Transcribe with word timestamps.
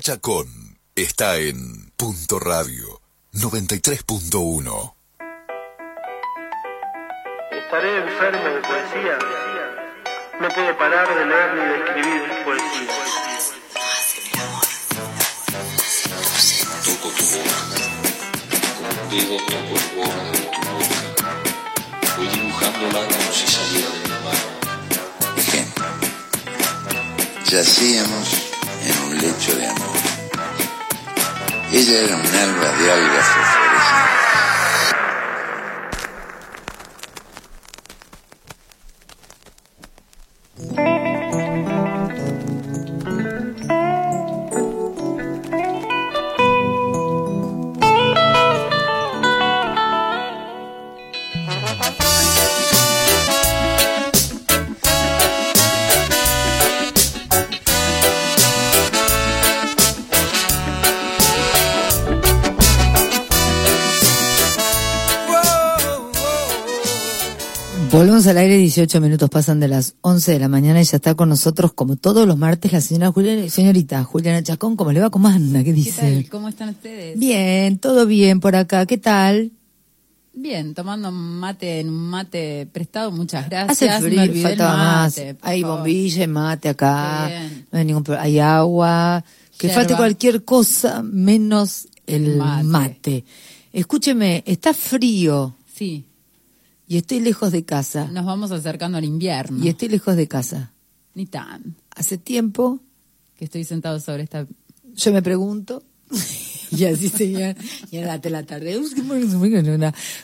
Chacón 0.00 0.78
está 0.94 1.38
en 1.38 1.90
Punto 1.96 2.38
Radio 2.38 3.00
93.1. 3.32 4.94
Estaré 7.50 7.98
enfermo 7.98 8.44
de 8.44 8.60
poesía. 8.60 9.18
No 10.40 10.48
puedo 10.50 10.78
parar 10.78 11.08
de 11.08 11.26
leer 11.26 11.54
ni 11.54 11.64
de 11.64 11.76
escribir 11.78 12.44
poesía. 12.44 12.92
Toco 16.84 17.08
tu 17.08 17.24
boca, 17.34 17.58
con 18.78 19.10
dedo 19.10 19.36
toco 19.46 19.74
el 19.74 19.86
borde 19.96 20.30
de 20.30 20.44
tu 20.46 20.60
boca. 20.70 21.28
Voy 22.16 22.28
dibujándola 22.28 23.00
como 23.00 23.32
si 23.32 23.46
saliera 23.46 23.90
de 23.90 23.98
mi 24.00 24.08
mano. 24.24 24.46
Ejemplo. 25.36 25.86
Yacíamos 27.46 28.48
en 28.84 28.98
un 29.02 29.18
lecho 29.18 29.56
de 29.56 29.66
amor. 29.66 29.87
Ella 31.70 32.00
era 32.00 32.16
un 32.16 32.24
alba 32.24 32.72
de 32.78 32.90
algas 32.90 33.67
al 68.28 68.38
aire, 68.38 68.56
18 68.58 69.00
minutos 69.00 69.28
pasan 69.30 69.60
de 69.60 69.68
las 69.68 69.94
11 70.02 70.32
de 70.32 70.38
la 70.38 70.48
mañana 70.48 70.80
y 70.80 70.84
ya 70.84 70.96
está 70.96 71.14
con 71.14 71.28
nosotros, 71.28 71.72
como 71.72 71.96
todos 71.96 72.26
los 72.26 72.36
martes, 72.38 72.72
la 72.72 72.80
señora 72.80 73.10
Juliana, 73.10 73.48
señorita 73.48 74.04
Juliana 74.04 74.42
Chacón. 74.42 74.76
¿Cómo 74.76 74.92
le 74.92 75.00
va? 75.00 75.10
¿Cómo 75.10 75.28
anda? 75.28 75.60
¿Qué 75.60 75.66
¿Qué 75.66 75.72
dice? 75.72 76.00
tal? 76.00 76.28
¿Cómo 76.30 76.48
están 76.48 76.68
ustedes? 76.70 77.18
Bien, 77.18 77.78
todo 77.78 78.06
bien 78.06 78.40
por 78.40 78.54
acá. 78.56 78.86
¿Qué 78.86 78.98
tal? 78.98 79.52
Bien, 80.34 80.72
tomando 80.74 81.10
mate 81.10 81.80
en 81.80 81.88
un 81.88 82.10
mate 82.10 82.68
prestado, 82.72 83.10
muchas 83.10 83.48
gracias. 83.48 83.96
Hace 83.96 84.06
frío, 84.06 84.20
Me 84.32 84.40
faltaba 84.42 84.76
más. 84.76 85.16
mate, 85.16 85.36
Hay 85.42 85.62
favor. 85.62 85.78
bombilla, 85.78 86.22
y 86.22 86.26
mate 86.28 86.68
acá. 86.68 87.30
No 87.72 87.78
hay 87.78 87.84
ningún 87.84 88.04
problema. 88.04 88.24
Hay 88.24 88.38
agua. 88.38 89.24
Que 89.58 89.66
Yerba. 89.66 89.80
falte 89.80 89.96
cualquier 89.96 90.44
cosa 90.44 91.02
menos 91.02 91.88
el 92.06 92.36
Mate. 92.36 92.64
mate. 92.64 93.24
Escúcheme, 93.72 94.42
está 94.46 94.72
frío 94.72 95.54
Sí, 95.74 96.04
y 96.88 96.96
estoy 96.96 97.20
lejos 97.20 97.52
de 97.52 97.64
casa. 97.64 98.08
nos 98.10 98.24
vamos 98.24 98.50
acercando 98.50 98.98
al 98.98 99.04
invierno. 99.04 99.62
Y 99.64 99.68
estoy 99.68 99.88
lejos 99.88 100.16
de 100.16 100.26
casa. 100.26 100.72
Ni 101.14 101.26
tan. 101.26 101.76
Hace 101.94 102.16
tiempo 102.18 102.80
Que 103.36 103.44
estoy 103.44 103.64
sentado 103.64 104.00
sobre 104.00 104.22
esta... 104.24 104.46
yo 104.94 105.12
me 105.12 105.22
pregunto. 105.22 105.82
y 106.70 106.84
así 106.84 107.08
seguía. 107.08 107.54
Y 107.90 107.98
era 107.98 108.18
la 108.30 108.42
tarde. 108.42 108.80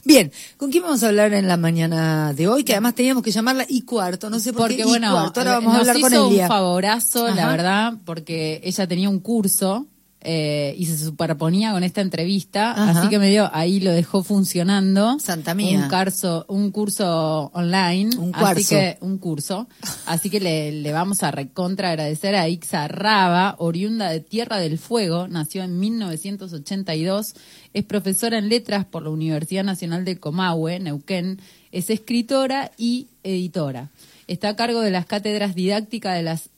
Bien, 0.04 0.32
¿con 0.56 0.70
quién 0.70 0.82
vamos 0.82 1.02
a 1.02 1.08
hablar 1.08 1.34
en 1.34 1.46
la 1.46 1.56
mañana 1.56 2.32
de 2.32 2.48
hoy? 2.48 2.64
Que 2.64 2.72
además 2.72 2.94
teníamos 2.94 3.22
que 3.22 3.30
llamarla 3.30 3.66
y 3.68 3.82
cuarto. 3.82 4.30
No 4.30 4.40
sé 4.40 4.52
por 4.52 4.62
Porque 4.62 4.76
qué. 4.78 4.84
bueno, 4.84 5.08
y 5.08 5.10
cuarto. 5.12 5.40
Ahora 5.40 5.52
vamos 5.54 5.74
a 5.74 5.78
nos 5.78 5.88
hablar 5.88 6.00
con 6.00 6.12
hizo 6.12 6.28
Elia. 6.28 6.42
un 6.44 6.48
favorazo, 6.48 7.26
la 7.28 7.42
Ajá. 7.42 7.50
verdad, 7.50 7.92
porque 8.04 8.60
ella 8.64 8.86
tenía 8.86 9.08
un 9.10 9.20
curso 9.20 9.86
eh, 10.24 10.74
y 10.78 10.86
se 10.86 10.96
superponía 10.96 11.72
con 11.72 11.84
esta 11.84 12.00
entrevista, 12.00 12.72
Ajá. 12.72 13.00
así 13.00 13.08
que 13.10 13.18
me 13.18 13.28
dio, 13.30 13.50
ahí 13.52 13.78
lo 13.78 13.92
dejó 13.92 14.22
funcionando. 14.24 15.20
Santa 15.20 15.54
mía. 15.54 15.78
Un, 15.78 15.88
curso, 15.90 16.46
un 16.48 16.70
curso 16.70 17.50
online. 17.52 18.16
Un 18.16 18.34
Así 18.34 18.40
cuarzo. 18.40 18.68
que, 18.70 18.98
un 19.02 19.18
curso. 19.18 19.68
Así 20.06 20.30
que 20.30 20.40
le, 20.40 20.72
le 20.72 20.92
vamos 20.92 21.22
a 21.22 21.30
recontra 21.30 21.90
agradecer 21.90 22.34
a 22.34 22.48
Ixa 22.48 22.88
Raba, 22.88 23.56
oriunda 23.58 24.08
de 24.08 24.20
Tierra 24.20 24.58
del 24.58 24.78
Fuego, 24.78 25.28
nació 25.28 25.62
en 25.62 25.78
1982, 25.78 27.34
es 27.74 27.84
profesora 27.84 28.38
en 28.38 28.48
letras 28.48 28.84
por 28.84 29.02
la 29.02 29.10
Universidad 29.10 29.64
Nacional 29.64 30.04
de 30.04 30.18
Comahue, 30.18 30.80
Neuquén, 30.80 31.40
es 31.70 31.90
escritora 31.90 32.70
y 32.78 33.08
editora. 33.22 33.90
Está 34.26 34.50
a 34.50 34.56
cargo 34.56 34.80
de 34.80 34.90
las 34.90 35.06
cátedras 35.06 35.54
didácticas 35.54 36.16
de 36.16 36.22
las 36.22 36.48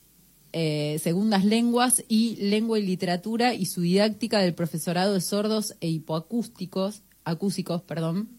eh, 0.59 0.99
segundas 1.03 1.44
lenguas 1.44 2.03
y 2.09 2.37
lengua 2.37 2.78
y 2.78 2.83
literatura 2.83 3.53
y 3.53 3.67
su 3.67 3.83
didáctica 3.83 4.39
del 4.41 4.55
profesorado 4.55 5.12
de 5.12 5.21
sordos 5.21 5.75
e 5.83 5.89
hipoacústicos, 5.89 7.03
acúsicos, 7.25 7.83
perdón, 7.83 8.31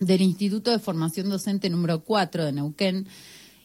del 0.00 0.22
Instituto 0.22 0.70
de 0.70 0.78
Formación 0.78 1.28
Docente 1.28 1.68
número 1.68 2.04
4 2.04 2.46
de 2.46 2.52
Neuquén. 2.52 3.06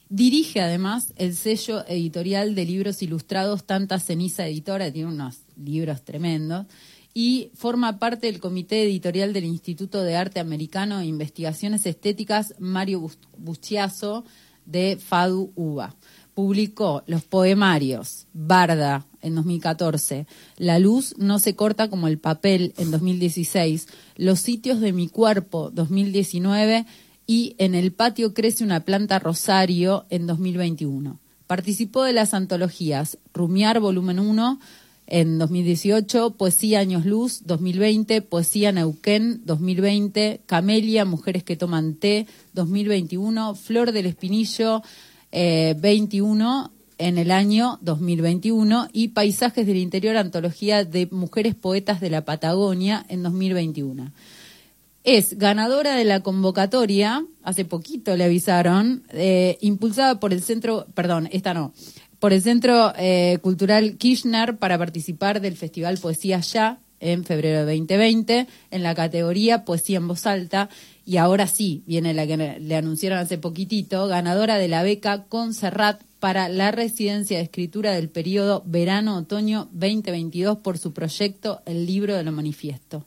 Dirige 0.09 0.59
además 0.59 1.13
el 1.15 1.33
sello 1.33 1.87
editorial 1.87 2.55
de 2.55 2.65
libros 2.65 3.01
ilustrados 3.01 3.63
Tanta 3.63 4.01
Ceniza 4.01 4.45
Editora, 4.45 4.91
tiene 4.91 5.07
unos 5.07 5.37
libros 5.55 6.03
tremendos, 6.03 6.65
y 7.13 7.51
forma 7.53 7.99
parte 7.99 8.27
del 8.27 8.41
comité 8.41 8.83
editorial 8.83 9.31
del 9.31 9.45
Instituto 9.45 10.03
de 10.03 10.17
Arte 10.17 10.41
Americano 10.41 10.99
e 10.99 11.05
Investigaciones 11.05 11.85
Estéticas 11.85 12.53
Mario 12.59 12.99
Bus- 12.99 13.17
Buschiazo 13.37 14.25
de 14.65 14.97
FADU 14.97 15.53
UBA. 15.55 15.95
Publicó 16.37 17.01
los 17.07 17.23
poemarios 17.23 18.27
Barda 18.31 19.07
en 19.23 19.33
2014, 19.33 20.27
La 20.57 20.77
luz 20.77 21.15
no 21.17 21.39
se 21.39 21.55
corta 21.55 21.89
como 21.89 22.07
el 22.07 22.19
papel 22.19 22.75
en 22.77 22.91
2016, 22.91 23.87
Los 24.17 24.39
sitios 24.41 24.79
de 24.79 24.93
mi 24.93 25.07
cuerpo 25.07 25.71
2019 25.71 26.85
y 27.25 27.55
En 27.57 27.73
el 27.73 27.91
patio 27.91 28.35
crece 28.35 28.63
una 28.63 28.81
planta 28.81 29.17
rosario 29.17 30.05
en 30.11 30.27
2021. 30.27 31.17
Participó 31.47 32.03
de 32.03 32.13
las 32.13 32.35
antologías 32.35 33.17
Rumiar 33.33 33.79
volumen 33.79 34.19
1 34.19 34.59
en 35.07 35.39
2018, 35.39 36.35
Poesía 36.37 36.81
Años 36.81 37.03
Luz 37.07 37.47
2020, 37.47 38.21
Poesía 38.21 38.71
Neuquén 38.71 39.41
2020, 39.43 40.41
Camelia, 40.45 41.03
Mujeres 41.03 41.43
que 41.43 41.55
toman 41.55 41.95
té 41.95 42.27
2021, 42.53 43.55
Flor 43.55 43.91
del 43.91 44.05
Espinillo 44.05 44.83
eh, 45.31 45.75
21 45.77 46.71
en 46.97 47.17
el 47.17 47.31
año 47.31 47.77
2021 47.81 48.89
y 48.91 49.09
Paisajes 49.09 49.67
del 49.67 49.77
Interior, 49.77 50.17
Antología 50.17 50.83
de 50.83 51.07
Mujeres 51.11 51.55
Poetas 51.55 52.01
de 52.01 52.09
la 52.09 52.25
Patagonia 52.25 53.05
en 53.09 53.23
2021 53.23 54.11
es 55.07 55.37
ganadora 55.37 55.95
de 55.95 56.03
la 56.03 56.19
convocatoria, 56.19 57.25
hace 57.41 57.63
poquito 57.63 58.17
le 58.17 58.25
avisaron, 58.25 59.03
eh, 59.13 59.57
impulsada 59.61 60.19
por 60.19 60.33
el 60.33 60.43
centro, 60.43 60.85
perdón, 60.95 61.29
esta 61.31 61.53
no, 61.53 61.71
por 62.19 62.33
el 62.33 62.41
Centro 62.41 62.91
eh, 62.97 63.39
Cultural 63.41 63.95
Kirchner 63.95 64.57
para 64.57 64.77
participar 64.77 65.39
del 65.39 65.55
Festival 65.55 65.97
Poesía 65.97 66.41
Ya 66.41 66.79
en 66.99 67.23
febrero 67.23 67.65
de 67.65 67.77
2020 67.77 68.47
en 68.69 68.83
la 68.83 68.95
categoría 68.95 69.63
Poesía 69.63 69.97
en 69.97 70.09
Voz 70.09 70.25
Alta 70.25 70.67
y 71.07 71.15
ahora 71.15 71.47
sí, 71.47 71.83
viene 71.87 72.13
la 72.13 72.27
que 72.27 72.35
le 72.59 72.75
anunciaron 72.75 73.17
hace 73.19 73.37
poquitito, 73.37 74.07
ganadora 74.07 74.57
de 74.57 74.67
la 74.67 74.83
beca 74.83 75.23
Conserrat 75.23 76.01
para 76.19 76.49
la 76.49 76.71
residencia 76.71 77.37
de 77.37 77.43
escritura 77.43 77.93
del 77.93 78.09
periodo 78.09 78.61
verano-otoño 78.65 79.69
2022 79.71 80.57
por 80.57 80.77
su 80.77 80.91
proyecto 80.91 81.61
El 81.65 81.85
Libro 81.85 82.13
de 82.13 82.23
lo 82.23 82.33
Manifiesto. 82.33 83.05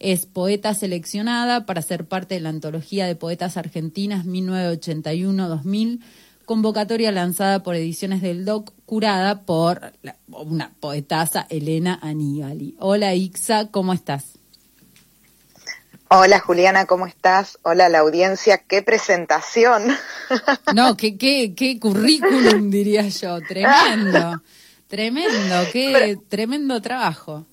Es 0.00 0.26
poeta 0.26 0.74
seleccionada 0.74 1.66
para 1.66 1.82
ser 1.82 2.06
parte 2.06 2.34
de 2.34 2.40
la 2.40 2.48
antología 2.48 3.06
de 3.06 3.14
poetas 3.14 3.56
argentinas 3.56 4.26
1981-2000, 4.26 6.00
convocatoria 6.46 7.12
lanzada 7.12 7.62
por 7.62 7.76
Ediciones 7.76 8.22
del 8.22 8.44
DOC, 8.44 8.72
curada 8.86 9.42
por 9.42 9.92
la- 10.02 10.16
una 10.26 10.72
poetasa 10.80 11.46
Elena 11.48 11.96
Aníbali. 12.02 12.74
Hola 12.80 13.14
Ixa, 13.14 13.68
¿cómo 13.70 13.92
estás? 13.92 14.39
Hola 16.12 16.40
Juliana, 16.40 16.86
¿cómo 16.86 17.06
estás? 17.06 17.56
Hola 17.62 17.88
la 17.88 18.00
audiencia, 18.00 18.58
qué 18.58 18.82
presentación. 18.82 19.96
No, 20.74 20.96
qué, 20.96 21.16
qué, 21.16 21.54
qué 21.56 21.78
currículum 21.78 22.68
diría 22.68 23.06
yo, 23.06 23.40
tremendo, 23.40 24.42
tremendo, 24.88 25.68
qué 25.72 26.18
tremendo 26.28 26.82
trabajo. 26.82 27.46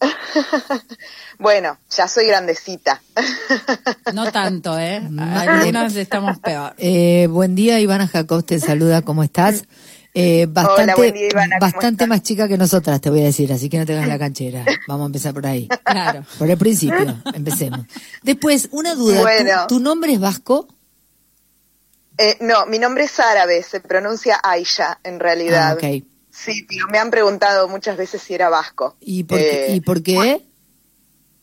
Bueno, 1.38 1.78
ya 1.90 2.08
soy 2.08 2.26
grandecita. 2.26 3.00
No 4.12 4.32
tanto, 4.32 4.76
¿eh? 4.78 5.00
Algunas 5.18 5.94
estamos 5.94 6.40
peor. 6.40 6.74
Eh, 6.78 7.28
buen 7.30 7.54
día, 7.54 7.78
Ivana 7.78 8.08
Jacob 8.08 8.44
te 8.44 8.58
saluda, 8.58 9.02
¿cómo 9.02 9.22
estás? 9.22 9.64
Eh, 10.18 10.46
bastante 10.48 10.94
buen 10.94 11.12
día, 11.12 11.28
Ivana, 11.30 11.58
¿cómo 11.58 11.72
bastante 11.72 12.06
más 12.06 12.22
chica 12.22 12.48
que 12.48 12.56
nosotras, 12.56 13.02
te 13.02 13.10
voy 13.10 13.20
a 13.20 13.24
decir, 13.24 13.52
así 13.52 13.68
que 13.68 13.76
no 13.78 13.84
te 13.84 13.92
hagas 13.92 14.08
la 14.08 14.18
canchera. 14.18 14.64
Vamos 14.88 15.04
a 15.04 15.06
empezar 15.08 15.34
por 15.34 15.46
ahí. 15.46 15.68
Claro. 15.84 16.24
Por 16.38 16.48
el 16.50 16.56
principio, 16.56 17.22
empecemos. 17.34 17.80
Después, 18.22 18.68
una 18.72 18.94
duda, 18.94 19.16
¿tu- 19.18 19.22
Bueno. 19.22 19.66
¿tu, 19.66 19.78
nombre 19.78 20.14
es 20.14 20.20
vasco? 20.20 20.68
Eh, 22.16 22.38
no, 22.40 22.64
mi 22.64 22.78
nombre 22.78 23.04
es 23.04 23.20
árabe, 23.20 23.62
se 23.62 23.80
pronuncia 23.80 24.40
Aisha 24.42 24.98
en 25.04 25.20
realidad. 25.20 25.76
Ah. 25.82 25.88
Sí, 26.30 26.66
pero 26.66 26.86
me 26.88 26.98
han 26.98 27.10
preguntado 27.10 27.68
muchas 27.68 27.98
veces 27.98 28.22
si 28.22 28.32
era 28.34 28.48
vasco. 28.48 28.96
¿Y 29.00 29.24
por, 29.24 29.38
Eh, 29.38 29.74
¿y 29.74 29.80
por 29.80 30.02
qué? 30.02 30.40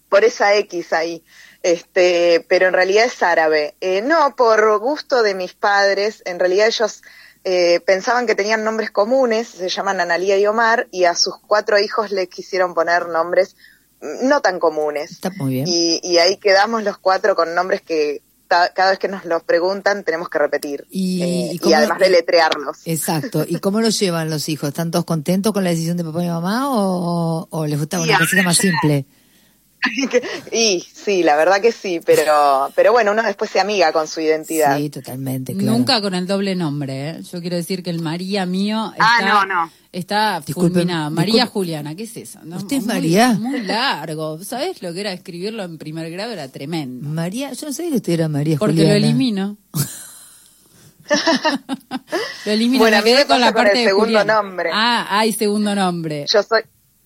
por 0.09 0.23
esa 0.23 0.55
X 0.55 0.93
ahí. 0.93 1.23
Este, 1.63 2.45
pero 2.47 2.67
en 2.67 2.73
realidad 2.73 3.05
es 3.05 3.23
árabe. 3.23 3.75
Eh, 3.81 4.01
no, 4.03 4.35
por 4.35 4.79
gusto 4.79 5.23
de 5.23 5.33
mis 5.33 5.53
padres, 5.53 6.21
en 6.25 6.37
realidad 6.39 6.67
ellos 6.67 7.01
eh, 7.43 7.79
pensaban 7.85 8.25
que 8.27 8.35
tenían 8.35 8.63
nombres 8.63 8.91
comunes, 8.91 9.47
se 9.47 9.69
llaman 9.69 9.99
Analía 9.99 10.37
y 10.37 10.45
Omar, 10.47 10.87
y 10.91 11.03
a 11.05 11.15
sus 11.15 11.35
cuatro 11.45 11.77
hijos 11.79 12.11
les 12.11 12.27
quisieron 12.29 12.73
poner 12.73 13.07
nombres 13.09 13.55
no 14.21 14.41
tan 14.41 14.59
comunes. 14.59 15.11
Está 15.11 15.29
muy 15.37 15.53
bien. 15.53 15.65
Y, 15.67 15.99
y 16.03 16.17
ahí 16.17 16.37
quedamos 16.37 16.83
los 16.83 16.97
cuatro 16.97 17.35
con 17.35 17.55
nombres 17.55 17.81
que 17.81 18.21
ta- 18.49 18.73
cada 18.73 18.89
vez 18.91 18.99
que 18.99 19.07
nos 19.07 19.23
los 19.25 19.43
preguntan 19.43 20.03
tenemos 20.03 20.27
que 20.29 20.39
repetir. 20.39 20.85
Y- 20.89 21.21
Eh, 21.21 21.25
y 21.53 21.55
y, 21.55 21.59
cómo- 21.59 21.75
además 21.75 21.99
de 21.99 22.09
letrearlos. 22.09 22.79
Exacto. 22.85 23.45
¿Y 23.47 23.59
cómo 23.59 23.79
lo 23.81 23.89
llevan 23.89 24.29
los 24.29 24.49
hijos? 24.49 24.69
¿Están 24.69 24.91
todos 24.91 25.05
contentos 25.05 25.53
con 25.53 25.63
la 25.63 25.69
decisión 25.69 25.95
de 25.97 26.03
papá 26.03 26.23
y 26.23 26.27
mamá 26.27 26.69
o, 26.69 27.47
o 27.49 27.65
les 27.65 27.79
gusta 27.79 27.97
Y 27.99 28.03
una 28.03 28.15
a 28.15 28.19
cosita 28.19 28.43
más 28.43 28.57
simple? 28.57 29.05
y 30.51 30.85
sí, 30.93 31.23
la 31.23 31.35
verdad 31.35 31.61
que 31.61 31.71
sí, 31.71 31.99
pero, 32.05 32.71
pero 32.75 32.91
bueno, 32.91 33.11
uno 33.11 33.23
después 33.23 33.49
se 33.51 33.59
amiga 33.59 33.91
con 33.91 34.07
su 34.07 34.21
identidad. 34.21 34.77
Sí, 34.77 34.89
totalmente, 34.89 35.53
claro. 35.53 35.77
Nunca 35.77 36.01
con 36.01 36.13
el 36.15 36.27
doble 36.27 36.55
nombre, 36.55 37.09
¿eh? 37.09 37.21
Yo 37.31 37.41
quiero 37.41 37.55
decir 37.55 37.83
que 37.83 37.89
el 37.89 38.01
María 38.01 38.45
mío 38.45 38.91
está, 38.93 39.05
Ah, 39.19 39.25
no, 39.25 39.45
no. 39.45 39.71
está 39.91 40.41
fulminado. 40.41 41.11
María. 41.11 41.45
Juliana, 41.45 41.95
¿qué 41.95 42.03
es 42.03 42.15
eso? 42.17 42.39
no? 42.43 42.57
¿Usted 42.57 42.77
es 42.77 42.85
Muy- 42.85 42.93
María? 42.95 43.33
Muy 43.33 43.61
largo. 43.61 44.43
¿Sabes 44.43 44.81
lo 44.81 44.93
que 44.93 45.01
era 45.01 45.13
escribirlo 45.13 45.63
en 45.63 45.77
primer 45.77 46.09
grado? 46.11 46.31
Era 46.31 46.47
tremendo. 46.47 47.07
María, 47.09 47.51
yo 47.53 47.67
no 47.67 47.73
sabía 47.73 47.91
que 47.91 47.97
usted 47.97 48.13
era 48.13 48.27
María 48.29 48.57
Porque 48.57 48.75
Juliana. 48.75 48.99
lo 48.99 49.05
elimino. 49.05 49.57
lo 52.45 52.51
elimino. 52.51 52.79
Bueno, 52.79 52.95
me 52.95 52.99
a 52.99 53.01
mí 53.03 53.09
quedé 53.11 53.23
me 53.23 53.27
con 53.27 53.41
la 53.41 53.47
con 53.53 53.63
parte 53.63 53.71
el 53.79 53.79
de 53.79 53.85
segundo 53.89 54.05
Juliana. 54.19 54.41
nombre. 54.41 54.69
Ah, 54.73 55.07
hay 55.09 55.31
segundo 55.33 55.75
nombre. 55.75 56.25
Yo 56.31 56.43
soy, 56.43 56.61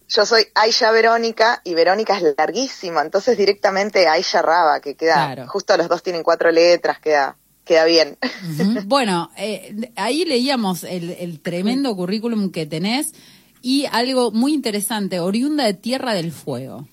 yo 0.09 0.25
soy 0.25 0.45
Aisha 0.56 0.92
Verónica 0.92 1.62
y 1.63 1.74
Verónica 1.74 2.18
es 2.18 2.24
larguísimo, 2.38 3.01
entonces 3.01 3.38
directamente 3.38 4.07
Aisha 4.07 4.42
Raba, 4.42 4.80
que 4.80 4.95
queda, 4.95 5.33
Claro. 5.33 5.48
justo 5.48 5.75
los 5.77 5.89
dos 5.89 6.01
tienen 6.04 6.24
cuatro 6.24 6.51
letras, 6.51 7.00
queda, 7.00 7.36
queda 7.65 7.86
bien. 7.86 8.18
Bueno, 8.86 9.30
eh, 9.38 9.92
ahí 9.95 10.24
leíamos 10.25 10.83
el, 10.83 11.12
el 11.12 11.39
tremendo 11.42 11.95
currículum 11.95 12.51
que 12.51 12.65
tenés 12.65 13.13
y 13.62 13.86
algo 13.92 14.31
muy 14.31 14.54
interesante, 14.54 15.19
oriunda 15.19 15.65
de 15.65 15.74
Tierra 15.74 16.13
del 16.13 16.31
Fuego. 16.31 16.88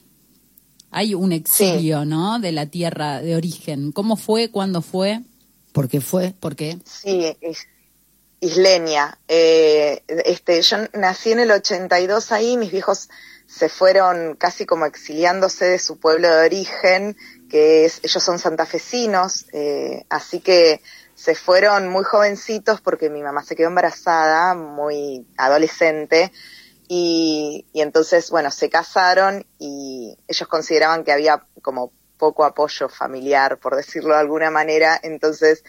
Hay 0.90 1.14
un 1.14 1.32
exilio, 1.32 2.04
¿no? 2.04 2.38
De 2.38 2.52
la 2.52 2.66
tierra 2.66 3.20
de 3.20 3.34
origen. 3.34 3.90
¿Cómo 3.92 4.16
fue? 4.16 4.50
¿Cuándo 4.50 4.80
fue? 4.80 5.20
Porque 5.72 6.00
fue. 6.00 6.32
¿Por 6.38 6.54
qué? 6.54 6.78
Sí, 6.84 7.36
is- 7.42 7.66
isleña. 8.44 9.18
Eh, 9.26 10.02
este, 10.06 10.60
yo 10.62 10.76
nací 10.92 11.32
en 11.32 11.40
el 11.40 11.50
82 11.50 12.32
ahí, 12.32 12.56
mis 12.56 12.70
viejos 12.70 13.08
se 13.46 13.68
fueron 13.68 14.36
casi 14.36 14.66
como 14.66 14.86
exiliándose 14.86 15.64
de 15.66 15.78
su 15.78 15.98
pueblo 15.98 16.28
de 16.28 16.46
origen, 16.46 17.16
que 17.48 17.84
es, 17.84 18.00
ellos 18.02 18.22
son 18.22 18.38
santafesinos, 18.38 19.46
eh, 19.52 20.04
así 20.08 20.40
que 20.40 20.80
se 21.14 21.34
fueron 21.34 21.88
muy 21.88 22.04
jovencitos 22.04 22.80
porque 22.80 23.10
mi 23.10 23.22
mamá 23.22 23.42
se 23.44 23.56
quedó 23.56 23.68
embarazada, 23.68 24.54
muy 24.54 25.26
adolescente, 25.36 26.32
y, 26.86 27.66
y 27.72 27.80
entonces, 27.80 28.30
bueno, 28.30 28.50
se 28.50 28.68
casaron 28.68 29.46
y 29.58 30.18
ellos 30.28 30.48
consideraban 30.48 31.02
que 31.02 31.12
había 31.12 31.46
como 31.62 31.92
poco 32.18 32.44
apoyo 32.44 32.88
familiar, 32.88 33.58
por 33.58 33.74
decirlo 33.74 34.14
de 34.14 34.20
alguna 34.20 34.50
manera, 34.50 34.98
entonces 35.02 35.64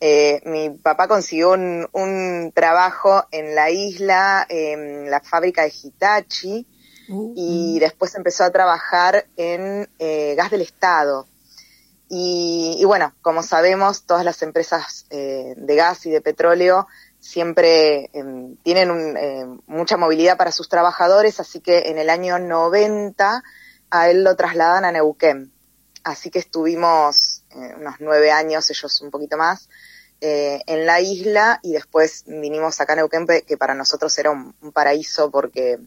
eh, 0.00 0.40
mi 0.44 0.70
papá 0.70 1.08
consiguió 1.08 1.52
un, 1.52 1.88
un 1.92 2.52
trabajo 2.54 3.26
en 3.30 3.54
la 3.54 3.70
isla, 3.70 4.46
en 4.48 5.10
la 5.10 5.20
fábrica 5.20 5.62
de 5.62 5.72
Hitachi, 5.82 6.66
Uh, 7.08 7.32
y 7.34 7.78
después 7.78 8.14
empezó 8.14 8.44
a 8.44 8.50
trabajar 8.50 9.26
en 9.36 9.88
eh, 9.98 10.34
gas 10.36 10.50
del 10.50 10.60
Estado. 10.60 11.26
Y, 12.08 12.76
y 12.78 12.84
bueno, 12.84 13.14
como 13.22 13.42
sabemos, 13.42 14.04
todas 14.04 14.24
las 14.24 14.42
empresas 14.42 15.06
eh, 15.10 15.54
de 15.56 15.76
gas 15.76 16.04
y 16.06 16.10
de 16.10 16.20
petróleo 16.20 16.86
siempre 17.18 18.10
em, 18.12 18.56
tienen 18.56 18.90
un, 18.90 19.16
eh, 19.16 19.46
mucha 19.66 19.96
movilidad 19.96 20.36
para 20.36 20.52
sus 20.52 20.68
trabajadores, 20.68 21.40
así 21.40 21.60
que 21.60 21.90
en 21.90 21.98
el 21.98 22.08
año 22.08 22.38
90 22.38 23.42
a 23.90 24.10
él 24.10 24.22
lo 24.22 24.36
trasladan 24.36 24.84
a 24.84 24.92
Neuquén. 24.92 25.52
Así 26.04 26.30
que 26.30 26.38
estuvimos 26.38 27.42
eh, 27.50 27.74
unos 27.78 27.96
nueve 28.00 28.30
años, 28.30 28.70
ellos 28.70 29.00
un 29.02 29.10
poquito 29.10 29.36
más, 29.36 29.68
eh, 30.20 30.62
en 30.66 30.84
la 30.84 31.00
isla 31.00 31.60
y 31.62 31.74
después 31.74 32.24
vinimos 32.26 32.80
acá 32.80 32.94
a 32.94 32.96
Neuquén, 32.96 33.24
que 33.46 33.56
para 33.56 33.74
nosotros 33.74 34.18
era 34.18 34.32
un, 34.32 34.52
paraíso 34.72 35.30
porque 35.30 35.78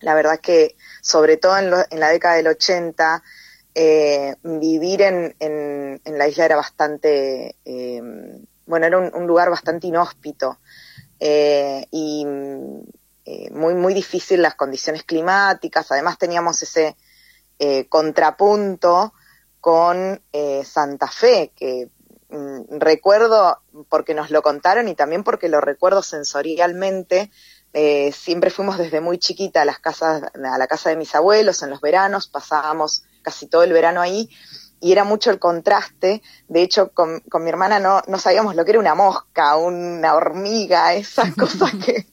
la 0.00 0.14
verdad 0.14 0.34
es 0.34 0.40
que, 0.40 0.76
sobre 1.00 1.36
todo 1.36 1.56
en, 1.58 1.70
la 1.70 2.08
década 2.08 2.34
del 2.34 2.48
80, 2.48 3.22
eh, 3.76 4.34
vivir 4.42 5.02
en, 5.02 5.36
en, 5.38 6.18
la 6.18 6.26
isla 6.26 6.44
era 6.44 6.56
bastante, 6.56 7.54
eh, 7.64 8.02
bueno, 8.66 8.86
era 8.86 8.98
un, 8.98 9.14
un 9.14 9.28
lugar 9.28 9.48
bastante 9.48 9.86
inhóspito 9.86 10.58
eh, 11.20 11.86
y 11.92 12.26
muy, 12.26 13.74
muy 13.74 13.94
difícil 13.94 14.42
las 14.42 14.56
condiciones 14.56 15.04
climáticas. 15.04 15.92
Además 15.92 16.18
teníamos 16.18 16.60
ese 16.62 16.96
contrapunto 17.88 19.14
con 19.60 20.20
Santa 20.64 21.06
Fe, 21.06 21.52
que 21.54 21.88
recuerdo 22.70 23.58
porque 23.88 24.14
nos 24.14 24.30
lo 24.30 24.42
contaron 24.42 24.88
y 24.88 24.94
también 24.94 25.24
porque 25.24 25.48
lo 25.48 25.60
recuerdo 25.60 26.02
sensorialmente. 26.02 27.30
Eh, 27.74 28.12
siempre 28.12 28.50
fuimos 28.50 28.76
desde 28.76 29.00
muy 29.00 29.18
chiquita 29.18 29.62
a 29.62 29.64
las 29.64 29.78
casas, 29.78 30.22
a 30.34 30.58
la 30.58 30.66
casa 30.66 30.90
de 30.90 30.96
mis 30.96 31.14
abuelos 31.14 31.62
en 31.62 31.70
los 31.70 31.80
veranos, 31.80 32.26
pasábamos 32.26 33.04
casi 33.22 33.46
todo 33.46 33.62
el 33.62 33.72
verano 33.72 34.00
ahí 34.00 34.28
y 34.82 34.92
era 34.92 35.04
mucho 35.04 35.30
el 35.30 35.38
contraste. 35.38 36.22
De 36.48 36.62
hecho, 36.62 36.90
con, 36.92 37.20
con 37.20 37.44
mi 37.44 37.50
hermana 37.50 37.78
no, 37.78 38.02
no 38.08 38.18
sabíamos 38.18 38.56
lo 38.56 38.64
que 38.64 38.72
era 38.72 38.80
una 38.80 38.94
mosca, 38.94 39.56
una 39.56 40.14
hormiga, 40.14 40.92
esas 40.94 41.34
cosas 41.34 41.70
que, 41.84 42.06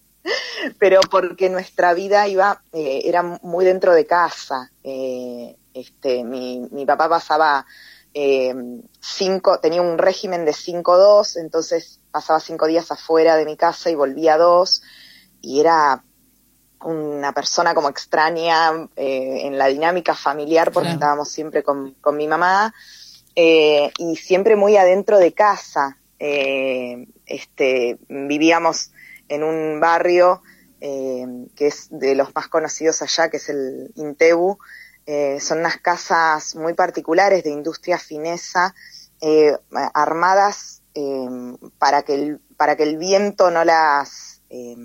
pero 0.77 1.01
porque 1.09 1.49
nuestra 1.49 1.93
vida 1.93 2.27
iba, 2.27 2.61
eh, 2.71 3.01
era 3.05 3.23
muy 3.23 3.65
dentro 3.65 3.93
de 3.93 4.05
casa. 4.05 4.71
Eh, 4.83 5.57
este, 5.73 6.23
mi, 6.23 6.67
mi 6.71 6.85
papá 6.85 7.09
pasaba 7.09 7.65
eh, 8.13 8.53
cinco, 8.99 9.59
tenía 9.59 9.81
un 9.81 9.97
régimen 9.97 10.45
de 10.45 10.51
5-2, 10.51 11.37
entonces 11.39 11.99
pasaba 12.11 12.39
cinco 12.39 12.67
días 12.67 12.91
afuera 12.91 13.35
de 13.35 13.45
mi 13.45 13.55
casa 13.55 13.89
y 13.89 13.95
volvía 13.95 14.37
dos, 14.37 14.81
y 15.41 15.59
era 15.59 16.03
una 16.81 17.33
persona 17.33 17.73
como 17.73 17.89
extraña 17.89 18.71
eh, 18.95 19.41
en 19.43 19.57
la 19.57 19.67
dinámica 19.67 20.15
familiar 20.15 20.71
porque 20.71 20.87
Claro. 20.87 20.95
estábamos 20.95 21.29
siempre 21.29 21.61
con, 21.61 21.95
con 21.95 22.15
mi 22.15 22.27
mamá 22.27 22.73
eh, 23.35 23.91
y 23.97 24.15
siempre 24.15 24.55
muy 24.55 24.77
adentro 24.77 25.17
de 25.17 25.33
casa. 25.33 25.97
Eh, 26.19 27.07
este, 27.25 27.97
vivíamos 28.07 28.91
en 29.27 29.43
un 29.43 29.79
barrio 29.79 30.41
que 30.81 31.67
es 31.67 31.87
de 31.89 32.15
los 32.15 32.33
más 32.33 32.47
conocidos 32.47 33.01
allá, 33.01 33.29
que 33.29 33.35
es 33.35 33.49
el 33.49 33.91
Intebu. 33.95 34.57
Eh, 35.11 35.39
son 35.39 35.57
unas 35.61 35.77
casas 35.77 36.55
muy 36.55 36.75
particulares 36.75 37.43
de 37.43 37.49
industria 37.49 37.97
finesa, 37.97 38.75
eh, 39.21 39.57
armadas 39.95 40.83
eh, 40.93 41.27
para, 41.79 42.03
que 42.03 42.13
el, 42.13 42.39
para 42.57 42.75
que 42.75 42.83
el 42.83 42.97
viento 42.97 43.49
no 43.49 43.65
las, 43.65 44.43
eh, 44.51 44.75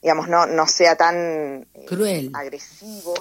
digamos, 0.00 0.28
no, 0.30 0.46
no 0.46 0.66
sea 0.66 0.96
tan 0.96 1.68
eh, 1.74 1.84
Cruel. 1.86 2.30
agresivo. 2.32 3.12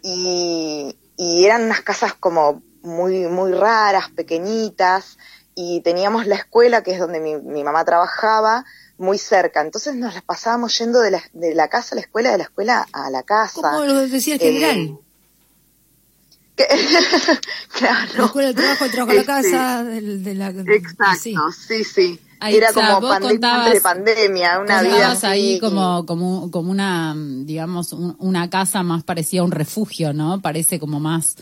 Y, 0.00 0.98
y 1.18 1.44
eran 1.44 1.64
unas 1.64 1.82
casas 1.82 2.14
como 2.14 2.62
muy, 2.80 3.26
muy 3.26 3.52
raras, 3.52 4.08
pequeñitas, 4.08 5.18
y 5.54 5.82
teníamos 5.82 6.26
la 6.26 6.36
escuela, 6.36 6.82
que 6.82 6.92
es 6.92 6.98
donde 6.98 7.20
mi, 7.20 7.36
mi 7.36 7.62
mamá 7.62 7.84
trabajaba, 7.84 8.64
muy 8.98 9.18
cerca. 9.18 9.60
Entonces 9.60 9.94
nos 9.96 10.14
las 10.14 10.22
pasábamos 10.22 10.76
yendo 10.78 11.00
de 11.00 11.10
la, 11.12 11.22
de 11.32 11.54
la 11.54 11.68
casa 11.68 11.94
a 11.94 11.96
la 11.96 12.00
escuela, 12.02 12.30
de 12.32 12.38
la 12.38 12.44
escuela 12.44 12.86
a 12.92 13.10
la 13.10 13.22
casa. 13.22 13.60
¿Cómo 13.60 13.84
lo 13.84 13.94
decía 14.08 14.34
el 14.36 14.40
Eh, 14.40 14.44
general? 14.44 14.98
que- 16.56 16.68
la 16.70 17.40
claro. 17.78 18.24
escuela 18.26 18.48
del 18.48 18.56
trabajo, 18.56 18.84
el 18.84 18.90
trabajo 18.92 19.10
a 19.10 19.14
la 19.14 19.20
Este, 19.20 19.32
casa, 19.50 19.84
de, 19.84 20.34
la... 20.34 20.48
Exacto, 20.50 21.18
sí. 21.20 21.34
sí, 21.66 21.84
sí. 21.84 22.20
Ahí 22.40 22.56
Era 22.56 22.68
está, 22.68 22.94
como 22.96 23.08
pandemia 23.08 23.38
contabas- 23.40 23.72
de 23.72 23.80
pandemia, 23.80 24.58
una 24.60 24.82
vida 24.82 25.16
ahí 25.22 25.58
como, 25.60 26.04
como, 26.04 26.50
como 26.50 26.70
una, 26.70 27.14
digamos, 27.16 27.92
un- 27.92 28.16
una 28.18 28.50
casa 28.50 28.82
más 28.82 29.02
parecida 29.02 29.40
a 29.40 29.44
un 29.44 29.50
refugio, 29.50 30.12
¿no? 30.12 30.40
Parece 30.42 30.78
como 30.78 31.00
más 31.00 31.36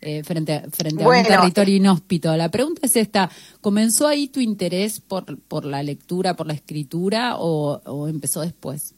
eh, 0.00 0.22
frente, 0.24 0.52
a- 0.54 0.62
frente 0.70 1.02
a 1.04 1.08
un 1.08 1.22
territorio 1.24 1.76
inhóspito. 1.76 2.36
La 2.36 2.50
pregunta 2.50 2.82
es 2.84 2.96
esta, 2.96 3.30
¿comenzó 3.60 4.06
ahí 4.06 4.28
tu 4.28 4.40
interés 4.40 5.00
por, 5.00 5.38
por 5.40 5.64
la 5.64 5.82
lectura, 5.82 6.34
por 6.34 6.46
la 6.46 6.52
escritura 6.54 7.36
o, 7.38 7.80
o 7.84 8.08
empezó 8.08 8.40
después? 8.42 8.94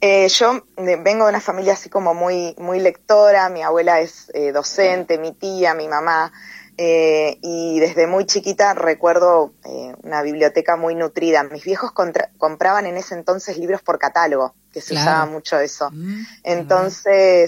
Eh, 0.00 0.28
yo 0.28 0.62
vengo 0.76 1.24
de 1.24 1.30
una 1.30 1.40
familia 1.40 1.72
así 1.72 1.88
como 1.88 2.14
muy, 2.14 2.54
muy 2.58 2.78
lectora, 2.78 3.48
mi 3.48 3.62
abuela 3.62 4.00
es 4.00 4.30
eh, 4.32 4.52
docente, 4.52 5.18
mi 5.18 5.32
tía, 5.32 5.74
mi 5.74 5.88
mamá 5.88 6.32
eh, 6.76 7.36
y 7.42 7.80
desde 7.80 8.06
muy 8.06 8.24
chiquita 8.24 8.74
recuerdo 8.74 9.54
eh, 9.64 9.92
una 10.04 10.22
biblioteca 10.22 10.76
muy 10.76 10.94
nutrida. 10.94 11.42
Mis 11.42 11.64
viejos 11.64 11.90
contra- 11.90 12.30
compraban 12.38 12.86
en 12.86 12.96
ese 12.96 13.16
entonces 13.16 13.58
libros 13.58 13.82
por 13.82 13.98
catálogo, 13.98 14.54
que 14.72 14.80
se 14.80 14.90
Claro. 14.94 15.10
usaba 15.10 15.26
mucho 15.26 15.58
eso. 15.58 15.90
Mm, 15.90 16.22
Entonces, 16.44 17.46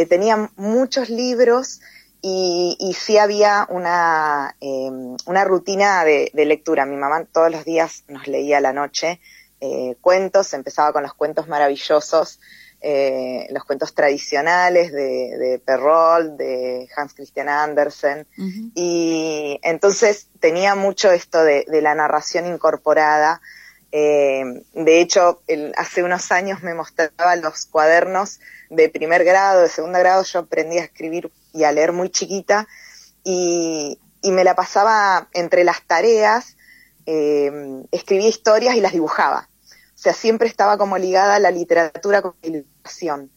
eh, 0.00 0.06
tenía 0.06 0.50
muchos 0.56 1.08
libros 1.08 1.80
y, 2.20 2.76
y 2.80 2.94
sí 2.94 3.18
había 3.18 3.66
una, 3.70 4.56
eh, 4.60 4.90
una 5.26 5.44
rutina 5.44 6.04
de, 6.04 6.30
de 6.34 6.44
lectura. 6.44 6.84
Mi 6.86 6.96
mamá 6.96 7.24
todos 7.32 7.50
los 7.50 7.64
días 7.64 8.04
nos 8.08 8.26
leía 8.26 8.58
a 8.58 8.60
la 8.60 8.72
noche 8.72 9.20
eh, 9.60 9.96
cuentos, 10.00 10.52
empezaba 10.54 10.92
con 10.92 11.02
los 11.02 11.14
cuentos 11.14 11.48
maravillosos, 11.48 12.38
eh, 12.80 13.48
los 13.50 13.64
cuentos 13.64 13.92
tradicionales 13.92 14.92
de, 14.92 15.36
de 15.36 15.58
Perrault, 15.64 16.36
de 16.36 16.88
Hans 16.96 17.12
Christian 17.14 17.48
Andersen, 17.48 18.26
y 18.76 19.58
entonces 19.62 20.28
tenía 20.38 20.76
mucho 20.76 21.10
esto 21.10 21.42
de, 21.42 21.64
de 21.66 21.82
la 21.82 21.94
narración 21.96 22.46
incorporada. 22.46 23.40
Eh, 23.90 24.44
de 24.74 25.00
hecho, 25.00 25.42
el- 25.48 25.72
hace 25.76 26.02
unos 26.04 26.30
años 26.30 26.62
me 26.62 26.74
mostraba 26.74 27.34
los 27.36 27.66
cuadernos 27.66 28.38
de 28.70 28.88
primer 28.88 29.24
grado, 29.24 29.62
de 29.62 29.68
segundo 29.68 29.98
grado, 29.98 30.22
yo 30.24 30.40
aprendí 30.40 30.78
a 30.78 30.84
escribir 30.84 31.30
y 31.52 31.64
a 31.64 31.72
leer 31.72 31.92
muy 31.92 32.10
chiquita 32.10 32.68
y, 33.24 33.98
y 34.22 34.30
me 34.30 34.44
la 34.44 34.54
pasaba 34.54 35.28
entre 35.32 35.64
las 35.64 35.82
tareas, 35.86 36.56
eh, 37.06 37.50
escribía 37.90 38.28
historias 38.28 38.76
y 38.76 38.80
las 38.80 38.92
dibujaba. 38.92 39.48
O 39.94 40.00
sea, 40.00 40.12
siempre 40.12 40.48
estaba 40.48 40.78
como 40.78 40.98
ligada 40.98 41.36
a 41.36 41.40
la 41.40 41.50
literatura 41.50 42.22
con 42.22 42.34
la 42.42 42.48
ilustración, 42.48 43.30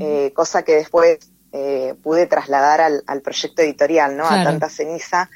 eh, 0.00 0.32
cosa 0.34 0.62
que 0.62 0.76
después 0.76 1.18
eh, 1.52 1.94
pude 2.02 2.26
trasladar 2.26 2.80
al, 2.80 3.02
al 3.06 3.22
proyecto 3.22 3.62
editorial, 3.62 4.16
¿no? 4.16 4.26
Claro. 4.26 4.42
A 4.42 4.44
tanta 4.44 4.68
ceniza. 4.68 5.30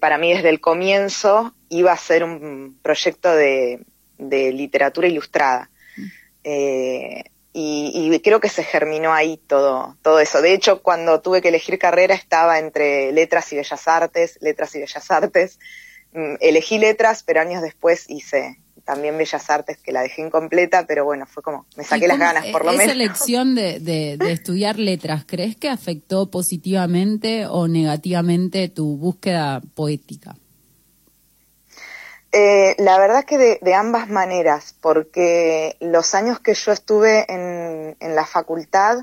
Para 0.00 0.18
mí 0.18 0.34
desde 0.34 0.50
el 0.50 0.60
comienzo 0.60 1.54
iba 1.70 1.92
a 1.92 1.96
ser 1.96 2.24
un 2.24 2.78
proyecto 2.82 3.34
de, 3.34 3.86
de 4.18 4.52
literatura 4.52 5.08
ilustrada. 5.08 5.70
Eh, 6.44 7.24
y, 7.60 8.14
y 8.14 8.20
creo 8.20 8.40
que 8.40 8.48
se 8.48 8.62
germinó 8.62 9.12
ahí 9.12 9.40
todo, 9.48 9.96
todo 10.02 10.20
eso. 10.20 10.40
De 10.40 10.52
hecho, 10.54 10.80
cuando 10.82 11.20
tuve 11.20 11.42
que 11.42 11.48
elegir 11.48 11.78
carrera 11.78 12.14
estaba 12.14 12.58
entre 12.58 13.10
letras 13.12 13.52
y 13.52 13.56
bellas 13.56 13.88
artes, 13.88 14.38
letras 14.40 14.74
y 14.76 14.78
bellas 14.80 15.10
artes. 15.10 15.58
Mm, 16.12 16.34
elegí 16.40 16.78
letras, 16.78 17.22
pero 17.24 17.40
años 17.40 17.60
después 17.62 18.04
hice 18.08 18.58
también 18.84 19.18
bellas 19.18 19.50
artes 19.50 19.76
que 19.82 19.92
la 19.92 20.00
dejé 20.02 20.22
incompleta, 20.22 20.86
pero 20.86 21.04
bueno, 21.04 21.26
fue 21.26 21.42
como, 21.42 21.66
me 21.76 21.84
saqué 21.84 22.06
¿Y 22.06 22.08
las 22.08 22.18
ganas 22.18 22.46
por 22.46 22.64
lo 22.64 22.70
esa 22.70 22.78
menos. 22.78 22.94
elección 22.94 23.54
de, 23.54 23.80
de- 23.80 24.16
de 24.16 24.32
estudiar 24.32 24.78
letras, 24.78 25.24
¿crees 25.26 25.56
que 25.56 25.68
afectó 25.68 26.30
positivamente 26.30 27.46
o 27.46 27.68
negativamente 27.68 28.68
tu 28.68 28.96
búsqueda 28.96 29.60
poética? 29.74 30.36
Eh, 32.32 32.74
la 32.78 32.98
verdad 32.98 33.24
que 33.24 33.38
de, 33.38 33.58
de 33.62 33.74
ambas 33.74 34.08
maneras, 34.10 34.74
porque 34.80 35.76
los 35.80 36.14
años 36.14 36.40
que 36.40 36.54
yo 36.54 36.72
estuve 36.72 37.24
en, 37.32 37.96
en 38.00 38.14
la 38.14 38.26
facultad 38.26 38.98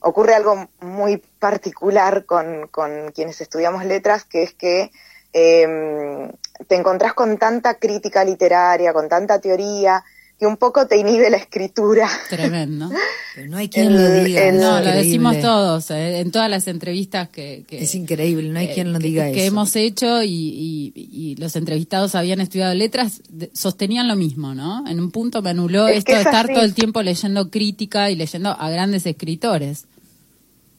ocurre 0.00 0.34
algo 0.34 0.68
muy 0.80 1.18
particular 1.38 2.26
con, 2.26 2.68
con 2.68 3.12
quienes 3.12 3.40
estudiamos 3.40 3.84
letras, 3.84 4.24
que 4.24 4.42
es 4.42 4.52
que 4.52 4.90
eh, 5.32 6.32
te 6.66 6.74
encontrás 6.74 7.12
con 7.14 7.38
tanta 7.38 7.74
crítica 7.74 8.24
literaria, 8.24 8.92
con 8.92 9.08
tanta 9.08 9.40
teoría, 9.40 10.02
que 10.38 10.46
un 10.46 10.56
poco 10.58 10.86
te 10.86 10.98
inhibe 10.98 11.30
la 11.30 11.38
escritura. 11.38 12.08
Tremendo. 12.28 12.90
Pero 13.34 13.48
no 13.50 13.56
hay 13.58 13.68
quien 13.70 13.86
El- 13.86 13.94
lo 13.94 14.24
diga. 14.24 14.42
el- 14.48 14.58
No, 14.60 14.80
lo 14.80 14.90
decimos 14.90 15.40
todos, 15.40 15.90
eh, 15.90 16.20
en 16.20 16.30
todas 16.30 16.50
las 16.50 16.68
entrevistas 16.68 17.28
que, 17.30 17.64
que- 17.66 17.82
Es 17.82 17.94
increíble, 17.94 18.48
no 18.50 18.58
hay 18.58 18.66
eh, 18.66 18.74
quien 18.74 18.92
lo 18.92 18.98
que- 18.98 19.06
diga 19.06 19.24
que 19.26 19.38
eso. 19.38 19.46
hemos 19.48 19.76
hecho 19.76 20.22
y, 20.22 20.28
y- 20.28 20.92
y 20.94 21.36
los 21.36 21.56
entrevistados 21.56 22.14
habían 22.14 22.40
estudiado 22.40 22.74
letras, 22.74 23.22
sostenían 23.54 24.08
lo 24.08 24.16
mismo, 24.16 24.54
¿no? 24.54 24.86
En 24.86 25.00
un 25.00 25.10
punto 25.10 25.40
me 25.42 25.50
anuló 25.50 25.88
Es 25.88 25.98
esto 25.98 26.08
que 26.08 26.14
de 26.16 26.20
es 26.20 26.26
estar 26.26 26.44
así. 26.46 26.54
todo 26.54 26.64
el 26.64 26.74
tiempo 26.74 27.02
leyendo 27.02 27.50
crítica 27.50 28.10
y 28.10 28.16
leyendo 28.16 28.50
a 28.50 28.70
grandes 28.70 29.06
escritores. 29.06 29.84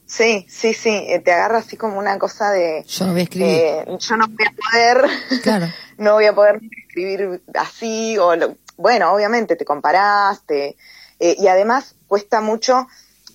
Sí, 0.05 0.45
sí, 0.47 0.73
sí, 0.73 0.89
eh, 0.89 1.19
te 1.19 1.31
agarra 1.33 1.57
así 1.57 1.75
como 1.75 1.99
una 1.99 2.17
cosa 2.17 2.51
de... 2.51 2.85
Yo 2.87 3.05
no 3.05 3.11
voy 3.11 3.19
a 3.21 3.23
escribir. 3.23 3.49
eh, 3.49 3.85
yo 3.99 4.15
no 4.17 4.25
voy 4.27 4.45
a 4.45 4.53
poder... 5.01 5.41
Claro. 5.43 5.67
no 5.97 6.13
voy 6.13 6.25
a 6.25 6.33
poder 6.33 6.61
escribir 6.87 7.41
así, 7.55 8.17
o 8.17 8.35
lo- 8.35 8.55
bueno, 8.77 9.11
obviamente 9.13 9.55
te 9.55 9.65
comparás, 9.65 10.45
te- 10.45 10.77
eh, 11.19 11.35
y 11.37 11.47
además 11.47 11.95
cuesta 12.07 12.41
mucho, 12.41 12.87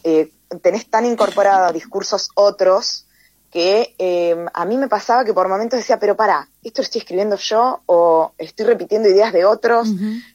eh, 0.04 0.32
tenés 0.62 0.88
tan 0.88 1.04
incorporados 1.04 1.72
discursos 1.74 2.30
otros 2.34 3.06
que 3.50 3.94
eh, 3.98 4.46
a 4.54 4.64
mí 4.64 4.78
me 4.78 4.88
pasaba 4.88 5.26
que 5.26 5.34
por 5.34 5.46
momentos 5.48 5.78
decía, 5.78 5.98
pero 5.98 6.16
para, 6.16 6.48
¿esto 6.62 6.80
lo 6.80 6.84
estoy 6.84 7.00
escribiendo 7.00 7.36
yo 7.36 7.82
o 7.84 8.32
estoy 8.38 8.64
repitiendo 8.64 9.10
ideas 9.10 9.32
de 9.34 9.44
otros? 9.44 9.88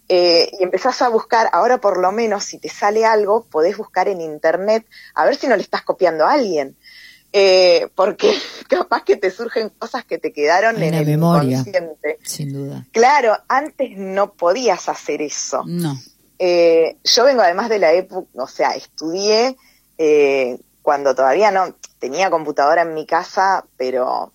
Eh, 0.08 0.52
y 0.60 0.64
empezás 0.64 1.02
a 1.02 1.10
buscar, 1.10 1.50
ahora 1.52 1.80
por 1.80 1.98
lo 1.98 2.12
menos 2.12 2.44
si 2.44 2.60
te 2.60 2.70
sale 2.70 3.06
algo, 3.06 3.46
podés 3.46 3.76
buscar 3.76 4.08
en 4.08 4.22
internet 4.22 4.86
a 5.16 5.26
ver 5.26 5.36
si 5.36 5.48
no 5.48 5.56
le 5.56 5.64
estás 5.64 5.82
copiando 5.82 6.26
a 6.26 6.34
alguien. 6.34 6.78
Eh, 7.40 7.90
porque 7.94 8.36
capaz 8.68 9.04
que 9.04 9.16
te 9.16 9.30
surgen 9.30 9.70
cosas 9.70 10.04
que 10.06 10.18
te 10.18 10.34
quedaron 10.34 10.82
en 10.82 10.90
una 10.90 11.00
el 11.00 11.06
memoria. 11.06 11.60
inconsciente. 11.60 12.18
Sin 12.24 12.52
duda. 12.52 12.86
Claro, 12.92 13.38
antes 13.48 13.96
no 13.96 14.34
podías 14.34 14.90
hacer 14.90 15.22
eso. 15.22 15.64
No. 15.68 15.96
Eh, 16.40 16.98
yo 17.04 17.26
vengo 17.26 17.44
además 17.44 17.70
de 17.70 17.78
la 17.78 17.94
época, 17.94 18.28
o 18.34 18.48
sea, 18.48 18.72
estudié 18.72 19.56
eh, 20.00 20.58
cuando 20.82 21.14
todavía 21.14 21.52
no 21.52 21.76
tenía 22.00 22.32
computadora 22.32 22.82
en 22.82 22.94
mi 22.96 23.06
casa, 23.06 23.66
pero 23.78 24.34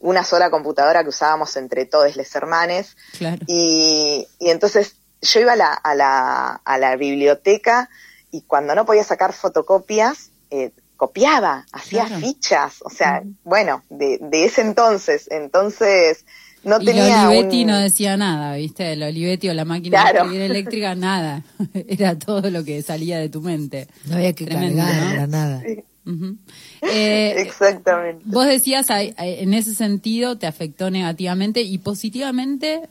una 0.00 0.24
sola 0.24 0.48
computadora 0.50 1.02
que 1.02 1.10
usábamos 1.10 1.56
entre 1.56 1.84
todos 1.84 2.16
los 2.16 2.34
hermanes. 2.34 2.96
Claro. 3.18 3.44
Y, 3.46 4.26
y 4.38 4.48
entonces 4.50 4.96
yo 5.20 5.40
iba 5.40 5.52
a 5.52 5.56
la, 5.56 5.72
a, 5.74 5.94
la, 5.94 6.60
a 6.64 6.78
la 6.78 6.96
biblioteca 6.96 7.90
y 8.30 8.42
cuando 8.42 8.74
no 8.74 8.86
podía 8.86 9.04
sacar 9.04 9.32
fotocopias, 9.32 10.30
eh, 10.50 10.70
copiaba, 10.96 11.66
hacía 11.72 12.06
Claro. 12.06 12.20
fichas, 12.26 12.76
o 12.82 12.90
sea, 12.90 13.22
bueno, 13.44 13.84
de, 13.90 14.18
de 14.20 14.44
ese 14.44 14.62
entonces, 14.62 15.28
entonces 15.30 16.24
no 16.64 16.80
y 16.80 16.84
tenía 16.86 17.06
la 17.06 17.28
Olivetti 17.28 17.60
un- 17.62 17.66
no 17.68 17.78
decía 17.78 18.16
nada, 18.16 18.56
¿viste? 18.56 18.92
El 18.92 19.02
Olivetti 19.02 19.48
o 19.48 19.54
la 19.54 19.64
máquina 19.64 20.00
Claro. 20.00 20.18
de 20.18 20.24
escribir 20.24 20.50
eléctrica, 20.50 20.94
nada. 20.96 21.42
Era 21.74 22.18
todo 22.18 22.50
lo 22.50 22.64
que 22.64 22.82
salía 22.82 23.18
de 23.18 23.28
tu 23.28 23.40
mente. 23.40 23.86
No 24.06 24.16
había 24.16 24.32
que 24.32 24.46
Tremendo, 24.46 24.82
cargar 24.82 25.02
¿no? 25.02 25.10
para 25.10 25.26
nada. 25.26 25.62
Eh, 26.82 27.34
Exactamente. 27.38 28.22
Vos 28.26 28.46
decías, 28.46 28.86
en 28.90 29.54
ese 29.54 29.74
sentido 29.74 30.38
te 30.38 30.46
afectó 30.46 30.88
negativamente 30.90 31.62
y 31.62 31.78
positivamente, 31.78 32.82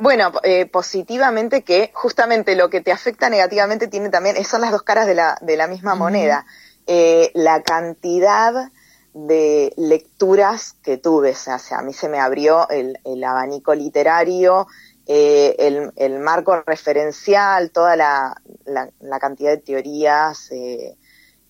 Bueno, 0.00 0.32
eh, 0.44 0.64
positivamente 0.64 1.62
que 1.62 1.90
justamente 1.92 2.56
lo 2.56 2.70
que 2.70 2.80
te 2.80 2.90
afecta 2.90 3.28
negativamente 3.28 3.86
tiene 3.86 4.08
también, 4.08 4.42
son 4.46 4.62
las 4.62 4.70
dos 4.70 4.82
caras 4.82 5.06
de 5.06 5.14
la, 5.14 5.36
de 5.42 5.58
la 5.58 5.66
misma 5.66 5.94
moneda. 5.94 6.46
Eh, 6.86 7.30
la 7.34 7.62
cantidad 7.62 8.72
de 9.12 9.74
lecturas 9.76 10.74
que 10.82 10.96
tuve, 10.96 11.32
o 11.32 11.34
sea, 11.34 11.58
a 11.76 11.82
mí 11.82 11.92
se 11.92 12.08
me 12.08 12.18
abrió 12.18 12.66
el, 12.70 12.98
el 13.04 13.22
abanico 13.22 13.74
literario, 13.74 14.68
eh, 15.06 15.54
el, 15.58 15.92
el 15.96 16.18
marco 16.18 16.62
referencial, 16.62 17.70
toda 17.70 17.94
la, 17.94 18.40
la, 18.64 18.88
la 19.00 19.18
cantidad 19.18 19.50
de 19.50 19.58
teorías 19.58 20.50
eh, 20.50 20.96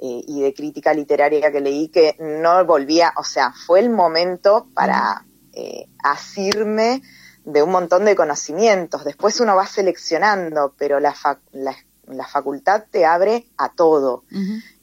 eh, 0.01 0.23
y 0.27 0.43
de 0.43 0.53
crítica 0.55 0.93
literaria 0.93 1.53
que 1.53 1.61
leí 1.61 1.87
que 1.87 2.17
no 2.19 2.65
volvía, 2.65 3.13
o 3.17 3.23
sea, 3.23 3.53
fue 3.53 3.79
el 3.79 3.91
momento 3.91 4.67
para 4.75 5.25
eh, 5.53 5.87
asirme 6.03 7.01
de 7.45 7.63
un 7.63 7.71
montón 7.71 8.05
de 8.05 8.17
conocimientos. 8.17 9.05
Después 9.05 9.41
uno 9.41 9.57
va 9.57 9.67
seleccionando, 9.67 10.75
pero 10.79 11.01
la, 11.01 11.15
la, 11.53 11.75
la 12.07 12.27
facultad 12.27 12.85
te 12.91 13.05
abre 13.05 13.47
a 13.57 13.73
todo. 13.73 14.25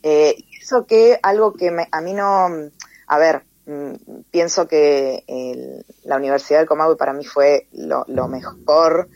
Eh, 0.03 0.35
eso 0.61 0.85
que 0.85 1.19
algo 1.23 1.53
que 1.53 1.71
me- 1.71 1.87
a 1.91 2.01
mí 2.01 2.13
no, 2.13 2.47
a 3.07 3.17
ver, 3.17 3.43
mm, 3.65 3.93
pienso 4.31 4.67
que 4.67 5.23
el- 5.27 5.85
la 6.03 6.15
Universidad 6.17 6.59
del 6.59 6.67
Comahue 6.67 6.95
para 6.97 7.13
mí 7.13 7.25
fue 7.25 7.67
lo, 7.73 8.05
lo 8.07 8.27
mejor, 8.27 9.09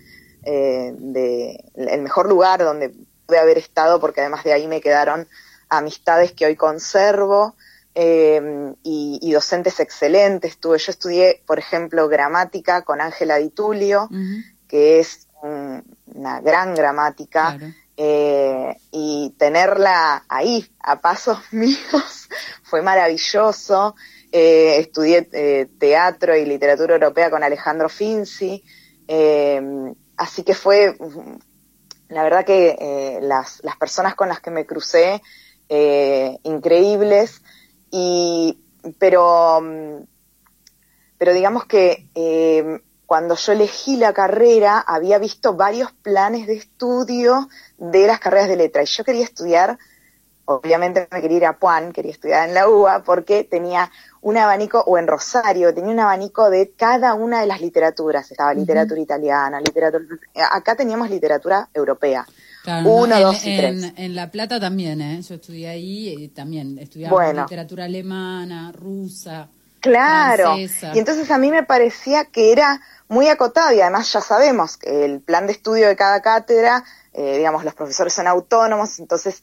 eh, 0.44 0.94
de, 0.98 1.64
el 1.76 2.02
mejor 2.02 2.28
lugar 2.28 2.64
donde 2.64 2.94
pude 3.26 3.40
haber 3.40 3.58
estado, 3.58 4.00
porque 4.00 4.22
además 4.22 4.44
de 4.44 4.54
ahí 4.54 4.68
me 4.68 4.82
quedaron 4.82 5.28
amistades 5.70 6.34
que 6.34 6.46
hoy 6.46 6.56
conservo 6.56 7.56
eh, 7.96 8.74
y, 8.84 9.20
y 9.22 9.32
docentes 9.32 9.80
excelentes. 9.80 10.58
Tuve, 10.60 10.78
yo 10.78 10.92
estudié, 10.92 11.44
por 11.46 11.60
ejemplo, 11.60 12.08
gramática 12.08 12.84
con 12.84 13.02
Ángela 13.02 13.38
Di 13.38 13.50
Tulio, 13.50 14.08
que 14.68 15.00
es 15.00 15.28
un- 15.44 15.84
una 16.06 16.40
gran 16.42 16.74
gramática. 16.76 17.58
Claro. 17.58 17.74
Eh, 17.98 18.78
y 18.92 19.36
tenerla 19.38 20.24
ahí 20.28 20.66
a 20.80 21.02
pasos 21.02 21.38
míos 21.52 22.30
fue 22.64 22.82
maravilloso. 22.82 23.96
Eh, 24.32 24.78
estudié 24.80 25.28
eh, 25.34 25.68
teatro 25.78 26.36
y 26.36 26.46
literatura 26.46 26.94
europea 26.94 27.30
con 27.30 27.44
Alejandro 27.44 27.90
Finzi, 27.90 28.64
eh, 29.08 29.62
así 30.16 30.44
que 30.44 30.54
fue, 30.56 30.94
mm, 30.98 31.38
la 32.10 32.24
verdad 32.24 32.46
que 32.46 33.20
las, 33.22 33.60
las 33.64 33.76
personas 33.76 34.16
con 34.16 34.30
las 34.30 34.40
que 34.40 34.52
me 34.52 34.66
crucé, 34.66 35.22
increíbles, 36.44 37.42
y 37.92 38.58
pero, 38.98 39.62
pero 41.18 41.34
digamos 41.34 41.66
que 41.66 42.10
eh, 42.16 42.82
cuando 43.06 43.36
yo 43.36 43.52
elegí 43.52 43.98
la 43.98 44.14
carrera 44.14 44.80
había 44.80 45.20
visto 45.20 45.54
varios 45.54 45.92
planes 45.92 46.48
de 46.48 46.56
estudio 46.56 47.50
de 47.78 48.08
las 48.08 48.20
carreras 48.20 48.48
de 48.48 48.56
letra. 48.56 48.84
Y 48.84 48.86
yo 48.86 49.04
quería 49.04 49.26
estudiar, 49.26 49.78
obviamente 50.46 51.08
me 51.12 51.22
quería 51.22 51.38
ir 51.38 51.46
a 51.46 51.58
Puan, 51.58 51.92
quería 51.92 52.14
estudiar 52.14 52.48
en 52.48 52.56
la 52.56 52.70
UBA 52.70 53.04
porque 53.04 53.44
tenía 53.44 53.92
un 54.22 54.38
abanico, 54.38 54.80
o 54.80 54.98
en 54.98 55.08
Rosario, 55.08 55.74
tenía 55.74 55.92
un 55.92 56.00
abanico 56.00 56.50
de 56.50 56.72
cada 56.72 57.14
una 57.14 57.42
de 57.42 57.48
las 57.48 57.60
literaturas, 57.60 58.32
estaba 58.32 58.54
literatura 58.54 59.02
italiana, 59.02 59.60
literatura, 59.60 60.06
acá 60.50 60.76
teníamos 60.76 61.10
literatura 61.10 61.70
europea. 61.74 62.26
Claro, 62.64 62.90
Uno, 62.92 63.16
en, 63.16 63.24
dos 63.24 63.44
y 63.46 63.50
en- 63.52 63.58
tres. 63.82 63.94
en 63.98 64.16
La 64.16 64.30
Plata 64.30 64.60
también, 64.60 65.02
¿eh? 65.02 65.22
Yo 65.22 65.36
estudié 65.36 65.70
ahí 65.70 66.10
y 66.10 66.28
también 66.28 66.78
estudiaba 66.78 67.14
Bueno. 67.16 67.42
literatura 67.44 67.86
alemana, 67.86 68.72
rusa. 68.72 69.50
Claro. 69.80 70.44
francesa. 70.54 70.92
Y 70.96 71.00
entonces 71.00 71.32
a 71.32 71.40
mí 71.40 71.50
me 71.50 71.64
parecía 71.64 72.26
que 72.26 72.52
era 72.52 72.80
muy 73.08 73.30
acotado 73.30 73.74
y 73.74 73.82
además 73.82 74.14
ya 74.14 74.22
sabemos 74.22 74.78
que 74.78 75.06
el 75.06 75.22
plan 75.22 75.48
de 75.48 75.54
estudio 75.54 75.88
de 75.88 75.96
cada 75.96 76.22
cátedra, 76.22 76.84
eh, 77.14 77.38
digamos, 77.38 77.66
los 77.66 77.74
profesores 77.74 78.14
son 78.14 78.28
autónomos, 78.28 79.00
entonces 79.00 79.42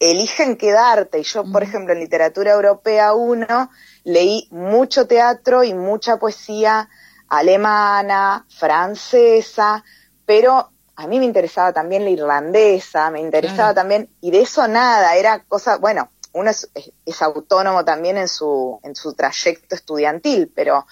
eligen 0.00 0.56
quedarte. 0.56 1.18
Y 1.20 1.22
yo, 1.24 1.44
por 1.52 1.62
ejemplo, 1.62 1.92
en 1.92 2.00
literatura 2.00 2.52
europea 2.52 3.12
1 3.12 3.70
leí 4.04 4.48
mucho 4.50 5.06
teatro 5.06 5.62
y 5.64 5.74
mucha 5.74 6.16
poesía 6.18 6.88
alemana, 7.28 8.46
francesa, 8.48 9.84
pero 10.26 10.70
a 10.96 11.06
mí 11.06 11.18
me 11.18 11.24
interesaba 11.24 11.72
también 11.72 12.04
la 12.04 12.10
irlandesa, 12.10 13.10
me 13.10 13.20
interesaba 13.20 13.72
Claro. 13.72 13.74
también, 13.74 14.08
y 14.20 14.30
de 14.30 14.42
eso 14.42 14.66
nada, 14.68 15.16
era 15.16 15.40
cosa, 15.44 15.76
bueno, 15.78 16.10
uno 16.32 16.50
es, 16.50 16.68
es- 16.74 16.92
es 17.04 17.22
autónomo 17.22 17.84
también 17.84 18.16
en 18.16 18.28
su, 18.28 18.78
en 18.82 18.94
su 18.96 19.14
trayecto 19.14 19.74
estudiantil, 19.74 20.50
pero 20.54 20.86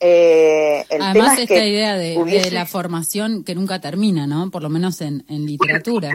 eh, 0.00 0.80
el 0.90 0.98
tema 0.98 1.10
Además, 1.10 1.32
es 1.34 1.38
esta 1.40 1.54
que 1.54 1.68
idea 1.68 1.96
de, 1.96 2.50
la 2.50 2.66
formación 2.66 3.44
que 3.44 3.54
nunca 3.54 3.80
termina, 3.80 4.26
¿no? 4.26 4.50
Por 4.50 4.62
lo 4.62 4.68
menos 4.68 5.00
en, 5.00 5.24
en 5.28 5.46
literatura. 5.46 6.10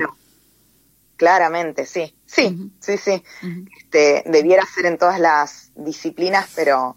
Claramente, 1.15 1.85
sí, 1.85 2.15
sí, 2.25 2.71
sí, 2.79 2.97
sí. 2.97 3.23
Este, 3.81 4.23
debiera 4.25 4.63
ser 4.65 4.85
en 4.85 4.97
todas 4.97 5.19
las 5.19 5.71
disciplinas, 5.75 6.47
pero 6.55 6.95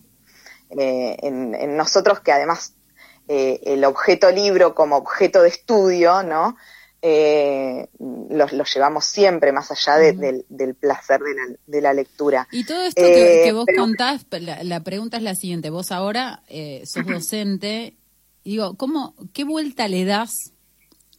eh, 0.70 1.16
en, 1.22 1.54
en 1.56 1.76
nosotros 1.76 2.20
que 2.20 2.30
además 2.30 2.74
eh, 3.29 3.61
el 3.64 3.85
objeto 3.85 4.31
libro 4.31 4.75
como 4.75 4.97
objeto 4.97 5.43
de 5.43 5.49
estudio, 5.49 6.23
¿no? 6.23 6.57
Eh, 7.05 7.88
lo, 7.99 8.47
lo 8.47 8.64
llevamos 8.64 9.05
siempre 9.07 9.50
más 9.50 9.71
allá 9.73 9.97
de- 9.97 10.12
del, 10.12 10.45
del 10.49 10.75
placer 10.76 11.21
de 11.21 11.35
la, 11.35 11.57
de 11.67 11.81
la 11.81 11.93
lectura. 11.95 12.47
Y 12.52 12.64
todo 12.64 12.81
esto 12.83 13.02
que, 13.02 13.43
Eh, 13.43 13.45
que 13.47 13.52
vos 13.52 13.64
pero- 13.67 13.83
contás, 13.83 14.25
la, 14.41 14.62
la 14.62 14.81
pregunta 14.85 15.17
es 15.17 15.23
la 15.25 15.35
siguiente. 15.35 15.71
Vos 15.71 15.91
ahora 15.91 16.43
eh, 16.49 16.83
sos 16.87 17.05
docente. 17.07 17.97
digo, 18.45 18.76
¿cómo, 18.76 19.14
¿qué 19.33 19.43
vuelta 19.45 19.88
le 19.88 20.05
das 20.05 20.52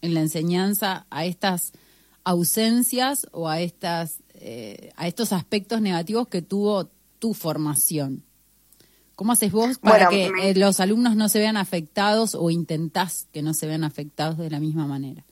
en 0.02 0.14
la 0.14 0.22
enseñanza 0.22 1.06
a 1.10 1.26
estas 1.26 1.74
ausencias 2.24 3.28
o 3.32 3.50
a, 3.50 3.60
estas, 3.62 4.20
a 4.96 5.08
estos 5.08 5.34
aspectos 5.34 5.82
negativos 5.82 6.28
que 6.30 6.42
tuvo 6.42 6.90
tu 7.20 7.34
formación? 7.34 8.24
¿Cómo 9.16 9.32
haces 9.34 9.52
vos 9.52 9.78
para 9.80 10.06
Bueno, 10.06 10.10
que 10.10 10.32
me- 10.32 10.50
eh, 10.50 10.56
los 10.56 10.80
alumnos 10.80 11.16
no 11.16 11.30
se 11.30 11.40
vean 11.40 11.58
afectados 11.58 12.36
o 12.36 12.50
intentás 12.50 13.28
que 13.32 13.42
no 13.42 13.54
se 13.54 13.68
vean 13.68 13.84
afectados 13.84 14.38
de 14.38 14.50
la 14.50 14.60
misma 14.60 14.88
manera? 14.88 15.24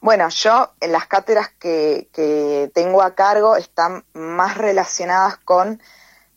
Bueno, 0.00 0.28
yo 0.28 0.70
en 0.80 0.92
las 0.92 1.06
cátedras 1.06 1.48
que, 1.58 2.08
que 2.12 2.70
tengo 2.74 3.02
a 3.02 3.14
cargo 3.14 3.56
están 3.56 4.04
más 4.12 4.56
relacionadas 4.56 5.38
con 5.38 5.80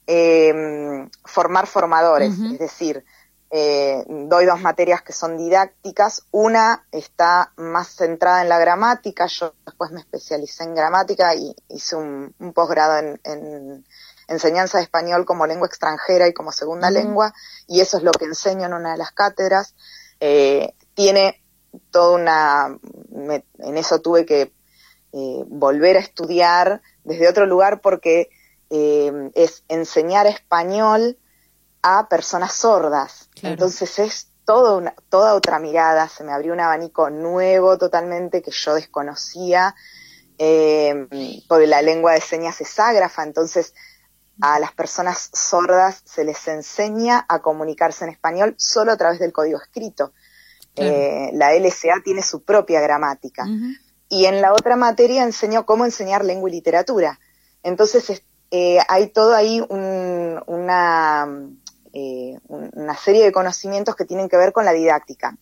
eh, 0.07 1.07
formar 1.25 1.67
formadores, 1.67 2.33
es 2.39 2.57
decir, 2.57 3.05
eh, 3.51 4.03
doy 4.07 4.45
dos 4.45 4.59
materias 4.61 5.01
que 5.03 5.13
son 5.13 5.37
didácticas, 5.37 6.23
una 6.31 6.85
está 6.91 7.51
más 7.57 7.89
centrada 7.95 8.41
en 8.41 8.49
la 8.49 8.57
gramática, 8.59 9.27
yo 9.27 9.53
después 9.65 9.91
me 9.91 9.99
especialicé 9.99 10.63
en 10.63 10.73
gramática 10.73 11.35
y 11.35 11.55
hice 11.67 11.95
un, 11.95 12.33
un 12.39 12.53
posgrado 12.53 12.97
en, 12.97 13.19
en 13.23 13.85
enseñanza 14.29 14.77
de 14.77 14.85
español 14.85 15.25
como 15.25 15.45
lengua 15.45 15.67
extranjera 15.67 16.27
y 16.27 16.33
como 16.33 16.51
segunda 16.51 16.89
lengua, 16.89 17.33
y 17.67 17.81
eso 17.81 17.97
es 17.97 18.03
lo 18.03 18.11
que 18.11 18.25
enseño 18.25 18.65
en 18.67 18.73
una 18.73 18.91
de 18.93 18.97
las 18.97 19.11
cátedras. 19.11 19.75
Eh, 20.21 20.73
tiene 20.93 21.43
toda 21.91 22.15
una, 22.15 22.77
me- 23.09 23.45
en 23.57 23.77
eso 23.77 23.99
tuve 24.01 24.25
que 24.25 24.53
eh, 25.11 25.43
volver 25.47 25.97
a 25.97 26.01
estudiar 26.01 26.81
desde 27.03 27.27
otro 27.27 27.45
lugar 27.45 27.81
porque 27.81 28.29
eh, 28.69 29.31
es 29.33 29.63
enseñar 29.67 30.27
español 30.27 31.17
a 31.81 32.07
personas 32.07 32.53
sordas. 32.53 33.29
Claro. 33.33 33.53
Entonces 33.53 33.97
es 33.99 34.27
todo 34.45 34.77
una, 34.77 34.93
toda 35.09 35.35
otra 35.35 35.59
mirada, 35.59 36.07
se 36.09 36.23
me 36.23 36.31
abrió 36.33 36.53
un 36.53 36.59
abanico 36.59 37.09
nuevo 37.09 37.77
totalmente 37.77 38.41
que 38.41 38.51
yo 38.51 38.73
desconocía, 38.73 39.75
eh, 40.37 41.07
porque 41.47 41.67
la 41.67 41.81
lengua 41.81 42.13
de 42.13 42.21
señas 42.21 42.59
es 42.61 42.79
ágrafa, 42.79 43.23
entonces 43.23 43.73
a 44.41 44.59
las 44.59 44.71
personas 44.73 45.29
sordas 45.33 46.01
se 46.05 46.23
les 46.23 46.47
enseña 46.47 47.25
a 47.27 47.39
comunicarse 47.39 48.05
en 48.05 48.11
español 48.11 48.55
solo 48.57 48.91
a 48.91 48.97
través 48.97 49.19
del 49.19 49.33
código 49.33 49.59
escrito. 49.61 50.13
Claro. 50.75 50.91
Eh, 50.91 51.29
la 51.33 51.53
LSA 51.53 52.01
tiene 52.03 52.21
su 52.21 52.43
propia 52.43 52.79
gramática. 52.81 53.45
Y 54.07 54.25
en 54.25 54.41
la 54.41 54.53
otra 54.53 54.75
materia 54.75 55.23
enseñó 55.23 55.65
cómo 55.65 55.85
enseñar 55.85 56.23
lengua 56.25 56.49
y 56.49 56.53
literatura. 56.53 57.19
Entonces 57.63 58.09
es- 58.09 58.23
eh, 58.51 58.79
hay 58.87 59.07
todo 59.09 59.35
ahí 59.35 59.61
un- 59.69 60.41
una, 60.47 61.27
eh, 61.93 62.39
un- 62.47 62.71
una 62.73 62.95
serie 62.97 63.23
de 63.23 63.31
conocimientos 63.31 63.95
que 63.95 64.05
tienen 64.05 64.29
que 64.29 64.37
ver 64.37 64.53
con 64.53 64.65
la 64.65 64.71
didáctica. 64.71 65.37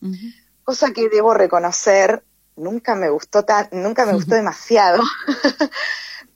Cosa 0.64 0.92
que 0.92 1.08
debo 1.08 1.34
reconocer, 1.34 2.24
nunca 2.58 2.96
me 2.96 3.10
gustó 3.10 3.46
tan, 3.46 3.70
nunca 3.72 4.06
me 4.06 4.14
gustó 4.14 4.36
demasiado. 4.36 5.02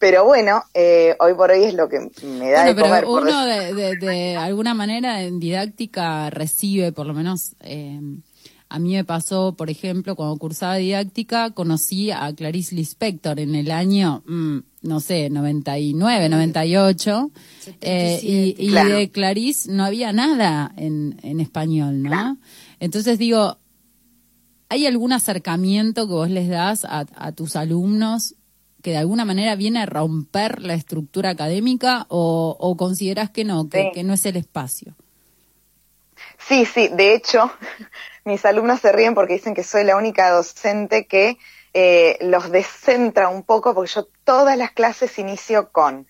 Pero 0.01 0.25
bueno, 0.25 0.63
eh, 0.73 1.15
hoy 1.19 1.33
por 1.35 1.51
hoy 1.51 1.63
es 1.63 1.73
lo 1.75 1.87
que 1.87 1.99
me 2.25 2.49
da 2.49 2.63
Bueno, 2.63 2.69
de 2.69 2.75
pero 2.75 2.87
comer. 2.87 3.05
uno 3.05 3.45
de, 3.45 3.73
de- 3.75 3.95
de 3.95 4.35
alguna 4.35 4.73
manera 4.73 5.21
en 5.21 5.39
didáctica 5.39 6.29
recibe, 6.31 6.91
por 6.91 7.05
lo 7.05 7.13
menos 7.13 7.55
eh, 7.61 8.01
a 8.67 8.79
mí 8.79 8.93
me 8.93 9.03
pasó, 9.05 9.53
por 9.55 9.69
ejemplo, 9.69 10.15
cuando 10.15 10.37
cursaba 10.37 10.75
didáctica, 10.77 11.51
conocí 11.51 12.09
a 12.09 12.33
Clarice 12.33 12.73
Lispector 12.73 13.39
en 13.39 13.53
el 13.53 13.69
año, 13.69 14.23
mm, 14.25 14.57
no 14.83 14.99
sé, 15.01 15.29
99, 15.29 16.29
98, 16.29 17.31
eh, 17.81 18.19
y, 18.23 18.55
y 18.57 18.69
Claro. 18.71 18.95
de 18.97 19.11
Clarice 19.11 19.71
no 19.71 19.83
había 19.85 20.13
nada 20.13 20.73
en, 20.77 21.19
en 21.21 21.39
español, 21.41 22.01
¿no? 22.01 22.37
Entonces 22.79 23.19
digo, 23.19 23.57
¿hay 24.69 24.87
algún 24.87 25.13
acercamiento 25.13 26.07
que 26.07 26.13
vos 26.13 26.29
les 26.29 26.47
das 26.49 26.85
a, 26.85 27.05
a 27.15 27.31
tus 27.33 27.55
alumnos 27.55 28.33
que 28.81 28.91
de 28.91 28.97
alguna 28.97 29.25
manera 29.25 29.55
viene 29.55 29.81
a 29.81 29.85
romper 29.85 30.61
la 30.61 30.73
estructura 30.73 31.29
académica 31.29 32.05
o, 32.09 32.55
o 32.59 32.77
consideras 32.77 33.29
que 33.29 33.43
no, 33.43 33.69
que, 33.69 33.81
Sí. 33.83 33.91
que 33.93 34.03
no 34.03 34.13
es 34.13 34.25
el 34.25 34.35
espacio? 34.37 34.93
Sí, 36.47 36.65
sí, 36.65 36.89
de 36.89 37.13
hecho, 37.13 37.51
mis 38.25 38.43
alumnos 38.45 38.79
se 38.81 38.91
ríen 38.91 39.13
porque 39.15 39.33
dicen 39.33 39.53
que 39.53 39.63
soy 39.63 39.83
la 39.83 39.95
única 39.97 40.29
docente 40.31 41.05
que 41.05 41.37
eh, 41.73 42.17
los 42.21 42.51
descentra 42.51 43.29
un 43.29 43.43
poco, 43.43 43.73
porque 43.73 43.91
yo 43.93 44.07
todas 44.23 44.57
las 44.57 44.71
clases 44.71 45.17
inicio 45.19 45.69
con 45.71 46.05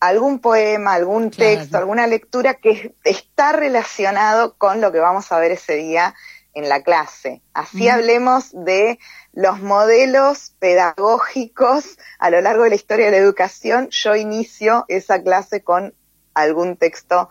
algún 0.00 0.38
poema, 0.40 0.94
algún 0.94 1.30
Claro. 1.30 1.52
texto, 1.58 1.78
alguna 1.78 2.06
lectura 2.06 2.54
que 2.54 2.94
está 3.04 3.52
relacionado 3.52 4.54
con 4.58 4.80
lo 4.80 4.92
que 4.92 4.98
vamos 5.00 5.32
a 5.32 5.38
ver 5.38 5.52
ese 5.52 5.76
día 5.76 6.14
en 6.54 6.68
la 6.68 6.82
clase. 6.82 7.40
Así 7.52 7.88
hablemos 7.88 8.50
de 8.52 8.98
los 9.38 9.60
modelos 9.60 10.52
pedagógicos 10.58 11.96
a 12.18 12.28
lo 12.28 12.40
largo 12.40 12.64
de 12.64 12.70
la 12.70 12.74
historia 12.74 13.04
de 13.06 13.12
la 13.12 13.18
educación. 13.18 13.88
Yo 13.90 14.16
inicio 14.16 14.84
esa 14.88 15.22
clase 15.22 15.62
con 15.62 15.94
algún 16.34 16.76
texto 16.76 17.28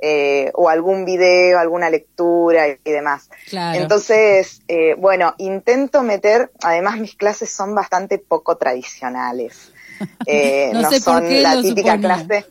eh, 0.00 0.50
o 0.54 0.70
algún 0.70 1.04
video, 1.04 1.58
alguna 1.58 1.90
lectura 1.90 2.66
y, 2.66 2.78
y 2.82 2.90
demás. 2.90 3.28
Claro. 3.50 3.78
Entonces, 3.78 4.62
eh, 4.68 4.94
bueno, 4.96 5.34
intento 5.36 6.02
meter, 6.02 6.50
además 6.62 6.98
mis 6.98 7.14
clases 7.14 7.50
son 7.50 7.74
bastante 7.74 8.18
poco 8.18 8.56
tradicionales. 8.56 9.72
Eh, 10.26 10.70
No 10.72 10.80
no, 10.80 10.88
sé 10.90 11.02
por 11.02 11.18
son 11.20 11.28
qué 11.28 11.42
la 11.42 11.54
lo 11.56 11.60
típica 11.60 11.96
suponía. 11.96 12.24
clase. 12.24 12.46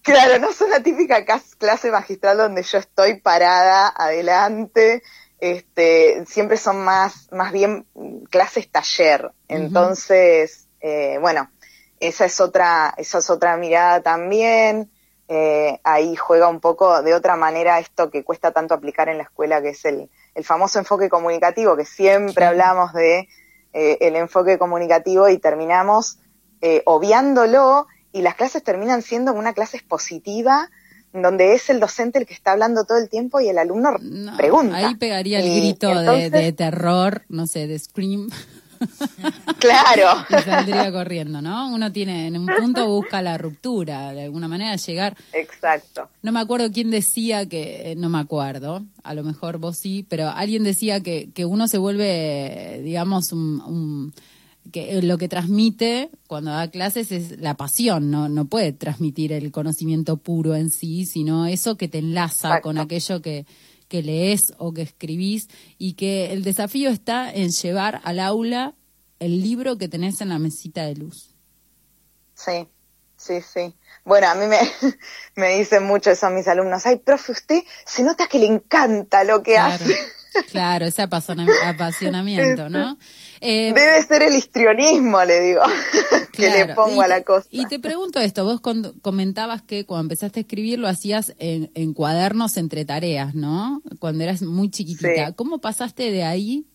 Claro, 0.00 0.38
no 0.38 0.52
son 0.54 0.70
la 0.70 0.82
típica 0.82 1.22
clase 1.58 1.90
magistral 1.90 2.38
donde 2.38 2.62
yo 2.62 2.78
estoy 2.78 3.20
parada 3.20 3.92
adelante. 3.94 5.02
Este, 5.42 6.24
siempre 6.26 6.56
son 6.56 6.84
más, 6.84 7.26
más 7.32 7.50
bien 7.50 7.84
clases 8.30 8.70
taller. 8.70 9.32
Entonces, 9.48 10.68
eh, 10.80 11.18
bueno, 11.20 11.50
esa 11.98 12.26
es 12.26 12.40
otra, 12.40 12.94
esa 12.96 13.18
es 13.18 13.28
otra 13.28 13.56
mirada 13.56 14.00
también. 14.02 14.88
Eh, 15.26 15.80
ahí 15.82 16.14
juega 16.14 16.46
un 16.46 16.60
poco 16.60 17.02
de 17.02 17.12
otra 17.12 17.34
manera 17.34 17.80
esto 17.80 18.08
que 18.08 18.22
cuesta 18.22 18.52
tanto 18.52 18.74
aplicar 18.74 19.08
en 19.08 19.16
la 19.16 19.24
escuela, 19.24 19.60
que 19.60 19.70
es 19.70 19.84
el, 19.84 20.08
el 20.36 20.44
famoso 20.44 20.78
enfoque 20.78 21.08
comunicativo, 21.08 21.76
que 21.76 21.86
siempre 21.86 22.44
hablamos 22.44 22.92
de 22.92 23.28
eh, 23.72 23.98
el 24.00 24.14
enfoque 24.14 24.58
comunicativo 24.58 25.28
y 25.28 25.38
terminamos 25.38 26.20
eh, 26.60 26.82
obviándolo 26.86 27.88
y 28.12 28.22
las 28.22 28.36
clases 28.36 28.62
terminan 28.62 29.02
siendo 29.02 29.32
una 29.32 29.54
clase 29.54 29.78
expositiva 29.78 30.70
donde 31.12 31.54
es 31.54 31.68
el 31.70 31.78
docente 31.80 32.18
el 32.18 32.26
que 32.26 32.34
está 32.34 32.52
hablando 32.52 32.84
todo 32.84 32.98
el 32.98 33.08
tiempo 33.08 33.40
y 33.40 33.48
el 33.48 33.58
alumno 33.58 33.96
No, 34.00 34.36
pregunta. 34.36 34.76
Ahí 34.76 34.94
pegaría 34.96 35.40
el 35.40 35.46
Y 35.46 35.60
grito 35.60 35.88
de- 35.88 36.00
entonces- 36.00 36.30
de, 36.32 36.52
terror, 36.52 37.22
no 37.28 37.46
sé, 37.46 37.66
de 37.66 37.78
scream. 37.78 38.28
Claro. 39.58 40.24
y 40.30 40.42
saldría 40.42 40.90
corriendo, 40.90 41.40
¿no? 41.40 41.68
Uno 41.72 41.92
tiene, 41.92 42.26
en 42.26 42.36
un 42.36 42.46
punto 42.46 42.86
busca 42.88 43.22
la 43.22 43.38
ruptura, 43.38 44.12
de 44.12 44.24
alguna 44.24 44.48
manera 44.48 44.74
llegar. 44.76 45.16
Exacto. 45.32 46.08
No 46.22 46.32
me 46.32 46.40
acuerdo 46.40 46.70
quién 46.72 46.90
decía 46.90 47.46
que, 47.48 47.92
eh, 47.92 47.96
no 47.96 48.08
me 48.08 48.18
acuerdo, 48.18 48.82
a 49.04 49.14
lo 49.14 49.22
mejor 49.22 49.58
vos 49.58 49.78
sí, 49.78 50.04
pero 50.08 50.28
alguien 50.30 50.64
decía 50.64 51.00
que, 51.00 51.30
que 51.32 51.44
uno 51.44 51.68
se 51.68 51.78
vuelve, 51.78 52.80
digamos, 52.82 53.32
un, 53.32 53.60
un- 53.60 54.14
que 54.70 55.02
lo 55.02 55.18
que 55.18 55.28
transmite 55.28 56.10
cuando 56.28 56.50
da 56.52 56.70
clases 56.70 57.10
es 57.10 57.38
la 57.40 57.54
pasión, 57.56 58.10
no, 58.10 58.28
no 58.28 58.44
puede 58.44 58.72
transmitir 58.72 59.32
el 59.32 59.50
conocimiento 59.50 60.18
puro 60.18 60.54
en 60.54 60.70
sí, 60.70 61.04
sino 61.06 61.46
eso 61.46 61.76
que 61.76 61.88
te 61.88 61.98
enlaza 61.98 62.48
Exacto. 62.48 62.62
con 62.68 62.78
aquello 62.78 63.20
que, 63.20 63.44
que 63.88 64.02
lees 64.02 64.54
o 64.58 64.72
que 64.72 64.82
escribís 64.82 65.48
y 65.78 65.94
que 65.94 66.32
el 66.32 66.44
desafío 66.44 66.90
está 66.90 67.32
en 67.32 67.50
llevar 67.50 68.00
al 68.04 68.20
aula 68.20 68.74
el 69.18 69.40
libro 69.40 69.78
que 69.78 69.88
tenés 69.88 70.20
en 70.20 70.28
la 70.30 70.38
mesita 70.38 70.84
de 70.84 70.94
luz. 70.96 71.34
Sí, 72.34 72.66
sí, 73.16 73.34
sí. 73.40 73.74
Bueno, 74.04 74.28
a 74.28 74.34
mí 74.34 74.46
me, 74.46 74.58
me 75.36 75.58
dicen 75.58 75.84
mucho 75.84 76.10
eso 76.10 76.26
a 76.26 76.30
mis 76.30 76.48
alumnos. 76.48 76.86
Ay, 76.86 76.96
profe, 76.98 77.32
usted 77.32 77.62
se 77.86 78.02
nota 78.02 78.26
que 78.28 78.38
le 78.38 78.46
encanta 78.46 79.22
lo 79.24 79.42
que 79.42 79.52
Claro, 79.54 79.84
hace. 79.84 79.96
claro, 80.50 80.86
ese 80.86 81.02
apasiona- 81.02 81.46
apasionamiento, 81.68 82.68
¿no? 82.68 82.98
Eh, 83.44 83.72
Debe 83.74 84.00
ser 84.04 84.22
el 84.22 84.36
histrionismo, 84.36 85.24
le 85.24 85.40
digo, 85.40 85.62
que 86.32 86.48
le 86.48 86.74
pongo 86.76 87.02
y 87.02 87.04
a 87.04 87.08
la 87.08 87.22
cosa. 87.24 87.48
Y 87.50 87.66
te 87.66 87.80
pregunto 87.80 88.20
esto, 88.20 88.44
vos 88.44 88.60
comentabas 89.02 89.62
que 89.62 89.84
cuando 89.84 90.02
empezaste 90.04 90.38
a 90.38 90.42
escribir 90.42 90.78
lo 90.78 90.86
hacías 90.86 91.34
en, 91.38 91.68
en 91.74 91.92
cuadernos 91.92 92.56
entre 92.56 92.84
tareas, 92.84 93.34
¿no? 93.34 93.82
Cuando 93.98 94.22
eras 94.22 94.42
muy 94.42 94.70
chiquitita. 94.70 95.26
Sí. 95.28 95.34
¿Cómo 95.34 95.60
pasaste 95.60 96.12
de 96.12 96.22
ahí 96.22 96.68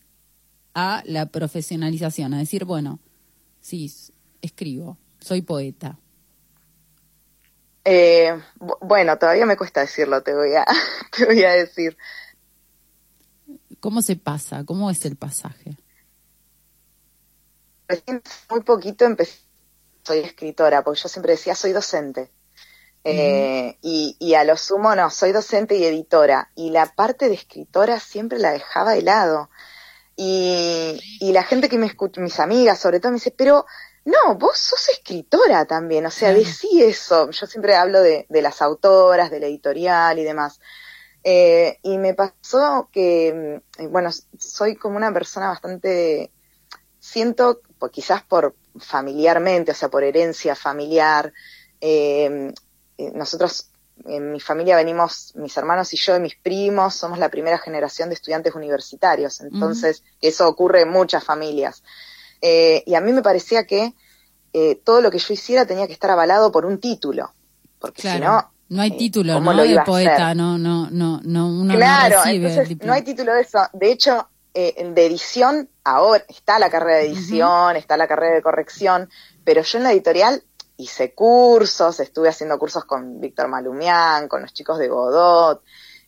a 0.74 1.02
la 1.06 1.24
profesionalización? 1.30 2.34
A 2.34 2.38
decir, 2.38 2.66
bueno, 2.66 2.98
sí, 3.62 3.90
escribo, 4.42 4.98
soy 5.20 5.40
poeta. 5.40 5.98
Eh, 7.86 8.34
bu- 8.58 8.76
bueno, 8.82 9.16
todavía 9.16 9.46
me 9.46 9.56
cuesta 9.56 9.80
decirlo, 9.80 10.22
te 10.22 10.34
voy 10.34 10.54
a, 10.54 10.66
te 11.16 11.24
voy 11.24 11.42
a 11.44 11.52
decir. 11.52 11.96
¿Cómo 13.80 14.02
se 14.02 14.16
pasa? 14.16 14.64
¿Cómo 14.64 14.90
es 14.90 15.02
el 15.06 15.16
pasaje? 15.16 15.78
Recién 17.88 18.22
muy 18.50 18.60
poquito 18.60 19.04
empecé, 19.04 19.40
soy 20.04 20.18
escritora, 20.18 20.82
porque 20.82 21.00
yo 21.00 21.08
siempre 21.08 21.32
decía 21.32 21.54
soy 21.54 21.72
docente. 21.72 22.30
Eh, 23.04 23.78
y, 23.80 24.16
y 24.18 24.34
a 24.34 24.44
lo 24.44 24.56
sumo 24.56 24.94
no, 24.94 25.08
soy 25.08 25.32
docente 25.32 25.76
y 25.76 25.84
editora. 25.84 26.50
Y 26.54 26.70
la 26.70 26.86
parte 26.94 27.28
de 27.28 27.34
escritora 27.34 27.98
siempre 28.00 28.38
la 28.38 28.52
dejaba 28.52 28.92
de 28.92 29.02
lado. 29.02 29.50
Y, 30.16 31.00
y 31.20 31.32
la 31.32 31.44
gente 31.44 31.68
que 31.68 31.78
me 31.78 31.86
escucha, 31.86 32.20
mis 32.20 32.40
amigas 32.40 32.78
sobre 32.78 33.00
todo, 33.00 33.12
me 33.12 33.16
dice, 33.16 33.30
pero 33.30 33.64
no, 34.04 34.34
vos 34.36 34.58
sos 34.58 34.88
escritora 34.88 35.66
también, 35.66 36.06
o 36.06 36.10
sea, 36.10 36.32
decí 36.32 36.82
eso. 36.82 37.30
Yo 37.30 37.46
siempre 37.46 37.76
hablo 37.76 38.00
de, 38.00 38.26
de 38.28 38.42
las 38.42 38.62
autoras, 38.62 39.30
de 39.30 39.40
la 39.40 39.46
editorial 39.46 40.18
y 40.18 40.24
demás. 40.24 40.60
Eh, 41.24 41.78
y 41.82 41.98
me 41.98 42.14
pasó 42.14 42.88
que, 42.90 43.60
mm, 43.78 43.90
bueno, 43.90 44.10
soy 44.38 44.76
como 44.76 44.96
una 44.96 45.12
persona 45.12 45.48
bastante, 45.48 46.32
siento, 46.98 47.60
pues, 47.78 47.92
quizás 47.92 48.22
por 48.22 48.54
familiarmente, 48.78 49.72
o 49.72 49.74
sea, 49.74 49.88
por 49.88 50.04
herencia 50.04 50.54
familiar, 50.54 51.32
eh, 51.80 52.52
nosotros 53.14 53.70
en 54.06 54.32
mi 54.32 54.40
familia 54.40 54.76
venimos, 54.76 55.32
mis 55.36 55.56
hermanos 55.56 55.92
y 55.92 55.96
yo 55.96 56.16
y 56.16 56.20
mis 56.20 56.36
primos, 56.36 56.94
somos 56.94 57.18
la 57.18 57.28
primera 57.28 57.58
generación 57.58 58.08
de 58.08 58.14
estudiantes 58.14 58.54
universitarios, 58.54 59.40
entonces 59.40 60.02
eso 60.20 60.48
ocurre 60.48 60.82
en 60.82 60.90
muchas 60.90 61.24
familias. 61.24 61.82
Eh, 62.40 62.82
y 62.86 62.94
a 62.94 63.00
mí 63.00 63.12
me 63.12 63.22
parecía 63.22 63.66
que 63.66 63.94
eh, 64.52 64.80
todo 64.84 65.00
lo 65.00 65.10
que 65.10 65.18
yo 65.18 65.34
hiciera 65.34 65.66
tenía 65.66 65.86
que 65.86 65.92
estar 65.92 66.10
avalado 66.10 66.52
por 66.52 66.64
un 66.64 66.78
título, 66.78 67.32
porque 67.78 68.02
si 68.02 68.08
Claro. 68.08 68.50
no... 68.68 68.82
hay 68.82 68.90
eh, 68.90 68.96
título, 68.96 69.34
¿cómo 69.34 69.52
¿no? 69.52 69.64
lo 69.64 69.68
De 69.68 69.80
poeta, 69.84 70.34
no, 70.34 70.58
no, 70.58 70.88
no, 70.90 71.20
no, 71.24 71.48
uno 71.48 71.74
claro, 71.74 72.16
no 72.16 72.24
recibe 72.24 72.50
entonces 72.50 72.86
no 72.86 72.92
hay 72.92 73.02
título 73.02 73.34
de 73.34 73.40
eso. 73.42 73.58
De 73.72 73.90
hecho, 73.90 74.28
eh, 74.60 74.90
de 74.92 75.06
edición, 75.06 75.70
ahora 75.84 76.24
está 76.26 76.58
la 76.58 76.68
carrera 76.68 76.96
de 76.96 77.06
edición, 77.06 77.76
está 77.76 77.96
la 77.96 78.08
carrera 78.08 78.34
de 78.34 78.42
corrección, 78.42 79.08
pero 79.44 79.62
yo 79.62 79.78
en 79.78 79.84
la 79.84 79.92
editorial 79.92 80.42
hice 80.76 81.14
cursos, 81.14 82.00
estuve 82.00 82.28
haciendo 82.28 82.58
cursos 82.58 82.84
con 82.84 83.20
Víctor 83.20 83.46
Malumián, 83.46 84.26
con 84.26 84.42
los 84.42 84.52
chicos 84.52 84.80
de 84.80 84.88
Godot 84.88 85.62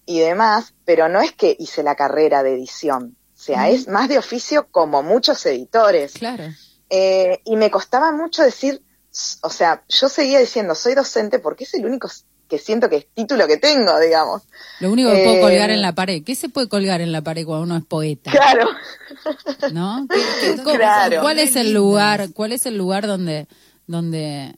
y 0.04 0.18
demás, 0.18 0.74
pero 0.84 1.08
no 1.08 1.20
es 1.20 1.30
que 1.30 1.56
hice 1.60 1.84
la 1.84 1.94
carrera 1.94 2.42
de 2.42 2.54
edición. 2.54 3.16
O 3.32 3.38
sea, 3.40 3.68
es 3.68 3.86
más 3.86 4.08
de 4.08 4.18
oficio 4.18 4.66
como 4.72 5.04
muchos 5.04 5.46
editores. 5.46 6.14
Claro. 6.14 6.46
Eh, 6.88 7.40
y 7.44 7.54
me 7.54 7.70
costaba 7.70 8.10
mucho 8.10 8.42
decir, 8.42 8.82
o 9.42 9.50
sea, 9.50 9.84
yo 9.88 10.08
seguía 10.08 10.40
diciendo, 10.40 10.74
soy 10.74 10.96
docente 10.96 11.38
porque 11.38 11.62
es 11.62 11.74
el 11.74 11.86
único 11.86 12.08
que 12.50 12.58
siento 12.58 12.90
que 12.90 12.96
es 12.96 13.06
título 13.14 13.46
que 13.46 13.56
tengo, 13.56 13.98
digamos. 14.00 14.42
Lo 14.80 14.90
único 14.92 15.10
que 15.12 15.22
puedo 15.24 15.36
Eh, 15.36 15.40
colgar 15.40 15.70
en 15.70 15.80
la 15.80 15.94
pared. 15.94 16.22
¿Qué 16.24 16.34
se 16.34 16.48
puede 16.50 16.68
colgar 16.68 17.00
en 17.00 17.12
la 17.12 17.22
pared 17.22 17.46
cuando 17.46 17.62
uno 17.64 17.76
es 17.76 17.84
poeta? 17.86 18.30
Claro. 18.32 18.68
¿No? 19.72 20.06
¿Qué- 20.10 20.20
qué- 20.56 20.62
cómo- 20.62 20.76
Claro. 20.76 21.20
¿Cuál 21.22 21.38
es 21.38 21.56
el 21.56 21.72
lugar? 21.72 22.30
¿Cuál 22.34 22.52
es 22.52 22.66
el 22.66 22.76
lugar 22.76 23.06
donde, 23.06 23.46
donde 23.86 24.56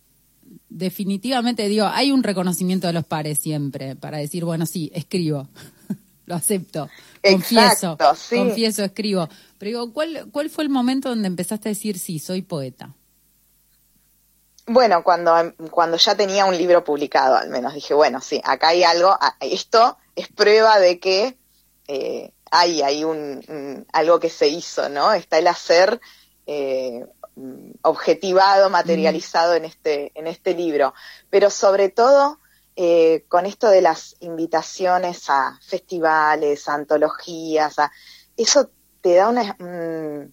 definitivamente 0.69 1.69
digo, 1.69 1.87
hay 1.87 2.11
un 2.11 2.23
reconocimiento 2.23 2.87
de 2.87 2.93
los 2.95 3.05
pares 3.05 3.39
siempre 3.39 3.95
para 3.97 4.19
decir, 4.19 4.45
bueno, 4.45 4.65
sí, 4.67 4.91
escribo, 4.95 5.49
lo 6.27 6.35
acepto, 6.35 6.89
confieso, 7.23 7.93
Exacto, 7.93 8.15
sí. 8.17 8.37
confieso, 8.37 8.83
escribo. 8.85 9.29
Pero 9.59 9.69
digo, 9.69 9.93
¿cuál, 9.93 10.29
¿cuál 10.33 10.51
fue 10.51 10.65
el 10.65 10.71
momento 10.71 11.09
donde 11.11 11.29
empezaste 11.29 11.69
a 11.69 11.73
decir, 11.73 11.99
sí, 11.99 12.19
soy 12.19 12.43
poeta? 12.43 12.95
Bueno, 14.67 15.03
cuando, 15.03 15.35
cuando 15.71 15.97
ya 15.97 16.15
tenía 16.15 16.45
un 16.45 16.57
libro 16.57 16.85
publicado, 16.85 17.37
al 17.37 17.49
menos 17.51 17.75
dije, 17.75 17.95
bueno, 17.95 18.21
sí, 18.21 18.41
acá 18.45 18.69
hay 18.69 18.85
algo, 18.85 19.17
esto 19.41 19.99
es 20.15 20.29
prueba 20.29 20.79
de 20.79 21.01
que 21.01 21.37
eh, 21.89 22.33
hay, 22.51 22.81
hay 22.83 23.03
un, 23.05 23.43
un- 23.49 23.87
algo 23.93 24.21
que 24.21 24.31
se 24.31 24.47
hizo, 24.49 24.89
¿no? 24.89 25.13
Está 25.13 25.39
el 25.39 25.49
hacer 25.49 26.01
eh, 26.47 27.05
mm, 27.35 27.71
objetivado, 27.83 28.71
materializado 28.71 29.55
en 29.55 29.65
este, 29.65 30.13
en 30.15 30.29
este 30.29 30.55
libro. 30.55 30.95
Pero 31.29 31.51
sobre 31.51 31.89
todo, 31.89 32.39
eh, 32.77 33.25
con 33.29 33.47
esto 33.47 33.69
de 33.69 33.83
las 33.83 34.15
invitaciones 34.21 35.29
a 35.29 35.59
festivales, 35.67 36.69
a 36.69 36.75
antologías, 36.75 37.79
a, 37.81 37.91
eso 38.37 38.71
te 39.01 39.15
da 39.17 39.29
una, 39.29 39.57
mm, 39.59 40.33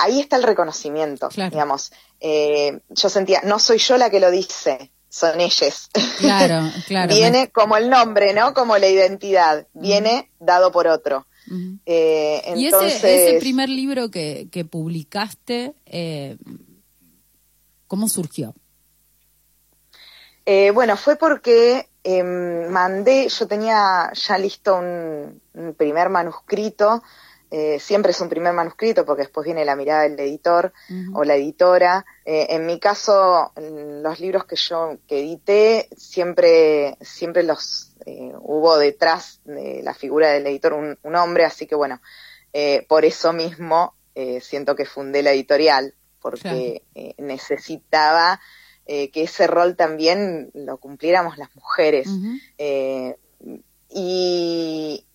ahí 0.00 0.20
está 0.20 0.36
el 0.36 0.42
reconocimiento, 0.42 1.28
Claro. 1.28 1.50
digamos. 1.50 1.92
Eh, 2.20 2.80
yo 2.90 3.08
sentía, 3.08 3.40
no 3.44 3.58
soy 3.58 3.78
yo 3.78 3.96
la 3.96 4.10
que 4.10 4.20
lo 4.20 4.30
dice, 4.30 4.90
son 5.08 5.40
ellas. 5.40 5.88
Claro, 6.18 6.70
claro. 6.86 7.14
viene 7.14 7.50
como 7.50 7.76
el 7.76 7.88
nombre, 7.90 8.32
¿no? 8.34 8.54
Como 8.54 8.76
la 8.78 8.88
identidad, 8.88 9.66
viene 9.72 10.30
dado 10.38 10.70
por 10.72 10.86
otro. 10.86 11.26
Ujú. 11.46 11.78
Eh, 11.86 12.42
Y 12.56 12.66
entonces, 12.66 12.96
ese, 12.96 13.28
ese 13.30 13.38
primer 13.40 13.68
libro 13.68 14.10
que, 14.10 14.48
que 14.52 14.64
publicaste, 14.64 15.74
eh, 15.86 16.36
¿cómo 17.86 18.08
surgió? 18.08 18.54
Eh, 20.44 20.70
bueno, 20.70 20.96
fue 20.96 21.16
porque 21.16 21.88
eh, 22.04 22.22
mandé, 22.22 23.28
yo 23.28 23.46
tenía 23.46 24.10
ya 24.14 24.38
listo 24.38 24.76
un, 24.76 25.40
un 25.54 25.74
primer 25.74 26.08
manuscrito, 26.08 27.02
eh, 27.50 27.78
siempre 27.80 28.12
es 28.12 28.20
un 28.20 28.28
primer 28.28 28.52
manuscrito 28.52 29.06
porque 29.06 29.22
después 29.22 29.44
viene 29.44 29.64
la 29.64 29.74
mirada 29.74 30.02
del 30.02 30.20
editor 30.20 30.72
o 31.14 31.24
la 31.24 31.34
editora. 31.36 32.04
Eh, 32.24 32.46
en 32.50 32.66
mi 32.66 32.78
caso, 32.78 33.52
en 33.56 34.02
los 34.02 34.20
libros 34.20 34.44
que 34.44 34.56
yo 34.56 34.98
que 35.06 35.20
edité, 35.20 35.88
siempre, 35.96 36.98
siempre 37.00 37.42
los 37.42 37.94
eh, 38.04 38.32
hubo 38.40 38.76
detrás 38.76 39.40
de 39.44 39.82
la 39.82 39.94
figura 39.94 40.30
del 40.30 40.46
editor 40.46 40.74
un, 40.74 40.98
un 41.02 41.16
hombre, 41.16 41.44
así 41.44 41.66
que 41.66 41.74
bueno, 41.74 42.00
por 42.88 43.04
eso 43.04 43.32
mismo 43.32 43.94
siento 44.40 44.74
que 44.74 44.84
fundé 44.84 45.22
la 45.22 45.30
editorial, 45.30 45.94
porque 46.20 46.82
necesitaba 47.18 48.40
que 48.84 49.10
ese 49.14 49.46
rol 49.46 49.76
también 49.76 50.50
lo 50.54 50.78
cumpliéramos 50.78 51.38
las 51.38 51.54
mujeres. 51.54 52.08
Y, 53.90 55.06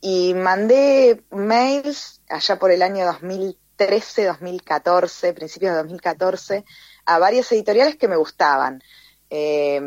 y 0.00 0.34
mandé 0.34 1.22
mails 1.30 2.22
allá 2.28 2.58
por 2.58 2.70
el 2.70 2.82
año 2.82 3.04
2013, 3.04 4.26
2014, 4.26 5.32
principios 5.32 5.72
de 5.72 5.78
2014, 5.78 6.64
a 7.06 7.18
varias 7.18 7.50
editoriales 7.52 7.96
que 7.96 8.08
me 8.08 8.16
gustaban 8.16 8.82
eh, 9.28 9.80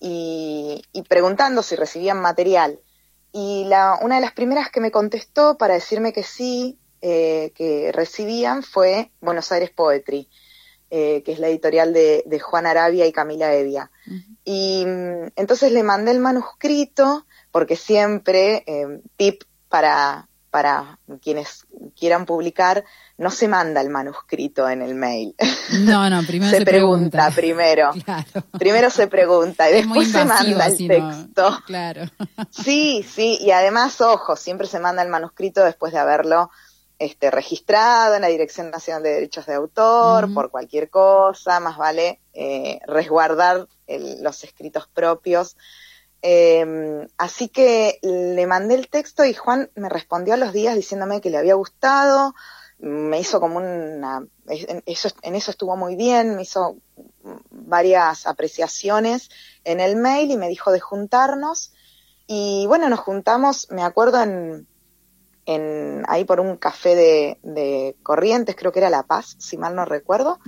y, 0.00 0.82
preguntando 1.08 1.62
si 1.62 1.76
recibían 1.76 2.20
material. 2.20 2.80
Y 3.32 3.64
la, 3.66 3.98
una 4.02 4.16
de 4.16 4.20
las 4.20 4.32
primeras 4.32 4.70
que 4.70 4.80
me 4.80 4.90
contestó 4.90 5.56
para 5.58 5.74
decirme 5.74 6.12
que 6.12 6.22
sí, 6.22 6.78
eh, 7.00 7.52
que 7.54 7.92
recibían, 7.92 8.62
fue 8.62 9.12
Buenos 9.20 9.52
Aires 9.52 9.70
Poetry. 9.70 10.28
Eh, 10.90 11.22
que 11.22 11.32
es 11.32 11.38
la 11.38 11.48
editorial 11.48 11.92
de, 11.92 12.22
de, 12.24 12.40
Juan 12.40 12.66
Arabia 12.66 13.06
y 13.06 13.12
Camila 13.12 13.52
Evia. 13.54 13.90
Y 14.44 14.84
mm, 14.86 15.32
entonces 15.36 15.70
le 15.72 15.82
mandé 15.82 16.12
el 16.12 16.20
manuscrito, 16.20 17.26
porque 17.50 17.76
siempre, 17.76 18.64
eh, 18.66 19.00
tip 19.16 19.42
para, 19.68 20.28
para 20.50 20.98
quienes 21.22 21.66
quieran 21.98 22.24
publicar, 22.24 22.84
no 23.18 23.30
se 23.30 23.48
manda 23.48 23.80
el 23.80 23.90
manuscrito 23.90 24.68
en 24.68 24.80
el 24.80 24.94
mail. 24.94 25.34
No, 25.80 26.08
no, 26.08 26.22
primero 26.26 26.56
se, 26.56 26.64
pregunta, 26.64 27.30
primero. 27.34 27.90
Primero 28.58 28.90
se 28.90 29.08
pregunta 29.08 29.68
y 29.68 29.74
después 29.74 30.10
se 30.10 30.24
manda 30.24 30.66
el 30.66 30.88
texto. 30.88 31.58
Claro. 31.66 32.04
Sí, 32.50 33.04
sí, 33.06 33.38
y 33.40 33.50
además, 33.50 34.00
ojo, 34.00 34.36
siempre 34.36 34.66
se 34.66 34.80
manda 34.80 35.02
el 35.02 35.08
manuscrito 35.08 35.62
después 35.64 35.92
de 35.92 35.98
haberlo 35.98 36.50
este, 36.98 37.30
registrado 37.30 38.16
en 38.16 38.22
la 38.22 38.28
Dirección 38.28 38.70
Nacional 38.70 39.02
de 39.02 39.10
Derechos 39.10 39.46
de 39.46 39.54
Autor, 39.54 40.32
por 40.34 40.50
cualquier 40.50 40.90
cosa, 40.90 41.60
más 41.60 41.76
vale 41.76 42.20
eh, 42.34 42.80
resguardar 42.86 43.68
los 43.86 44.44
escritos 44.44 44.88
propios. 44.88 45.56
Em, 46.20 47.06
así 47.16 47.48
que 47.48 48.00
le 48.02 48.46
mandé 48.48 48.74
el 48.74 48.88
texto 48.88 49.24
y 49.24 49.34
Juan 49.34 49.70
me 49.76 49.88
respondió 49.88 50.34
a 50.34 50.36
los 50.36 50.52
días 50.52 50.74
diciéndome 50.74 51.20
que 51.20 51.30
le 51.30 51.38
había 51.38 51.54
gustado, 51.54 52.34
me 52.80 53.20
hizo 53.20 53.40
como 53.40 53.58
una, 53.58 54.26
eso, 54.86 55.08
en 55.22 55.34
eso 55.34 55.50
estuvo 55.50 55.76
muy 55.76 55.94
bien, 55.94 56.34
me 56.34 56.42
hizo 56.42 56.76
varias 57.50 58.26
apreciaciones 58.26 59.30
en 59.64 59.80
el 59.80 59.96
mail 59.96 60.30
y 60.30 60.36
me 60.36 60.48
dijo 60.48 60.72
de 60.72 60.80
juntarnos. 60.80 61.72
Y 62.26 62.66
bueno, 62.66 62.88
nos 62.88 63.00
juntamos, 63.00 63.68
me 63.70 63.82
acuerdo 63.82 64.22
en, 64.22 64.66
en 65.48 66.04
ahí 66.08 66.26
por 66.26 66.40
un 66.40 66.58
café 66.58 66.94
de, 66.94 67.38
de, 67.42 67.96
Corrientes, 68.02 68.54
creo 68.54 68.70
que 68.70 68.80
era 68.80 68.90
La 68.90 69.04
Paz, 69.04 69.34
si 69.38 69.56
mal 69.56 69.74
no 69.74 69.86
recuerdo. 69.86 70.38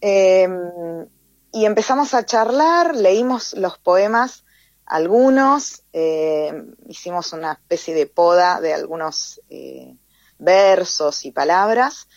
Em, 0.00 1.06
y 1.52 1.64
empezamos 1.66 2.14
a 2.14 2.26
charlar, 2.26 2.96
leímos 2.96 3.54
los 3.54 3.78
poemas, 3.78 4.44
algunos, 4.86 5.84
eh, 5.92 6.52
hicimos 6.88 7.32
una 7.32 7.52
especie 7.52 7.94
de 7.94 8.06
poda 8.06 8.60
de 8.60 8.74
algunos 8.74 9.40
eh, 9.50 9.94
versos 10.40 11.24
y 11.24 11.30
palabras, 11.30 12.08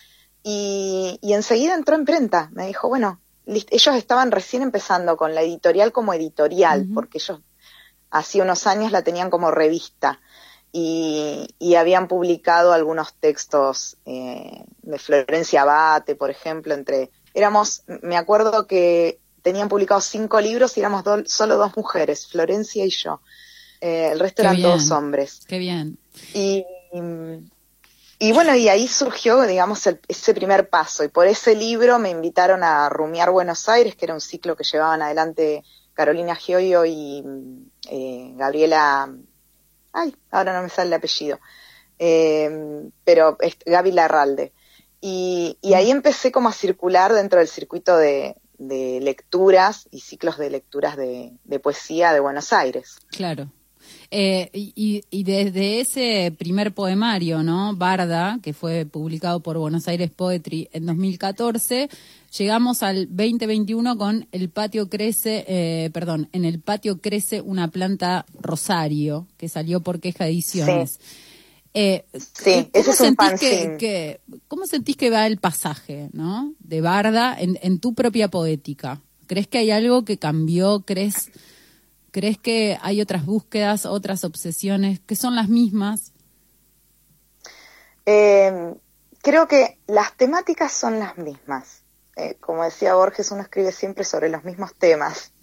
y, 0.42 1.20
y, 1.22 1.34
enseguida 1.34 1.76
entró 1.76 1.96
en 1.96 2.06
prenta. 2.06 2.50
Me 2.52 2.66
dijo, 2.66 2.90
bueno, 2.90 3.22
ellos 3.46 3.96
estaban 3.96 4.32
recién 4.32 4.64
empezando 4.64 5.18
con 5.18 5.36
la 5.36 5.44
editorial 5.44 5.92
como 5.92 6.16
editorial, 6.16 6.88
porque 6.96 7.20
ellos 7.20 7.42
hace 8.10 8.42
unos 8.42 8.66
años 8.66 8.92
la 8.92 9.04
tenían 9.04 9.30
como 9.30 9.52
revista. 9.52 10.20
Y, 10.76 11.56
y 11.60 11.76
habían 11.76 12.08
publicado 12.08 12.74
algunos 12.74 13.14
textos 13.14 13.96
eh, 14.06 14.66
de 14.82 14.98
Florencia 14.98 15.62
Abate, 15.62 16.16
por 16.16 16.32
ejemplo, 16.32 16.74
entre... 16.74 17.12
Éramos, 17.36 17.84
me 18.02 18.18
acuerdo 18.18 18.66
que 18.66 19.20
tenían 19.44 19.70
publicados 19.70 20.06
cinco 20.06 20.42
libros 20.42 20.76
y 20.76 20.80
éramos 20.80 21.04
solo 21.28 21.58
dos 21.58 21.78
mujeres, 21.78 22.28
Florencia 22.28 22.84
y 22.86 22.90
yo. 22.90 23.22
Eh, 23.82 24.10
el 24.14 24.20
resto 24.20 24.42
eran 24.42 24.60
todos 24.62 24.90
hombres. 24.90 25.42
Qué 25.48 25.60
bien. 25.60 26.00
Y, 26.34 26.66
y 28.18 28.32
bueno, 28.32 28.56
y 28.56 28.68
ahí 28.68 28.88
surgió, 28.88 29.42
digamos, 29.44 29.88
ese 30.08 30.34
primer 30.34 30.70
paso. 30.70 31.04
Y 31.04 31.10
por 31.10 31.28
ese 31.28 31.56
libro 31.56 32.00
me 32.00 32.10
invitaron 32.10 32.64
a 32.64 32.90
Rumiar 32.90 33.30
Buenos 33.30 33.70
Aires, 33.70 33.96
que 33.96 34.06
era 34.06 34.16
un 34.16 34.22
ciclo 34.22 34.56
que 34.56 34.64
llevaban 34.64 35.04
adelante 35.04 35.64
Carolina 35.94 36.34
Gioio 36.34 36.84
y 36.86 37.24
eh, 37.92 38.32
Gabriela. 38.36 39.14
Ay, 39.94 40.16
ahora 40.32 40.54
no 40.54 40.64
me 40.64 40.70
sale 40.70 40.88
el 40.88 40.94
apellido. 40.94 41.40
Eh, 42.00 42.90
pero 43.04 43.38
es 43.40 43.58
Gaby 43.66 43.92
Larralde. 43.92 44.52
Y, 45.00 45.58
y 45.62 45.74
ahí 45.74 45.92
empecé 45.92 46.32
como 46.32 46.50
a 46.50 46.54
circular 46.54 47.14
dentro 47.14 47.40
del 47.40 47.48
circuito 47.48 47.96
de, 47.98 48.36
de 48.58 49.00
lecturas 49.02 49.88
y 49.92 50.00
ciclos 50.00 50.38
de 50.38 50.50
lecturas 50.50 50.96
de, 50.98 51.38
poesía 51.62 52.14
de 52.14 52.20
Buenos 52.20 52.54
Aires. 52.54 52.98
Claro. 53.10 53.52
Eh, 54.16 54.52
y, 54.54 55.04
y, 55.10 55.24
desde 55.24 55.80
ese 55.80 56.32
primer 56.38 56.72
poemario, 56.72 57.42
¿no? 57.42 57.76
Barda, 57.76 58.38
que 58.44 58.54
fue 58.54 58.86
publicado 58.86 59.40
por 59.40 59.58
Buenos 59.58 59.88
Aires 59.88 60.12
Poetry 60.12 60.70
en 60.72 60.86
2014, 60.86 61.90
llegamos 62.38 62.84
al 62.84 63.08
2021 63.08 63.98
con 63.98 64.28
El 64.32 64.50
patio 64.50 64.88
crece, 64.88 65.46
eh, 65.48 65.90
perdón, 65.94 66.30
en 66.32 66.46
el 66.46 66.60
patio 66.60 67.02
crece 67.02 67.42
una 67.42 67.70
planta 67.70 68.28
rosario, 68.40 69.26
que 69.36 69.50
salió 69.50 69.80
por 69.80 70.00
Queja 70.00 70.28
Ediciones. 70.28 71.00
Eh, 71.74 72.06
sí, 72.14 72.70
ese 72.72 72.92
es 72.92 73.02
un 73.02 73.16
que, 73.16 74.22
¿Cómo 74.48 74.68
sentís 74.68 74.96
que 74.96 75.10
va 75.10 75.26
el 75.26 75.40
pasaje, 75.40 76.10
¿no? 76.14 76.54
De 76.60 76.82
Barda 76.82 77.36
en, 77.40 77.58
en, 77.64 77.80
tu 77.80 77.96
propia 77.96 78.28
poética. 78.28 79.02
¿Crees 79.26 79.48
que 79.48 79.58
hay 79.58 79.72
algo 79.72 80.06
que 80.06 80.20
cambió? 80.20 80.82
¿Crees, 80.82 81.32
¿Crees 82.14 82.38
que 82.38 82.78
hay 82.84 83.02
otras 83.02 83.26
búsquedas, 83.26 83.88
otras 83.88 84.24
obsesiones 84.24 85.00
que 85.00 85.16
son 85.16 85.36
las 85.36 85.50
mismas? 85.50 86.14
Eh, 88.06 88.76
creo 89.24 89.48
que 89.48 89.80
las 89.88 90.16
temáticas 90.16 90.72
son 90.72 91.00
las 91.00 91.18
mismas. 91.18 91.82
Eh, 92.16 92.38
como 92.40 92.64
decía 92.64 92.94
Borges, 92.94 93.32
uno 93.32 93.42
escribe 93.42 93.72
siempre 93.72 94.04
sobre 94.04 94.30
los 94.30 94.44
mismos 94.44 94.76
temas. 94.76 95.34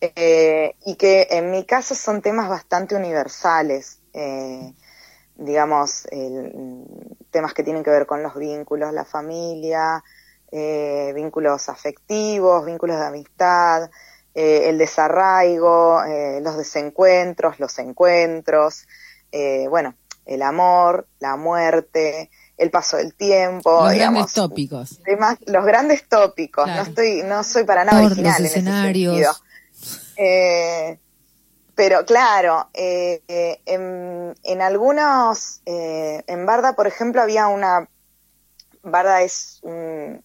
eh, 0.00 0.74
y 0.84 0.96
que 0.96 1.28
en 1.30 1.52
mi 1.52 1.64
caso 1.64 1.94
son 1.94 2.22
temas 2.22 2.48
bastante 2.48 2.96
universales. 2.96 4.00
Eh, 4.12 4.74
digamos, 5.36 6.08
temas 7.30 7.54
que 7.54 7.62
tienen 7.62 7.84
que 7.84 7.90
ver 7.90 8.06
con 8.06 8.20
los 8.20 8.34
vínculos, 8.34 8.92
la 8.92 9.04
familia, 9.04 10.02
vínculos 11.14 11.68
afectivos, 11.68 12.66
vínculos 12.66 12.98
de 12.98 13.06
amistad, 13.06 13.90
eh, 14.34 14.68
el 14.68 14.78
desarraigo, 14.78 16.02
eh, 16.04 16.40
los 16.42 16.56
desencuentros, 16.56 17.58
los 17.60 17.78
encuentros, 17.78 18.86
bueno, 19.68 19.94
el 20.26 20.42
amor, 20.42 21.08
la 21.18 21.36
muerte, 21.36 22.30
el 22.56 22.70
paso 22.70 22.98
del 22.98 23.14
tiempo, 23.14 23.82
los 23.82 23.94
grandes 23.94 24.32
tópicos. 24.32 25.00
los 25.46 25.64
grandes 25.64 26.08
tópicos. 26.08 26.68
No 26.68 26.82
estoy, 26.82 27.22
no 27.24 27.42
soy 27.42 27.64
para 27.64 27.84
nada 27.84 28.04
original 28.04 28.40
en 28.40 28.46
escenarios. 28.46 29.16
ese 29.16 29.24
sentido. 30.14 31.04
Pero 31.74 32.04
claro, 32.04 32.68
eh, 32.72 33.22
eh, 33.26 33.60
en, 33.66 34.62
algunos, 34.62 35.60
eh, 35.66 36.22
en 36.26 36.46
Barda, 36.46 36.76
por 36.76 36.86
ejemplo, 36.86 37.20
había 37.20 37.48
una, 37.48 37.88
Barda 38.82 39.22
es 39.22 39.60
un, 39.62 40.22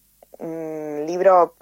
libro 1.06 1.56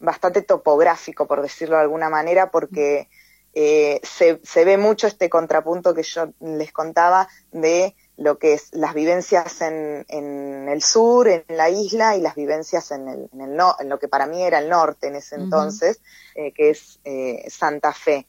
bastante 0.00 0.42
topográfico, 0.42 1.26
por 1.26 1.42
decirlo 1.42 1.76
de 1.76 1.82
alguna 1.82 2.08
manera, 2.08 2.50
porque 2.50 3.08
se, 3.52 4.40
se 4.42 4.64
ve 4.64 4.76
mucho 4.76 5.06
este 5.06 5.28
contrapunto 5.28 5.94
que 5.94 6.02
yo 6.02 6.32
les 6.40 6.72
contaba 6.72 7.28
de 7.52 7.94
lo 8.16 8.38
que 8.38 8.54
es 8.54 8.68
las 8.72 8.94
vivencias 8.94 9.60
en, 9.60 10.04
en 10.08 10.68
el 10.68 10.82
sur, 10.82 11.28
en 11.28 11.44
la 11.48 11.70
isla, 11.70 12.16
y 12.16 12.20
las 12.20 12.34
vivencias 12.34 12.90
en, 12.90 13.08
el, 13.08 13.30
en, 13.32 13.40
el 13.40 13.56
no, 13.56 13.76
en 13.78 13.88
lo 13.88 13.98
que 13.98 14.08
para 14.08 14.26
mí 14.26 14.42
era 14.42 14.58
el 14.58 14.68
norte 14.68 15.06
en 15.06 15.16
ese 15.16 15.36
entonces, 15.36 16.00
que 16.34 16.70
es 16.70 17.00
Santa 17.48 17.92
Fe. 17.92 18.26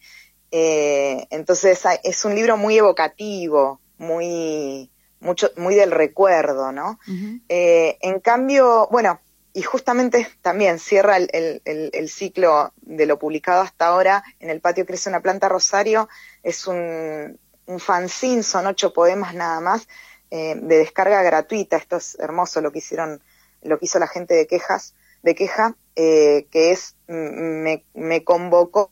Eh, 0.51 1.27
entonces 1.29 1.81
es 2.03 2.25
un 2.25 2.35
libro 2.35 2.57
muy 2.57 2.77
evocativo, 2.77 3.79
muy, 3.97 4.91
mucho, 5.21 5.49
muy 5.55 5.75
del 5.75 5.91
recuerdo, 5.91 6.73
¿no? 6.73 6.99
eh, 7.47 7.97
en 8.01 8.19
cambio, 8.19 8.89
bueno, 8.91 9.21
y 9.53 9.61
justamente 9.63 10.27
también 10.41 10.79
cierra 10.79 11.17
el, 11.17 11.29
el, 11.33 11.89
el, 11.93 12.09
ciclo 12.09 12.73
de 12.81 13.05
lo 13.05 13.19
publicado 13.19 13.61
hasta 13.61 13.87
ahora, 13.87 14.23
en 14.39 14.49
el 14.49 14.61
patio 14.61 14.85
crece 14.85 15.09
una 15.09 15.21
planta 15.21 15.49
rosario, 15.49 16.07
es 16.43 16.67
un, 16.67 17.37
un 17.65 17.79
fanzine, 17.79 18.43
son 18.43 18.67
ocho 18.67 18.93
poemas 18.93 19.33
nada 19.33 19.59
más, 19.59 19.87
eh, 20.29 20.55
de 20.55 20.77
descarga 20.77 21.21
gratuita, 21.21 21.77
esto 21.77 21.97
es 21.97 22.17
hermoso 22.19 22.61
lo 22.61 22.71
que 22.71 22.79
hicieron, 22.79 23.21
lo 23.61 23.77
que 23.77 23.85
hizo 23.85 23.99
la 23.99 24.07
gente 24.07 24.33
de 24.33 24.47
quejas, 24.47 24.95
de 25.21 25.35
queja, 25.35 25.75
eh, 25.95 26.47
que 26.49 26.71
es, 26.71 26.95
me, 27.07 27.83
me, 27.93 28.23
convocó 28.23 28.91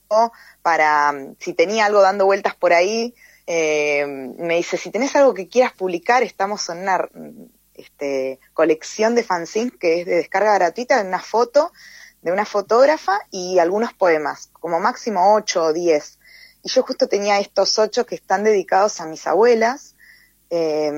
para, 0.62 1.14
si 1.40 1.54
tenía 1.54 1.86
algo 1.86 2.02
dando 2.02 2.26
vueltas 2.26 2.56
por 2.56 2.74
ahí, 2.74 3.16
eh, 3.48 4.06
me 4.38 4.58
dice, 4.58 4.78
si 4.78 4.92
tenés 4.92 5.16
algo 5.16 5.34
que 5.34 5.48
quieras 5.48 5.72
publicar, 5.74 6.22
estamos 6.22 6.68
en 6.70 6.80
una 6.80 7.10
este, 7.80 8.40
colección 8.54 9.16
de 9.16 9.24
fanzines 9.24 9.74
que 9.80 10.02
es 10.02 10.06
de 10.06 10.16
descarga 10.16 10.54
gratuita, 10.56 11.02
de 11.02 11.08
una 11.08 11.20
foto, 11.20 11.72
de 12.22 12.32
una 12.32 12.46
fotógrafa 12.46 13.20
y 13.32 13.60
algunos 13.60 13.94
poemas, 13.94 14.50
como 14.54 14.80
máximo 14.80 15.36
ocho 15.36 15.66
o 15.66 15.74
diez. 15.74 16.20
Y 16.64 16.70
yo 16.70 16.84
justo 16.84 17.08
tenía 17.08 17.40
estos 17.40 17.80
ocho 17.80 18.06
que 18.06 18.16
están 18.16 18.44
dedicados 18.44 19.00
a 19.00 19.06
mis 19.06 19.26
abuelas, 19.28 19.96
eh, 20.50 20.92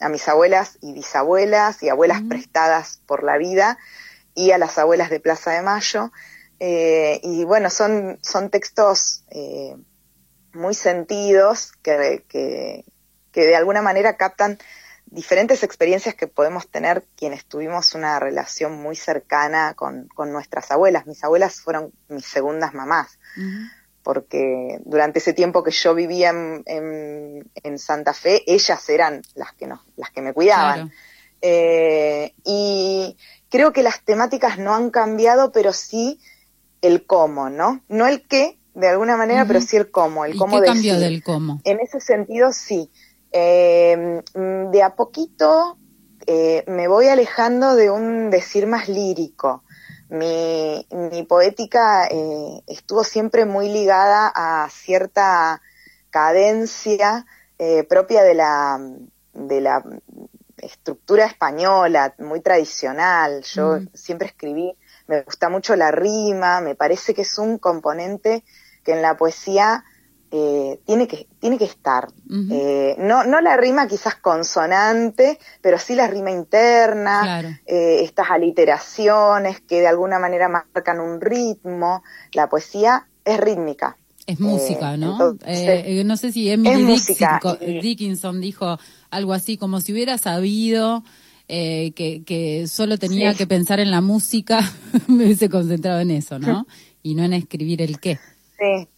a 0.00 0.08
mis 0.08 0.28
abuelas 0.28 0.78
y 0.80 0.92
bisabuelas 0.92 1.82
y 1.82 1.88
abuelas 1.88 2.22
prestadas 2.28 3.00
por 3.06 3.22
la 3.22 3.38
vida, 3.38 3.78
y 4.34 4.50
a 4.50 4.58
las 4.58 4.78
abuelas 4.78 5.10
de 5.10 5.20
Plaza 5.20 5.52
de 5.52 5.62
Mayo. 5.62 6.12
Eh, 6.60 7.20
y 7.22 7.44
bueno, 7.44 7.70
son, 7.70 8.18
son 8.22 8.50
textos 8.50 9.24
eh, 9.30 9.76
muy 10.52 10.74
sentidos 10.74 11.72
que, 11.82 12.24
que, 12.28 12.84
que, 13.32 13.46
de 13.46 13.56
alguna 13.56 13.82
manera 13.82 14.16
captan 14.16 14.58
diferentes 15.14 15.62
experiencias 15.62 16.14
que 16.14 16.26
podemos 16.26 16.68
tener 16.68 17.04
quienes 17.16 17.44
tuvimos 17.46 17.94
una 17.94 18.18
relación 18.18 18.82
muy 18.82 18.96
cercana 18.96 19.74
con, 19.74 20.08
con 20.08 20.32
nuestras 20.32 20.70
abuelas. 20.70 21.06
Mis 21.06 21.22
abuelas 21.22 21.60
fueron 21.60 21.92
mis 22.08 22.26
segundas 22.26 22.74
mamás, 22.74 23.18
porque 24.02 24.80
durante 24.84 25.20
ese 25.20 25.32
tiempo 25.32 25.62
que 25.62 25.70
yo 25.70 25.94
vivía 25.94 26.30
en, 26.30 26.62
en, 26.66 27.50
en 27.62 27.78
Santa 27.78 28.12
Fe, 28.12 28.42
ellas 28.46 28.88
eran 28.88 29.22
las 29.34 29.52
que, 29.54 29.66
nos, 29.66 29.80
las 29.96 30.10
que 30.10 30.20
me 30.20 30.32
cuidaban. 30.32 30.88
Claro. 30.88 30.90
Eh, 31.40 32.34
y 32.44 33.16
creo 33.50 33.72
que 33.72 33.82
las 33.82 34.02
temáticas 34.02 34.58
no 34.58 34.74
han 34.74 34.90
cambiado, 34.90 35.52
pero 35.52 35.72
sí 35.72 36.18
el 36.82 37.06
cómo, 37.06 37.50
¿no? 37.50 37.82
No 37.88 38.06
el 38.06 38.26
qué, 38.26 38.58
de 38.74 38.88
alguna 38.88 39.16
manera, 39.16 39.46
pero 39.46 39.60
sí 39.60 39.76
el 39.76 39.90
cómo, 39.90 40.24
el 40.24 40.34
¿Y 40.34 40.38
cómo 40.38 40.60
qué 40.60 40.66
cambió 40.66 40.98
del 40.98 41.22
cómo? 41.22 41.60
En 41.64 41.78
ese 41.80 42.00
sentido, 42.00 42.50
sí. 42.52 42.90
Eh, 43.36 44.22
mm, 44.32 44.70
de 44.70 44.82
a 44.84 44.94
poquito 44.94 45.76
eh, 46.24 46.62
me 46.68 46.86
voy 46.86 47.08
alejando 47.08 47.74
de 47.74 47.90
un 47.90 48.30
decir 48.30 48.68
más 48.68 48.88
lírico. 48.88 49.64
Mi, 50.08 50.86
mi 50.92 51.24
poética 51.24 52.06
eh, 52.06 52.62
estuvo 52.68 53.02
siempre 53.02 53.44
muy 53.44 53.68
ligada 53.70 54.30
a 54.32 54.68
cierta 54.70 55.60
cadencia 56.10 57.26
propia 57.88 58.22
de 58.22 58.34
la, 58.34 58.78
de 59.32 59.60
la 59.60 59.82
estructura 60.58 61.24
española, 61.26 62.14
muy 62.18 62.40
tradicional. 62.40 63.42
Yo 63.42 63.80
Mm. 63.80 63.88
siempre 63.94 64.28
escribí, 64.28 64.76
me 65.08 65.22
gusta 65.22 65.48
mucho 65.48 65.74
la 65.74 65.90
rima, 65.90 66.60
me 66.60 66.74
parece 66.76 67.14
que 67.14 67.22
es 67.22 67.38
un 67.38 67.58
componente 67.58 68.44
que 68.84 68.92
en 68.92 69.02
la 69.02 69.16
poesía 69.16 69.84
eh, 70.36 70.80
tiene 70.84 71.06
que 71.06 71.28
tiene 71.38 71.58
que 71.58 71.64
estar. 71.66 72.08
Eh, 72.50 72.96
no, 72.98 73.22
no 73.24 73.40
la 73.40 73.56
rima 73.56 73.86
quizás 73.86 74.16
consonante, 74.16 75.38
pero 75.60 75.78
sí 75.78 75.94
la 75.94 76.08
rima 76.08 76.32
interna, 76.32 77.20
Claro. 77.22 77.48
eh, 77.66 78.00
estas 78.02 78.30
aliteraciones 78.30 79.60
que 79.60 79.80
de 79.80 79.86
alguna 79.86 80.18
manera 80.18 80.48
marcan 80.48 80.98
un 81.00 81.20
ritmo. 81.20 82.02
La 82.32 82.48
poesía 82.48 83.06
es 83.24 83.38
rítmica. 83.38 83.96
Es 84.26 84.40
música, 84.40 84.94
Eh, 84.94 84.98
¿no? 84.98 85.12
entonces, 85.12 85.48
Eh, 85.86 86.02
no 86.04 86.16
sé 86.16 86.32
si 86.32 86.50
Emily 86.50 86.96
Dickinson 87.80 88.40
dijo 88.40 88.78
algo 89.10 89.32
así, 89.34 89.56
como 89.56 89.80
si 89.80 89.92
hubiera 89.92 90.18
sabido 90.18 91.04
eh, 91.46 91.92
que, 91.94 92.24
que 92.24 92.66
solo 92.66 92.96
tenía 92.98 93.32
Sí. 93.32 93.38
que 93.38 93.46
pensar 93.46 93.78
en 93.78 93.90
la 93.90 94.00
música, 94.00 94.60
me 95.08 95.26
hubiese 95.26 95.48
concentrado 95.50 96.00
en 96.00 96.10
eso, 96.10 96.38
¿no? 96.38 96.66
Y 97.02 97.14
no 97.14 97.22
en 97.22 97.34
escribir 97.34 97.82
el 97.82 98.00
qué. 98.00 98.18
Sí, 98.58 98.88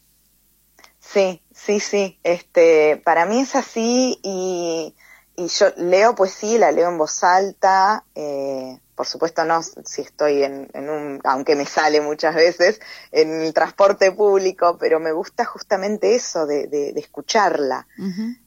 sí, 1.12 1.42
sí, 1.52 1.80
sí. 1.80 2.18
Este, 2.22 2.96
para 3.04 3.26
mí 3.26 3.40
es 3.40 3.54
así 3.54 4.18
y, 4.22 4.94
y 5.36 5.46
yo 5.48 5.66
leo 5.76 6.14
poesía, 6.14 6.58
la 6.58 6.72
leo 6.72 6.88
en 6.88 6.98
voz 6.98 7.22
alta. 7.24 8.04
eh, 8.14 8.78
por 8.96 9.06
supuesto 9.06 9.44
no 9.44 9.62
si 9.62 10.00
estoy 10.00 10.42
en, 10.42 10.70
en 10.72 10.88
un, 10.88 11.20
aunque 11.24 11.54
me 11.54 11.66
sale 11.66 12.00
muchas 12.00 12.34
veces, 12.34 12.80
en 13.12 13.42
el 13.42 13.52
transporte 13.52 14.10
público, 14.10 14.78
pero 14.80 14.98
me 14.98 15.12
gusta 15.12 15.44
justamente 15.44 16.14
eso 16.14 16.46
de, 16.46 16.66
de, 16.66 16.94
de 16.94 17.00
escucharla, 17.00 17.86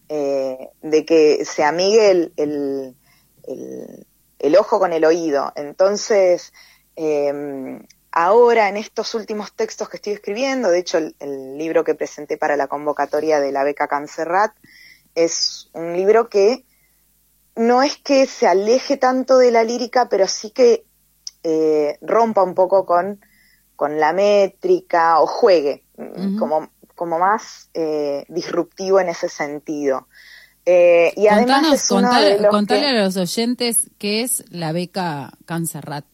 eh, 0.09 0.69
de 0.81 1.05
que 1.05 1.45
se 1.45 1.63
amigue 1.63 2.09
el, 2.09 2.33
el, 2.35 2.95
el, 3.43 4.07
el 4.39 4.57
ojo 4.57 4.79
con 4.79 4.91
el 4.91 5.05
oído. 5.05 5.53
Entonces, 5.55 6.51
eh, 6.95 7.79
ahora 8.11 8.69
en 8.69 8.77
estos 8.77 9.13
últimos 9.15 9.53
textos 9.53 9.89
que 9.89 9.97
estoy 9.97 10.13
escribiendo, 10.13 10.69
de 10.69 10.79
hecho 10.79 10.97
el, 10.97 11.15
el 11.19 11.57
libro 11.57 11.83
que 11.83 11.95
presenté 11.95 12.37
para 12.37 12.57
la 12.57 12.67
convocatoria 12.67 13.39
de 13.39 13.51
la 13.51 13.63
beca 13.63 13.87
Cancerrat 13.87 14.53
es 15.15 15.69
un 15.73 15.93
libro 15.93 16.29
que 16.29 16.65
no 17.55 17.83
es 17.83 17.97
que 17.97 18.25
se 18.25 18.47
aleje 18.47 18.97
tanto 18.97 19.37
de 19.37 19.51
la 19.51 19.63
lírica, 19.63 20.07
pero 20.09 20.27
sí 20.27 20.51
que 20.51 20.85
eh, 21.43 21.97
rompa 22.01 22.43
un 22.43 22.55
poco 22.55 22.85
con, 22.85 23.19
con 23.75 23.99
la 23.99 24.13
métrica 24.13 25.19
o 25.19 25.27
juegue, 25.27 25.83
como, 26.37 26.69
como 26.95 27.19
más 27.19 27.69
eh, 27.73 28.23
disruptivo 28.29 28.99
en 28.99 29.09
ese 29.09 29.27
sentido. 29.29 30.07
Eh, 30.65 31.13
y 31.15 31.27
además 31.27 31.73
es 31.73 31.91
uno 31.91 32.13
de 32.13 32.39
los 32.39 32.51
contale 32.51 32.81
que- 32.81 32.87
a 32.87 33.03
los 33.03 33.17
oyentes 33.17 33.89
qué 33.97 34.21
es 34.21 34.43
la 34.51 34.71
beca 34.71 35.31
Cancerrat. 35.45 36.05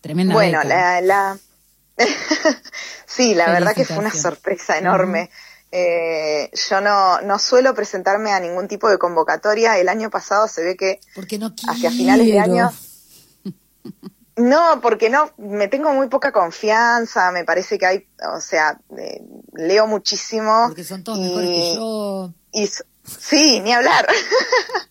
Tremenda 0.00 0.34
Bueno, 0.34 0.58
beca. 0.58 0.68
la, 0.68 1.00
la... 1.00 1.38
sí, 3.06 3.34
la 3.34 3.50
verdad 3.50 3.74
que 3.74 3.84
fue 3.84 3.98
una 3.98 4.12
sorpresa 4.12 4.78
enorme. 4.78 5.30
Eh, 5.72 6.50
yo 6.68 6.80
no, 6.80 7.20
no 7.20 7.38
suelo 7.38 7.74
presentarme 7.74 8.32
a 8.32 8.40
ningún 8.40 8.66
tipo 8.68 8.88
de 8.88 8.98
convocatoria. 8.98 9.78
El 9.78 9.88
año 9.88 10.10
pasado 10.10 10.48
se 10.48 10.62
ve 10.64 10.76
que 10.76 11.00
Porque 11.14 11.38
no 11.38 11.54
quiero. 11.54 11.72
hacia 11.72 11.90
finales 11.90 12.26
de 12.26 12.38
año... 12.40 12.70
No, 14.36 14.80
porque 14.80 15.10
no, 15.10 15.30
me 15.36 15.68
tengo 15.68 15.92
muy 15.92 16.08
poca 16.08 16.32
confianza, 16.32 17.30
me 17.30 17.44
parece 17.44 17.76
que 17.78 17.84
hay, 17.84 18.08
o 18.34 18.40
sea, 18.40 18.80
eh, 18.96 19.20
leo 19.52 19.86
muchísimo. 19.86 20.64
Porque 20.68 20.84
son 20.84 21.04
todos 21.04 21.18
y- 21.18 21.22
mejores 21.22 21.48
que 21.50 21.74
yo. 21.74 22.32
y 22.52 22.70
sí, 23.18 23.60
ni 23.60 23.72
hablar. 23.72 24.06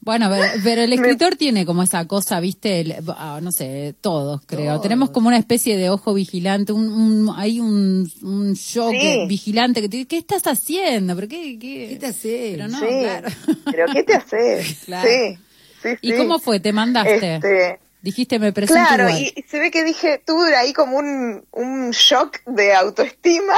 Bueno, 0.01 0.27
pero, 0.31 0.45
pero 0.63 0.81
el 0.81 0.91
escritor 0.93 1.35
tiene 1.35 1.67
como 1.67 1.83
esa 1.83 2.07
cosa, 2.07 2.39
viste, 2.39 2.79
El- 2.79 2.95
ah, 3.09 3.39
no 3.43 3.51
sé, 3.51 3.93
todos 4.01 4.41
creo. 4.47 4.71
Todos. 4.71 4.81
Tenemos 4.81 5.11
como 5.11 5.27
una 5.27 5.37
especie 5.37 5.77
de 5.77 5.91
ojo 5.91 6.15
vigilante, 6.15 6.71
un, 6.71 6.89
un- 6.91 7.31
hay 7.37 7.59
un, 7.59 8.11
un 8.23 8.53
shock 8.53 8.91
Sí. 8.91 9.25
vigilante 9.27 9.81
que 9.81 9.89
te 9.89 9.97
dice, 9.97 10.07
¿qué 10.07 10.17
estás 10.17 10.47
haciendo? 10.47 11.15
¿Pero 11.15 11.27
qué, 11.27 11.59
qué? 11.59 11.89
¿Qué 11.89 11.97
te 11.99 12.05
hace? 12.07 12.49
Pero 12.55 12.67
no, 12.69 12.79
sí, 12.79 12.85
claro. 12.87 13.27
pero 13.65 13.85
¿qué 13.93 14.03
te 14.03 14.13
haces? 14.15 14.77
Claro. 14.85 15.07
Sí, 15.07 15.37
sí, 15.83 15.89
¿Y 16.01 16.17
cómo 16.17 16.39
fue? 16.39 16.59
¿Te 16.59 16.73
mandaste? 16.73 17.35
Este, 17.35 17.79
Dijiste, 18.01 18.39
me 18.39 18.51
presento 18.53 18.81
Claro, 18.81 19.09
igual. 19.09 19.33
y 19.35 19.45
se 19.47 19.59
ve 19.59 19.69
que 19.69 19.83
dije, 19.83 20.23
tuve 20.25 20.55
ahí 20.55 20.71
como 20.73 20.97
un, 20.97 21.45
un 21.51 21.91
shock 21.91 22.39
de 22.47 22.73
autoestima 22.73 23.53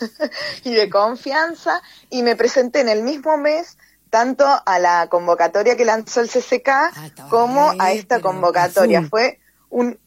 y 0.64 0.70
de 0.72 0.88
confianza 0.90 1.80
y 2.10 2.22
me 2.22 2.34
presenté 2.34 2.80
en 2.80 2.88
el 2.88 3.02
mismo 3.02 3.36
mes 3.36 3.76
tanto 4.12 4.44
a 4.46 4.78
la 4.78 5.06
convocatoria 5.08 5.74
que 5.74 5.86
lanzó 5.86 6.20
el 6.20 6.28
CCK 6.28 6.68
Ah, 6.68 7.08
como 7.30 7.72
a 7.78 7.92
esta 7.92 8.20
convocatoria. 8.20 9.00
Fue 9.08 9.40
un, 9.70 9.98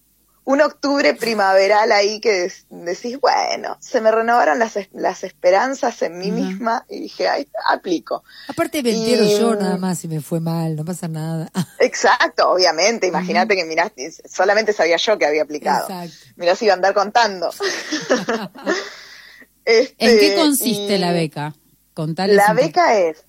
un 0.43 0.61
octubre 0.61 1.15
primaveral 1.15 1.91
ahí 1.91 2.19
que 2.19 2.51
decís, 2.69 3.19
bueno, 3.19 3.77
se 3.79 4.01
me 4.01 4.11
renovaron 4.11 4.59
las, 4.59 4.77
las 4.93 5.23
esperanzas 5.23 5.99
en 6.03 6.19
mí 6.19 6.29
misma 6.29 6.85
y 6.87 6.99
dije, 6.99 7.27
ay, 7.27 7.49
aplico. 7.67 8.23
Aparte 8.47 8.83
me 8.83 8.91
entero 8.91 9.23
Y- 9.23 9.39
yo 9.39 9.55
nada 9.55 9.77
más 9.77 9.97
si 9.97 10.07
me 10.07 10.21
fue 10.21 10.39
mal, 10.39 10.75
no 10.75 10.85
pasa 10.85 11.07
nada. 11.07 11.49
Exacto, 11.79 12.51
obviamente, 12.51 13.07
imagínate 13.07 13.55
que 13.55 13.65
miraste, 13.65 14.13
solamente 14.29 14.71
sabía 14.71 14.97
yo 14.97 15.17
que 15.17 15.25
había 15.25 15.41
aplicado. 15.41 15.89
Exacto. 15.89 16.33
Mirá 16.35 16.55
si 16.55 16.65
iba 16.65 16.75
a 16.75 16.77
andar 16.77 16.93
contando. 16.93 17.49
Este, 19.65 19.95
¿En 19.97 20.19
qué 20.19 20.35
consiste 20.35 20.93
y 20.93 20.97
la 20.99 21.11
beca? 21.11 21.55
Contales 21.95 22.35
La 22.35 22.53
beca 22.53 22.99
es, 22.99 23.24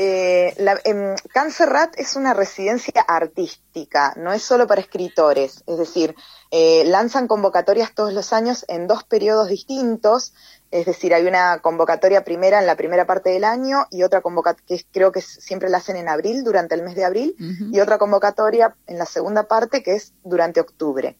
eh, 0.00 0.54
la, 0.58 0.78
em, 0.84 1.16
Cancerrat 1.32 1.98
es 1.98 2.14
una 2.14 2.32
residencia 2.32 3.02
artística, 3.02 4.14
no 4.16 4.32
es 4.32 4.42
solo 4.42 4.68
para 4.68 4.80
escritores, 4.80 5.64
es 5.66 5.76
decir, 5.76 6.14
eh, 6.52 6.84
lanzan 6.86 7.26
convocatorias 7.26 7.92
todos 7.96 8.12
los 8.12 8.32
años 8.32 8.64
en 8.68 8.86
dos 8.86 9.02
periodos 9.02 9.48
distintos, 9.48 10.34
es 10.70 10.86
decir, 10.86 11.14
hay 11.14 11.26
una 11.26 11.58
convocatoria 11.58 12.22
primera 12.22 12.60
en 12.60 12.66
la 12.66 12.76
primera 12.76 13.06
parte 13.06 13.30
del 13.30 13.42
año 13.42 13.88
y 13.90 14.04
otra 14.04 14.20
convocatoria 14.20 14.64
que 14.68 14.84
creo 14.92 15.10
que 15.10 15.20
siempre 15.20 15.68
la 15.68 15.78
hacen 15.78 15.96
en 15.96 16.08
abril, 16.08 16.44
durante 16.44 16.76
el 16.76 16.82
mes 16.82 16.94
de 16.94 17.04
abril, 17.04 17.34
y 17.72 17.80
otra 17.80 17.98
convocatoria 17.98 18.76
en 18.86 18.98
la 18.98 19.06
segunda 19.06 19.48
parte 19.48 19.82
que 19.82 19.96
es 19.96 20.12
durante 20.22 20.60
octubre. 20.60 21.16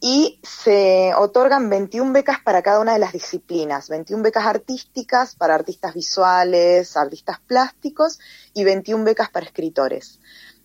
Y 0.00 0.40
se 0.44 1.12
otorgan 1.16 1.68
21 1.70 2.12
becas 2.12 2.38
para 2.40 2.62
cada 2.62 2.80
una 2.80 2.92
de 2.92 3.00
las 3.00 3.12
disciplinas, 3.12 3.88
21 3.88 4.22
becas 4.22 4.46
artísticas 4.46 5.34
para 5.34 5.54
artistas 5.54 5.94
visuales, 5.94 6.96
artistas 6.96 7.40
plásticos 7.40 8.20
y 8.54 8.64
21 8.64 9.04
becas 9.04 9.30
para 9.30 9.46
escritores 9.46 10.20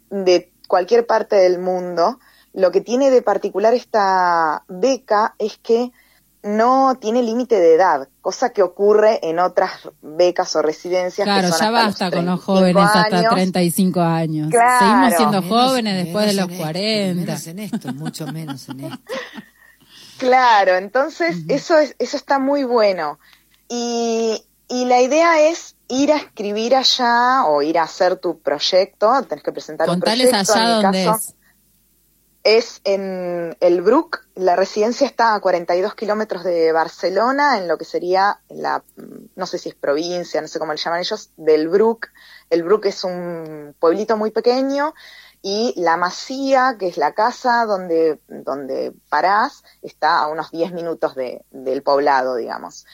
de 0.09 0.51
cualquier 0.67 1.07
parte 1.07 1.35
del 1.35 1.59
mundo. 1.59 2.19
Lo 2.53 2.71
que 2.71 2.81
tiene 2.81 3.09
de 3.09 3.23
particular 3.23 3.73
esta 3.73 4.63
beca 4.67 5.35
es 5.39 5.57
que 5.57 5.91
no 6.43 6.95
tiene 6.99 7.23
límite 7.23 7.59
de 7.59 7.75
edad, 7.75 8.07
cosa 8.21 8.49
que 8.51 8.61
ocurre 8.63 9.19
en 9.27 9.39
otras 9.39 9.71
becas 10.01 10.53
o 10.57 10.61
residencias. 10.61 11.25
Claro, 11.25 11.47
que 11.47 11.53
son 11.53 11.59
ya 11.59 11.65
hasta 11.87 12.09
basta 12.09 12.09
los 12.09 12.13
con 12.15 12.25
los 12.25 12.43
35 12.45 12.53
jóvenes 12.59 12.83
hasta 12.95 13.17
años. 13.17 13.33
35 13.33 14.01
años. 14.01 14.49
Claro. 14.51 14.79
Seguimos 14.85 15.13
siendo 15.17 15.41
Menos- 15.41 15.49
jóvenes 15.67 16.03
después 16.05 16.25
de 16.25 16.33
los 16.33 16.45
en 16.45 16.51
esto, 16.51 16.63
40. 16.63 17.21
menos 17.25 17.47
en 17.47 17.59
esto, 17.59 17.93
mucho 17.93 18.27
menos 18.27 18.69
en 18.69 18.79
esto. 18.81 18.97
Claro, 20.17 20.75
entonces 20.75 21.37
eso 21.49 21.77
es, 21.77 21.95
eso 21.99 22.17
está 22.17 22.39
muy 22.39 22.63
bueno. 22.63 23.19
Y, 23.67 24.43
y 24.69 24.85
la 24.85 25.01
idea 25.01 25.47
es 25.49 25.75
ir 25.89 26.11
a 26.13 26.17
escribir 26.17 26.75
allá 26.75 27.45
o 27.45 27.61
ir 27.61 27.77
a 27.79 27.83
hacer 27.83 28.17
tu 28.17 28.39
proyecto, 28.39 29.21
tenés 29.23 29.43
que 29.43 29.51
presentar 29.51 29.87
Contales 29.87 30.25
un 30.25 30.31
proyecto. 30.31 30.53
allá 30.53 30.63
en 30.63 30.77
mi 30.77 30.83
dónde 30.83 31.05
caso, 31.05 31.17
es. 31.29 31.35
Es 32.43 32.81
en 32.83 33.55
el 33.61 33.81
Bruc, 33.81 34.25
la 34.35 34.57
residencia 34.57 35.07
está 35.07 35.33
a 35.33 35.39
42 35.39 35.95
kilómetros 35.95 36.43
de 36.43 36.73
Barcelona, 36.73 37.57
en 37.57 37.69
lo 37.69 37.77
que 37.77 37.85
sería 37.85 38.41
la, 38.49 38.83
no 39.35 39.45
sé 39.45 39.57
si 39.57 39.69
es 39.69 39.75
provincia, 39.75 40.41
no 40.41 40.49
sé 40.49 40.59
cómo 40.59 40.73
le 40.73 40.77
llaman 40.77 40.99
ellos, 40.99 41.31
del 41.37 41.69
Bruc. 41.69 42.09
El 42.49 42.63
Bruc 42.63 42.85
es 42.87 43.05
un 43.05 43.73
pueblito 43.79 44.17
muy 44.17 44.31
pequeño 44.31 44.93
y 45.41 45.73
la 45.77 45.95
masía, 45.95 46.75
que 46.77 46.87
es 46.87 46.97
la 46.97 47.13
casa 47.13 47.65
donde, 47.65 48.19
donde 48.27 48.93
parás, 49.07 49.63
está 49.81 50.19
a 50.19 50.27
unos 50.27 50.51
10 50.51 50.73
minutos 50.73 51.15
de, 51.15 51.45
del 51.51 51.81
poblado, 51.81 52.35
digamos. 52.35 52.85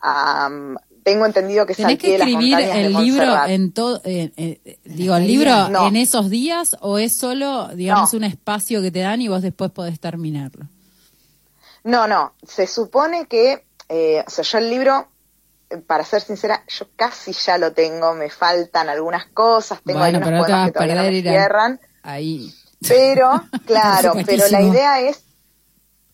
Am, 0.00 0.76
tengo 1.12 1.26
entendido 1.26 1.66
que 1.66 1.74
¿Tenés 1.74 1.98
que 1.98 2.18
las 2.18 2.28
escribir 2.28 2.56
de 2.56 2.86
el 2.86 2.92
libro 2.94 3.44
en 3.46 3.72
todo, 3.72 4.00
eh, 4.04 4.30
eh, 4.36 4.78
digo, 4.84 5.16
el 5.16 5.26
libro 5.26 5.68
No. 5.68 5.88
en 5.88 5.96
esos 5.96 6.30
días 6.30 6.76
o 6.80 6.98
es 6.98 7.16
solo, 7.16 7.68
digamos, 7.74 8.12
No. 8.12 8.18
un 8.18 8.24
espacio 8.24 8.80
que 8.80 8.90
te 8.90 9.00
dan 9.00 9.20
y 9.20 9.28
vos 9.28 9.42
después 9.42 9.70
podés 9.72 9.98
terminarlo? 9.98 10.66
No, 11.82 12.06
no, 12.06 12.34
se 12.46 12.66
supone 12.66 13.26
que, 13.26 13.64
eh, 13.88 14.22
o 14.26 14.30
sea, 14.30 14.44
yo 14.44 14.58
el 14.58 14.70
libro, 14.70 15.08
para 15.86 16.04
ser 16.04 16.20
sincera, 16.22 16.62
yo 16.68 16.86
casi 16.94 17.32
ya 17.32 17.58
lo 17.58 17.72
tengo, 17.72 18.14
me 18.14 18.28
faltan 18.30 18.88
algunas 18.88 19.26
cosas, 19.26 19.80
tengo 19.84 19.98
Bueno, 20.00 20.18
algunos 20.18 20.46
poemas 20.46 20.66
que 20.66 20.72
todavía 20.72 20.94
no 20.96 21.02
me 21.02 21.22
cierran, 21.22 21.80
Ahí. 22.02 22.52
pero, 22.86 23.30
claro, 23.66 24.12
pero 24.26 24.46
la 24.48 24.62
idea 24.62 25.00
es, 25.00 25.22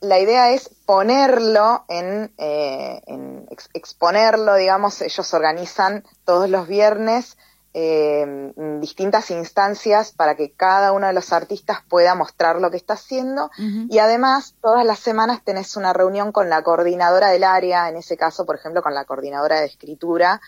la 0.01 0.19
idea 0.19 0.51
es 0.53 0.69
ponerlo 0.85 1.85
en, 1.89 2.33
eh, 2.39 3.01
en 3.07 3.47
ex- 3.51 3.71
exponerlo, 3.75 4.55
digamos, 4.55 5.01
ellos 5.03 5.33
organizan 5.35 6.05
todos 6.25 6.49
los 6.49 6.69
viernes 6.69 7.37
eh, 7.79 8.53
distintas 8.81 9.31
instancias 9.31 10.13
para 10.13 10.35
que 10.35 10.53
cada 10.53 10.93
uno 10.93 11.09
de 11.09 11.13
los 11.13 11.31
artistas 11.35 11.81
pueda 11.87 12.15
mostrar 12.15 12.59
lo 12.59 12.71
que 12.71 12.79
está 12.79 12.95
haciendo 12.95 13.51
y 13.91 13.99
además 13.99 14.55
todas 14.63 14.87
las 14.87 14.99
semanas 14.99 15.45
tenés 15.45 15.77
una 15.77 15.93
reunión 15.93 16.33
con 16.33 16.49
la 16.49 16.63
coordinadora 16.63 17.29
del 17.29 17.45
área, 17.45 17.91
en 17.91 17.97
ese 17.97 18.17
caso, 18.17 18.47
por 18.47 18.57
ejemplo, 18.57 18.83
con 18.83 18.95
la 18.95 19.05
coordinadora 19.05 19.61
de 19.61 19.67
escritura, 19.67 20.41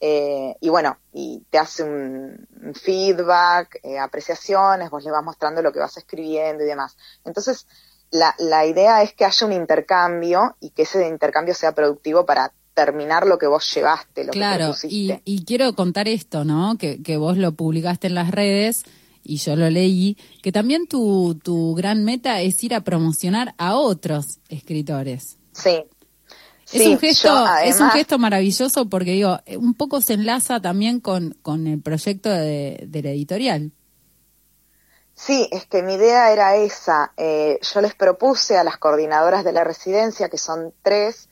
eh, 0.00 0.54
y 0.60 0.68
bueno, 0.68 0.98
y 1.14 1.46
te 1.48 1.58
hace 1.58 1.82
un, 1.82 2.46
un 2.62 2.74
feedback, 2.74 3.78
eh, 3.82 3.98
apreciaciones, 3.98 4.90
vos 4.90 5.02
le 5.02 5.10
vas 5.10 5.24
mostrando 5.24 5.62
lo 5.62 5.72
que 5.72 5.78
vas 5.80 5.96
escribiendo 5.96 6.62
y 6.62 6.66
demás. 6.66 6.98
Entonces, 7.24 7.66
la, 8.10 8.34
la 8.38 8.66
idea 8.66 9.02
es 9.02 9.12
que 9.14 9.24
haya 9.24 9.46
un 9.46 9.52
intercambio 9.52 10.56
y 10.60 10.70
que 10.70 10.82
ese 10.82 11.06
intercambio 11.08 11.54
sea 11.54 11.72
productivo 11.72 12.24
para 12.24 12.52
terminar 12.74 13.26
lo 13.26 13.38
que 13.38 13.46
vos 13.46 13.74
llevaste, 13.74 14.24
lo 14.24 14.32
que 14.32 14.38
Claro, 14.38 14.64
y, 14.64 14.66
propusiste. 14.66 15.22
y 15.24 15.44
quiero 15.44 15.72
contar 15.74 16.08
esto, 16.08 16.44
¿no? 16.44 16.76
Que, 16.78 17.02
que 17.02 17.16
vos 17.16 17.36
lo 17.38 17.52
publicaste 17.52 18.06
en 18.08 18.14
las 18.14 18.30
redes 18.30 18.84
y 19.24 19.38
yo 19.38 19.56
lo 19.56 19.68
leí, 19.70 20.16
que 20.42 20.52
también 20.52 20.86
tu, 20.86 21.38
tu 21.42 21.74
gran 21.74 22.04
meta 22.04 22.40
es 22.42 22.62
ir 22.62 22.74
a 22.74 22.82
promocionar 22.82 23.54
a 23.58 23.76
otros 23.76 24.38
escritores. 24.48 25.38
Sí. 25.52 25.84
Es, 26.72 26.82
Sí, 26.82 26.88
un 26.88 26.98
gesto, 26.98 27.46
es 27.64 27.80
un 27.80 27.90
gesto 27.90 28.18
maravilloso 28.18 28.88
porque 28.88 29.12
digo, 29.12 29.38
un 29.56 29.74
poco 29.74 30.00
se 30.00 30.14
enlaza 30.14 30.60
también 30.60 30.98
con, 31.00 31.36
con 31.42 31.66
el 31.68 31.80
proyecto 31.80 32.28
de, 32.28 32.86
de 32.88 33.02
la 33.02 33.10
editorial. 33.10 33.70
Sí, 35.16 35.48
es 35.50 35.64
que 35.64 35.82
mi 35.82 35.94
idea 35.94 36.30
era 36.30 36.56
esa. 36.56 37.14
Eh, 37.16 37.58
yo 37.62 37.80
les 37.80 37.94
propuse 37.94 38.58
a 38.58 38.64
las 38.64 38.76
coordinadoras 38.76 39.44
de 39.44 39.52
la 39.52 39.64
residencia, 39.64 40.28
que 40.28 40.36
son 40.36 40.74
tres, 40.82 41.30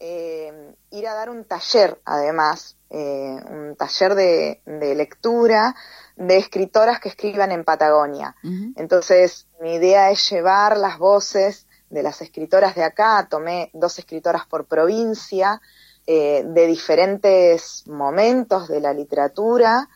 eh, 0.00 0.74
ir 0.90 1.06
a 1.06 1.14
dar 1.14 1.30
un 1.30 1.44
taller, 1.44 2.00
además, 2.04 2.76
eh, 2.90 3.38
un 3.48 3.76
taller 3.76 4.16
de, 4.16 4.62
de 4.66 4.94
lectura 4.96 5.76
de 6.16 6.38
escritoras 6.38 6.98
que 6.98 7.08
escriban 7.08 7.52
en 7.52 7.62
Patagonia. 7.62 8.34
Entonces, 8.74 9.46
mi 9.60 9.74
idea 9.74 10.10
es 10.10 10.28
llevar 10.28 10.76
las 10.76 10.98
voces 10.98 11.68
de 11.88 12.02
las 12.02 12.20
escritoras 12.22 12.74
de 12.74 12.82
acá. 12.82 13.28
Tomé 13.30 13.70
dos 13.72 13.98
escritoras 13.98 14.44
por 14.44 14.66
provincia, 14.66 15.62
de 16.04 16.66
diferentes 16.66 17.86
momentos 17.86 18.66
de 18.66 18.80
la 18.80 18.92
literatura. 18.92 19.88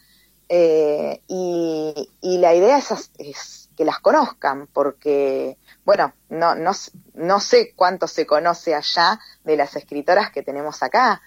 Eh, 0.49 1.21
y, 1.29 2.11
y 2.21 2.39
la 2.39 2.55
idea 2.55 2.79
es, 2.79 3.71
que 3.77 3.85
las 3.85 3.99
conozcan, 3.99 4.69
porque, 4.73 5.57
bueno, 5.85 6.15
no, 6.29 6.55
no, 6.55 6.73
no 7.15 7.41
sé 7.41 7.73
cuánto 7.75 8.07
se 8.07 8.25
conoce 8.27 8.75
allá 8.75 9.19
de 9.43 9.57
las 9.57 9.75
escritoras 9.75 10.31
que 10.31 10.43
tenemos 10.43 10.83
acá. 10.83 11.23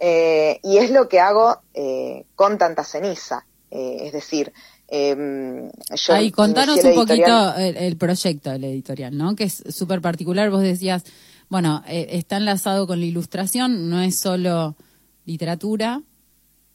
Eh, 0.00 0.60
y 0.62 0.78
es 0.78 0.90
lo 0.90 1.08
que 1.08 1.18
hago 1.18 1.62
eh, 1.74 2.26
con 2.34 2.58
tanta 2.58 2.84
ceniza. 2.84 3.46
Eh, 3.70 4.02
es 4.02 4.12
decir, 4.12 4.52
em, 4.86 5.70
yo 5.94 6.14
Ahí, 6.14 6.30
contanos 6.30 6.82
un 6.84 6.94
poquito 6.94 7.54
el, 7.56 7.76
el 7.76 7.96
proyecto 7.96 8.50
de 8.50 8.58
la 8.58 8.66
editorial, 8.66 9.16
¿no? 9.16 9.34
Que 9.34 9.44
es 9.44 9.62
súper 9.70 10.00
particular. 10.00 10.50
Vos 10.50 10.62
decías, 10.62 11.04
bueno, 11.48 11.82
eh, 11.86 12.08
está 12.12 12.36
enlazado 12.36 12.86
con 12.86 13.00
la 13.00 13.06
ilustración, 13.06 13.88
no 13.88 14.00
es 14.00 14.18
solo 14.18 14.76
literatura, 15.24 16.02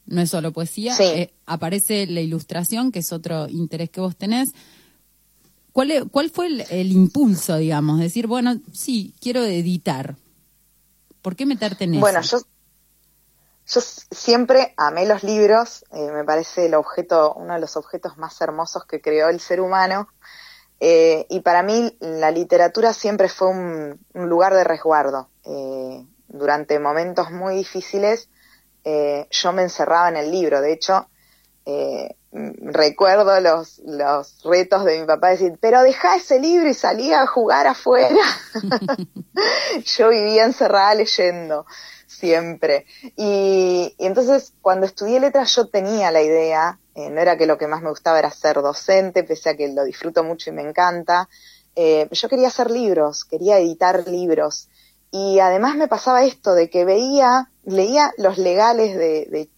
no 0.05 0.21
es 0.21 0.29
solo 0.29 0.51
poesía, 0.51 0.95
Sí. 0.95 1.03
eh, 1.03 1.33
aparece 1.45 2.05
la 2.07 2.21
ilustración, 2.21 2.91
que 2.91 2.99
es 2.99 3.11
otro 3.13 3.47
interés 3.49 3.89
que 3.89 4.01
vos 4.01 4.15
tenés. 4.15 4.51
¿Cuál, 5.71 5.91
e- 5.91 6.05
cuál 6.05 6.29
fue 6.29 6.47
el, 6.47 6.61
el 6.69 6.91
impulso, 6.91 7.57
digamos? 7.57 7.99
Decir, 7.99 8.27
bueno, 8.27 8.59
sí, 8.71 9.13
quiero 9.19 9.43
editar. 9.43 10.15
¿Por 11.21 11.35
qué 11.35 11.45
meterte 11.45 11.85
en 11.85 11.99
Bueno, 11.99 12.19
eso? 12.19 12.37
yo, 12.39 12.43
yo 13.73 13.79
s- 13.79 14.01
siempre 14.11 14.73
amé 14.77 15.07
los 15.07 15.23
libros, 15.23 15.83
eh, 15.91 16.11
me 16.11 16.23
parece 16.25 16.65
el 16.67 16.75
objeto, 16.75 17.33
uno 17.35 17.53
de 17.55 17.59
los 17.61 17.75
objetos 17.77 18.17
más 18.17 18.39
hermosos 18.41 18.85
que 18.85 19.01
creó 19.01 19.29
el 19.29 19.39
ser 19.39 19.61
humano, 19.61 20.09
eh, 20.79 21.25
y 21.29 21.39
para 21.39 21.63
mí 21.63 21.95
la 22.01 22.29
literatura 22.29 22.93
siempre 22.93 23.29
fue 23.29 23.47
un, 23.49 23.99
un 24.13 24.29
lugar 24.29 24.53
de 24.53 24.65
resguardo. 24.65 25.29
Eh, 25.45 26.05
durante 26.27 26.77
momentos 26.79 27.31
muy 27.31 27.55
difíciles 27.55 28.29
eh, 28.83 29.27
yo 29.29 29.53
me 29.53 29.63
encerraba 29.63 30.09
en 30.09 30.17
el 30.17 30.31
libro, 30.31 30.61
de 30.61 30.73
hecho, 30.73 31.07
eh, 31.65 32.15
recuerdo 32.31 33.39
los, 33.39 33.79
los 33.85 34.41
retos 34.43 34.85
de 34.85 34.99
mi 34.99 35.05
papá 35.05 35.29
decir, 35.29 35.53
pero 35.61 35.81
deja 35.81 36.15
ese 36.15 36.39
libro 36.39 36.67
y 36.67 36.73
salía 36.73 37.21
a 37.21 37.27
jugar 37.27 37.67
afuera. 37.67 38.23
yo 39.97 40.09
vivía 40.09 40.45
encerrada 40.45 40.95
leyendo 40.95 41.65
siempre. 42.07 42.85
Y, 43.15 43.95
y 43.97 44.05
entonces 44.05 44.53
cuando 44.61 44.85
estudié 44.85 45.19
letras 45.19 45.55
yo 45.55 45.67
tenía 45.67 46.11
la 46.11 46.21
idea, 46.21 46.79
eh, 46.95 47.09
no 47.09 47.21
era 47.21 47.37
que 47.37 47.45
lo 47.45 47.57
que 47.57 47.67
más 47.67 47.81
me 47.81 47.89
gustaba 47.89 48.19
era 48.19 48.31
ser 48.31 48.61
docente, 48.61 49.23
pese 49.23 49.49
a 49.49 49.57
que 49.57 49.67
lo 49.67 49.83
disfruto 49.83 50.23
mucho 50.23 50.49
y 50.49 50.53
me 50.53 50.61
encanta, 50.61 51.29
eh, 51.75 52.07
yo 52.11 52.29
quería 52.29 52.47
hacer 52.47 52.69
libros, 52.69 53.25
quería 53.25 53.57
editar 53.57 54.07
libros. 54.07 54.69
Y 55.15 55.37
además 55.39 55.75
me 55.75 55.87
pasaba 55.87 56.23
esto 56.25 56.55
de 56.55 56.69
que 56.71 56.83
veía, 56.85 57.49
leía 57.65 58.11
los 58.17 58.37
legales 58.39 58.97
de, 58.97 59.27
de 59.29 59.49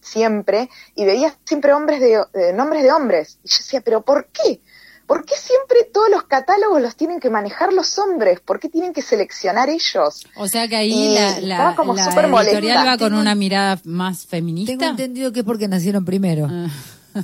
siempre 0.00 0.70
y 0.94 1.04
veía 1.04 1.36
siempre 1.44 1.72
hombres 1.74 2.00
de, 2.00 2.22
de 2.32 2.52
nombres 2.54 2.82
de 2.82 2.90
hombres. 2.92 3.38
Y 3.44 3.48
yo 3.50 3.56
decía, 3.58 3.80
pero 3.82 4.00
¿por 4.02 4.28
qué? 4.28 4.60
¿Por 5.06 5.26
qué 5.26 5.34
siempre 5.36 5.84
todos 5.92 6.08
los 6.08 6.22
catálogos 6.22 6.80
los 6.80 6.96
tienen 6.96 7.20
que 7.20 7.28
manejar 7.28 7.74
los 7.74 7.98
hombres? 7.98 8.40
¿Por 8.40 8.58
qué 8.58 8.70
tienen 8.70 8.94
que 8.94 9.02
seleccionar 9.02 9.68
ellos? 9.68 10.26
O 10.36 10.48
sea 10.48 10.66
que 10.68 10.76
ahí 10.76 10.92
y 11.10 11.14
la, 11.14 11.28
estaba 11.38 11.70
la, 11.70 11.76
como 11.76 11.94
la 11.94 12.04
súper 12.08 12.28
molesta. 12.28 12.58
editorial 12.58 12.86
va 12.86 12.96
con 12.96 13.08
Tengo- 13.10 13.20
una 13.20 13.34
mirada 13.34 13.78
más 13.84 14.24
feminista. 14.26 14.72
Tengo 14.72 14.86
entendido 14.90 15.32
que 15.32 15.40
es 15.40 15.44
porque 15.44 15.68
nacieron 15.68 16.04
primero. 16.06 16.48
Ah. 16.50 16.68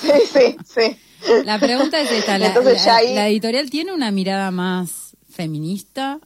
Sí, 0.00 0.12
sí, 0.32 0.56
sí. 0.64 0.98
La 1.44 1.58
pregunta 1.58 2.00
es 2.00 2.10
esta, 2.12 2.38
la, 2.38 2.46
Entonces 2.46 2.78
la- 2.78 2.84
ya 2.84 2.96
ahí- 2.96 3.14
la 3.14 3.28
editorial 3.28 3.68
tiene 3.68 3.92
una 3.92 4.10
mirada 4.12 4.50
más 4.52 5.16
feminista? 5.28 6.20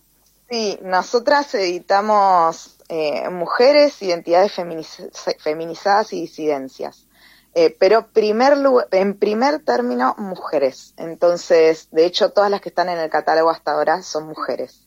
Sí, 0.53 0.79
nosotras 0.83 1.55
editamos 1.55 2.77
eh, 2.91 3.31
mujeres, 3.31 4.03
identidades 4.03 4.53
feminiz- 4.53 5.11
feminizadas 5.39 6.13
y 6.13 6.21
disidencias. 6.21 7.07
Eh, 7.55 7.75
pero 7.81 8.09
primer 8.09 8.59
lugar, 8.59 8.87
en 8.91 9.19
primer 9.19 9.61
término, 9.61 10.15
mujeres. 10.19 10.93
Entonces, 10.99 11.89
de 11.91 12.05
hecho, 12.05 12.33
todas 12.33 12.51
las 12.51 12.61
que 12.61 12.69
están 12.69 12.91
en 12.91 12.99
el 12.99 13.09
catálogo 13.09 13.49
hasta 13.49 13.73
ahora 13.73 14.03
son 14.03 14.27
mujeres. 14.27 14.87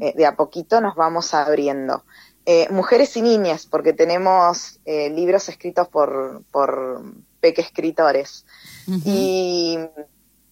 Eh, 0.00 0.12
de 0.14 0.26
a 0.26 0.36
poquito 0.36 0.82
nos 0.82 0.94
vamos 0.94 1.32
abriendo. 1.32 2.04
Eh, 2.44 2.68
mujeres 2.70 3.16
y 3.16 3.22
niñas, 3.22 3.64
porque 3.64 3.94
tenemos 3.94 4.78
libros 4.84 5.48
escritos 5.48 5.88
por, 5.88 6.42
por 6.52 7.02
peque 7.40 7.62
escritores. 7.62 8.44
Y, 9.06 9.78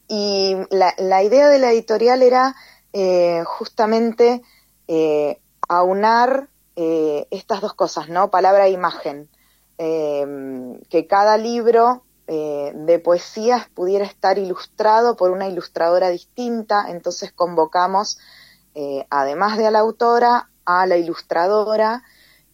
y 0.09 0.57
la, 0.71 0.95
la 0.97 1.23
idea 1.23 1.49
de 1.49 1.59
la 1.59 1.73
editorial 1.73 2.23
era 2.23 2.55
eh, 2.99 3.45
justamente 3.45 4.41
eh, 4.89 5.39
aunar 5.69 6.49
eh, 6.77 7.27
estas 7.31 7.61
dos 7.61 7.75
cosas, 7.75 8.09
¿no? 8.09 8.31
Palabra 8.31 8.69
e 8.69 8.71
imagen. 8.71 9.29
Eh, 9.77 10.25
que 10.89 11.07
cada 11.07 11.37
libro 11.37 12.03
de 12.27 12.99
poesías 13.05 13.69
pudiera 13.69 14.05
estar 14.05 14.37
ilustrado 14.37 15.17
por 15.17 15.31
una 15.31 15.47
ilustradora 15.47 16.09
distinta, 16.09 16.87
entonces 16.89 17.31
convocamos, 17.31 18.19
además 19.11 19.57
de 19.59 19.67
a 19.69 19.71
la 19.71 19.79
autora, 19.79 20.51
a 20.65 20.87
la 20.87 20.97
ilustradora 20.97 22.03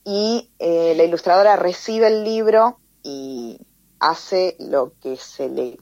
y 0.04 0.50
la 0.58 1.04
ilustradora 1.04 1.56
recibe 1.56 2.08
el 2.08 2.22
libro 2.22 2.80
y 3.02 3.66
hace 3.98 4.56
lo 4.58 4.92
que 5.00 5.16
se 5.16 5.48
le 5.48 5.78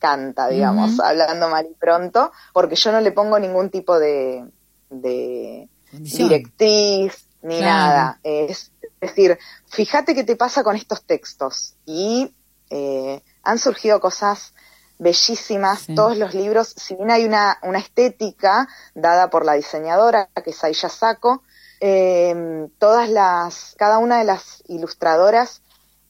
canta, 0.00 0.48
digamos, 0.48 0.98
hablando 0.98 1.48
mal 1.48 1.66
y 1.70 1.74
pronto, 1.74 2.32
porque 2.52 2.74
yo 2.74 2.90
no 2.90 3.00
le 3.00 3.12
pongo 3.12 3.38
ningún 3.38 3.70
tipo 3.70 3.98
de, 3.98 4.44
de 4.88 5.68
directriz 5.92 7.26
ni 7.42 7.58
Claro. 7.58 7.74
nada. 7.74 8.20
Es 8.22 8.72
decir, 9.00 9.38
fíjate 9.68 10.14
qué 10.14 10.24
te 10.24 10.36
pasa 10.36 10.62
con 10.64 10.74
estos 10.76 11.04
textos. 11.04 11.74
Y 11.86 12.34
eh, 12.70 13.22
han 13.42 13.58
surgido 13.58 14.00
cosas 14.00 14.52
bellísimas, 14.98 15.80
Sí. 15.80 15.94
todos 15.94 16.16
los 16.18 16.34
libros, 16.34 16.74
si 16.76 16.94
bien 16.94 17.10
hay 17.10 17.24
una, 17.24 17.58
una 17.62 17.78
estética 17.78 18.68
dada 18.94 19.30
por 19.30 19.44
la 19.44 19.54
diseñadora, 19.54 20.28
que 20.44 20.50
es 20.50 20.62
Aisha 20.64 20.88
Sacco, 20.90 21.42
eh, 21.80 22.68
todas 22.78 23.08
las, 23.08 23.74
cada 23.78 23.98
una 23.98 24.18
de 24.18 24.24
las 24.24 24.62
ilustradoras 24.68 25.62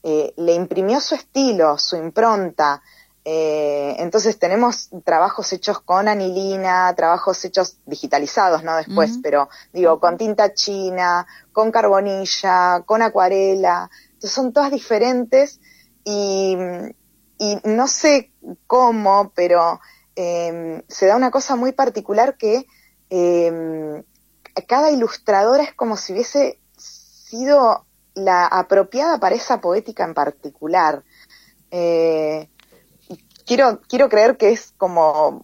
eh, 0.03 0.33
le 0.35 0.53
imprimió 0.55 0.99
su 0.99 1.15
estilo, 1.15 1.77
su 1.77 1.95
impronta. 1.95 2.81
Eh, 3.23 3.95
entonces 3.99 4.39
tenemos 4.39 4.89
trabajos 5.03 5.53
hechos 5.53 5.79
con 5.79 6.07
anilina, 6.07 6.93
trabajos 6.95 7.43
hechos 7.45 7.77
digitalizados, 7.85 8.63
¿no? 8.63 8.75
Después, 8.75 9.19
pero 9.21 9.47
digo, 9.73 9.99
con 9.99 10.17
tinta 10.17 10.53
china, 10.53 11.27
con 11.53 11.71
carbonilla, 11.71 12.81
con 12.85 13.01
acuarela. 13.01 13.89
Entonces 14.05 14.31
son 14.31 14.53
todas 14.53 14.71
diferentes 14.71 15.59
y, 16.03 16.57
y 17.37 17.59
no 17.63 17.87
sé 17.87 18.31
cómo, 18.65 19.31
pero 19.35 19.79
eh, 20.15 20.83
se 20.87 21.05
da 21.05 21.15
una 21.15 21.31
cosa 21.31 21.55
muy 21.55 21.71
particular 21.71 22.37
que 22.37 22.65
eh, 23.09 24.03
cada 24.67 24.91
ilustradora 24.91 25.63
es 25.63 25.73
como 25.73 25.95
si 25.95 26.13
hubiese 26.13 26.59
sido 26.77 27.85
la 28.13 28.45
apropiada 28.45 29.19
para 29.19 29.35
esa 29.35 29.61
poética 29.61 30.03
en 30.03 30.13
particular. 30.13 31.03
Eh, 31.71 32.49
quiero, 33.55 33.81
quiero 33.89 34.07
creer 34.07 34.37
que 34.37 34.51
es 34.53 34.73
como 34.77 35.43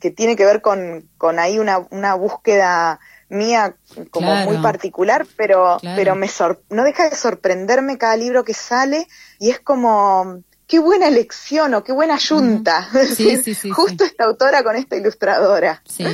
que 0.00 0.10
tiene 0.10 0.34
que 0.34 0.44
ver 0.44 0.60
con, 0.60 1.08
con 1.16 1.38
ahí 1.38 1.60
una, 1.60 1.78
una 1.90 2.14
búsqueda 2.16 2.98
mía 3.28 3.76
como 4.10 4.26
Claro. 4.28 4.50
muy 4.50 4.60
particular, 4.60 5.24
pero, 5.36 5.78
Claro. 5.80 5.96
pero 5.96 6.14
me 6.16 6.26
sor- 6.28 6.62
no 6.70 6.82
deja 6.82 7.08
de 7.08 7.14
sorprenderme 7.16 7.98
cada 7.98 8.16
libro 8.16 8.42
que 8.42 8.52
sale 8.54 9.06
y 9.38 9.50
es 9.50 9.60
como 9.60 10.40
qué 10.66 10.78
buena 10.80 11.06
elección 11.08 11.72
o 11.74 11.84
qué 11.84 11.92
buena 11.92 12.18
yunta. 12.18 12.88
Sí, 13.16 13.36
sí, 13.42 13.54
sí, 13.54 13.70
justo 13.70 14.02
esta 14.04 14.24
autora 14.24 14.64
con 14.64 14.74
esta 14.76 14.96
ilustradora. 14.96 15.82
Sí, 15.88 16.04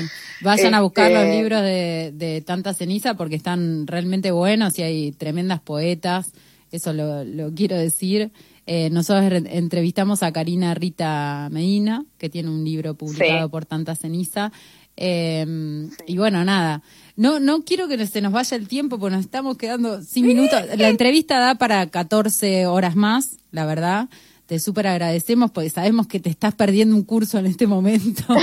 vayan 0.42 0.74
a 0.74 0.82
buscar 0.82 1.10
Este- 1.10 1.24
los 1.24 1.34
libros 1.34 1.62
de, 1.62 2.10
de 2.14 2.42
Tanta 2.42 2.74
Ceniza 2.74 3.14
porque 3.14 3.36
están 3.36 3.86
realmente 3.86 4.30
buenos 4.32 4.78
y 4.78 4.82
hay 4.82 5.12
tremendas 5.12 5.60
poetas, 5.60 6.32
eso 6.70 6.92
lo, 6.92 7.24
lo 7.24 7.52
quiero 7.54 7.76
decir. 7.76 8.32
Eh, 8.72 8.88
nosotros 8.90 9.28
re- 9.30 9.58
entrevistamos 9.58 10.22
a 10.22 10.30
Karina 10.32 10.74
Rita 10.74 11.48
Medina, 11.50 12.04
que 12.18 12.28
tiene 12.30 12.50
un 12.50 12.64
libro 12.64 12.94
publicado 12.94 13.46
Sí. 13.46 13.50
por 13.50 13.66
Tanta 13.66 13.96
Ceniza. 13.96 14.52
Eh, 14.96 15.88
Y 16.06 16.18
bueno, 16.18 16.44
nada, 16.44 16.82
no 17.16 17.40
no 17.40 17.64
quiero 17.64 17.88
que 17.88 18.06
se 18.06 18.20
nos 18.20 18.32
vaya 18.32 18.56
el 18.56 18.68
tiempo 18.68 18.98
porque 19.00 19.16
nos 19.16 19.24
estamos 19.24 19.56
quedando 19.56 20.02
sin 20.02 20.24
minutos. 20.26 20.60
La 20.76 20.88
entrevista 20.88 21.40
da 21.40 21.56
para 21.56 21.86
14 21.88 22.66
horas 22.66 22.94
más, 22.94 23.38
la 23.50 23.66
verdad. 23.66 24.08
Te 24.50 24.58
súper 24.58 24.88
agradecemos 24.88 25.52
porque 25.52 25.70
sabemos 25.70 26.08
que 26.08 26.18
te 26.18 26.28
estás 26.28 26.56
perdiendo 26.56 26.96
un 26.96 27.04
curso 27.04 27.38
en 27.38 27.46
este 27.46 27.68
momento. 27.68 28.24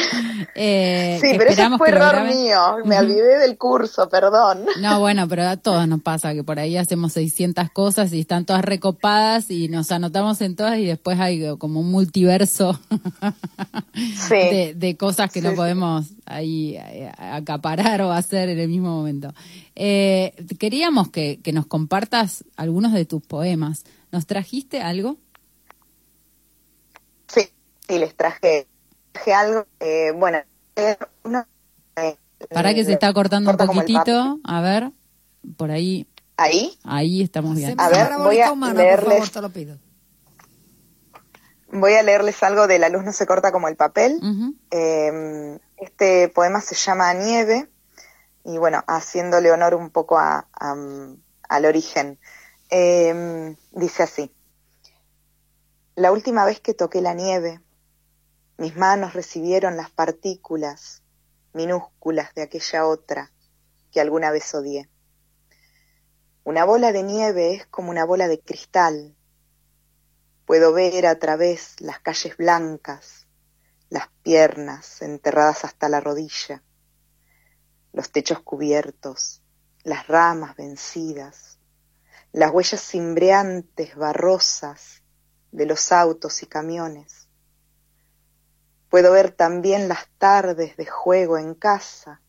Eh, 0.60 1.20
Sí, 1.22 1.36
pero 1.38 1.52
eso 1.52 1.78
fue 1.78 1.90
error 1.90 2.24
mío. 2.24 2.78
Me 2.86 2.98
olvidé 2.98 3.38
del 3.40 3.58
curso, 3.58 4.10
perdón. 4.10 4.66
No, 4.80 5.00
bueno, 5.02 5.28
pero 5.28 5.44
a 5.48 5.58
todos 5.58 5.88
nos 5.88 6.02
pasa 6.02 6.34
que 6.34 6.44
por 6.44 6.58
ahí 6.58 6.78
hacemos 6.78 7.14
600 7.14 7.70
cosas 7.70 8.12
y 8.14 8.22
están 8.22 8.46
todas 8.46 8.64
recopadas 8.66 9.52
y 9.52 9.68
nos 9.68 9.92
anotamos 9.92 10.42
en 10.42 10.56
todas 10.56 10.80
y 10.80 10.86
después 10.86 11.20
hay 11.20 11.58
como 11.58 11.82
un 11.82 11.92
multiverso 11.92 12.80
Sí. 13.94 14.36
de, 14.36 14.74
de 14.76 14.98
cosas 14.98 15.32
que 15.32 15.42
Sí, 15.42 15.48
no 15.48 15.54
podemos 15.54 16.08
ahí 16.26 16.76
eh, 16.78 17.12
acaparar 17.18 18.02
o 18.02 18.12
hacer 18.12 18.50
en 18.50 18.60
el 18.60 18.70
mismo 18.70 18.90
momento. 18.90 19.34
Eh, 19.76 20.34
queríamos 20.58 21.10
que, 21.10 21.40
que 21.44 21.52
nos 21.52 21.68
compartas 21.68 22.44
algunos 22.56 22.94
de 22.94 23.06
tus 23.06 23.22
poemas. 23.22 23.84
¿Nos 24.12 24.26
trajiste 24.26 24.82
algo? 24.82 25.18
Sí, 27.88 27.98
les 28.00 28.16
traje, 28.16 28.68
traje 29.12 29.34
algo. 29.34 29.66
eh, 29.80 30.12
bueno, 30.16 30.40
eh, 30.76 30.98
uno, 31.24 31.46
eh, 31.96 32.18
Para 32.54 32.74
que 32.74 32.84
se 32.84 32.92
eh, 32.92 32.94
está 32.94 33.14
cortando 33.14 33.52
un 33.52 33.58
poquitito. 33.58 34.40
A 34.44 34.62
ver, 34.62 34.92
por 35.58 35.72
ahí, 35.72 36.08
Ahí, 36.40 36.78
ahí 36.84 37.22
estamos 37.24 37.56
bien. 37.56 37.80
A 37.80 37.90
ver, 37.90 38.10
voy 38.20 38.40
a 38.42 38.52
humana, 38.52 38.74
por 38.76 38.84
leerles- 38.84 39.10
favor, 39.14 39.30
te 39.30 39.42
lo 39.42 39.50
pido. 39.50 39.78
voy 41.72 41.94
a 41.94 42.04
leerles 42.04 42.42
algo 42.44 42.68
de 42.68 42.78
La 42.80 42.90
luz 42.90 43.04
no 43.04 43.12
se 43.14 43.26
corta 43.26 43.52
como 43.52 43.68
el 43.68 43.76
papel. 43.76 44.20
Eh, 44.72 45.60
este 45.78 46.30
poema 46.30 46.62
se 46.62 46.76
llama 46.76 47.14
Nieve 47.14 47.70
y 48.44 48.58
bueno, 48.58 48.84
haciéndole 48.88 49.52
honor 49.52 49.74
un 49.76 49.90
poco 49.90 50.18
a, 50.20 50.48
a- 50.54 50.76
al 51.50 51.66
origen. 51.66 52.20
Eh, 52.70 53.56
dice 53.72 54.04
así, 54.04 54.32
la 55.96 56.12
última 56.12 56.46
vez 56.46 56.60
que 56.60 56.74
toqué 56.74 57.02
la 57.02 57.14
nieve, 57.14 57.62
mis 58.58 58.76
manos 58.76 59.14
recibieron 59.14 59.78
las 59.78 59.92
partículas 59.92 61.04
minúsculas 61.54 62.34
de 62.34 62.42
aquella 62.44 62.86
otra 62.86 63.32
que 63.92 64.02
alguna 64.02 64.32
vez 64.32 64.54
odié. 64.56 64.90
Una 66.44 66.66
bola 66.66 66.92
de 66.92 67.04
nieve 67.04 67.54
es 67.54 67.66
como 67.68 67.92
una 67.92 68.06
bola 68.06 68.28
de 68.28 68.40
cristal. 68.40 69.16
Puedo 70.46 70.72
ver 70.74 71.06
a 71.06 71.20
través 71.20 71.80
las 71.82 72.00
calles 72.00 72.38
blancas, 72.38 73.28
las 73.90 74.08
piernas 74.24 75.02
enterradas 75.02 75.66
hasta 75.66 75.90
la 75.90 76.00
rodilla, 76.00 76.64
los 77.92 78.12
techos 78.12 78.40
cubiertos, 78.42 79.42
las 79.84 80.08
ramas 80.08 80.56
vencidas, 80.56 81.60
las 82.32 82.52
huellas 82.52 82.82
cimbreantes, 82.82 83.96
barrosas 83.96 85.04
de 85.52 85.66
los 85.66 85.92
autos 85.92 86.44
y 86.44 86.46
camiones. 86.46 87.17
Puedo 88.90 89.12
ver 89.12 89.32
también 89.32 89.88
las 89.88 90.08
tardes 90.18 90.78
de 90.78 90.86
juego 90.86 91.38
en 91.38 91.56
casa, 91.56 92.22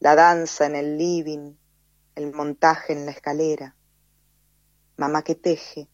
la 0.00 0.16
danza 0.16 0.66
en 0.66 0.74
el 0.74 0.98
living, 0.98 1.54
el 2.16 2.32
montaje 2.32 2.92
en 2.92 3.06
la 3.06 3.12
escalera, 3.12 3.76
mamá 4.96 5.22
que 5.22 5.34
teje 5.34 5.88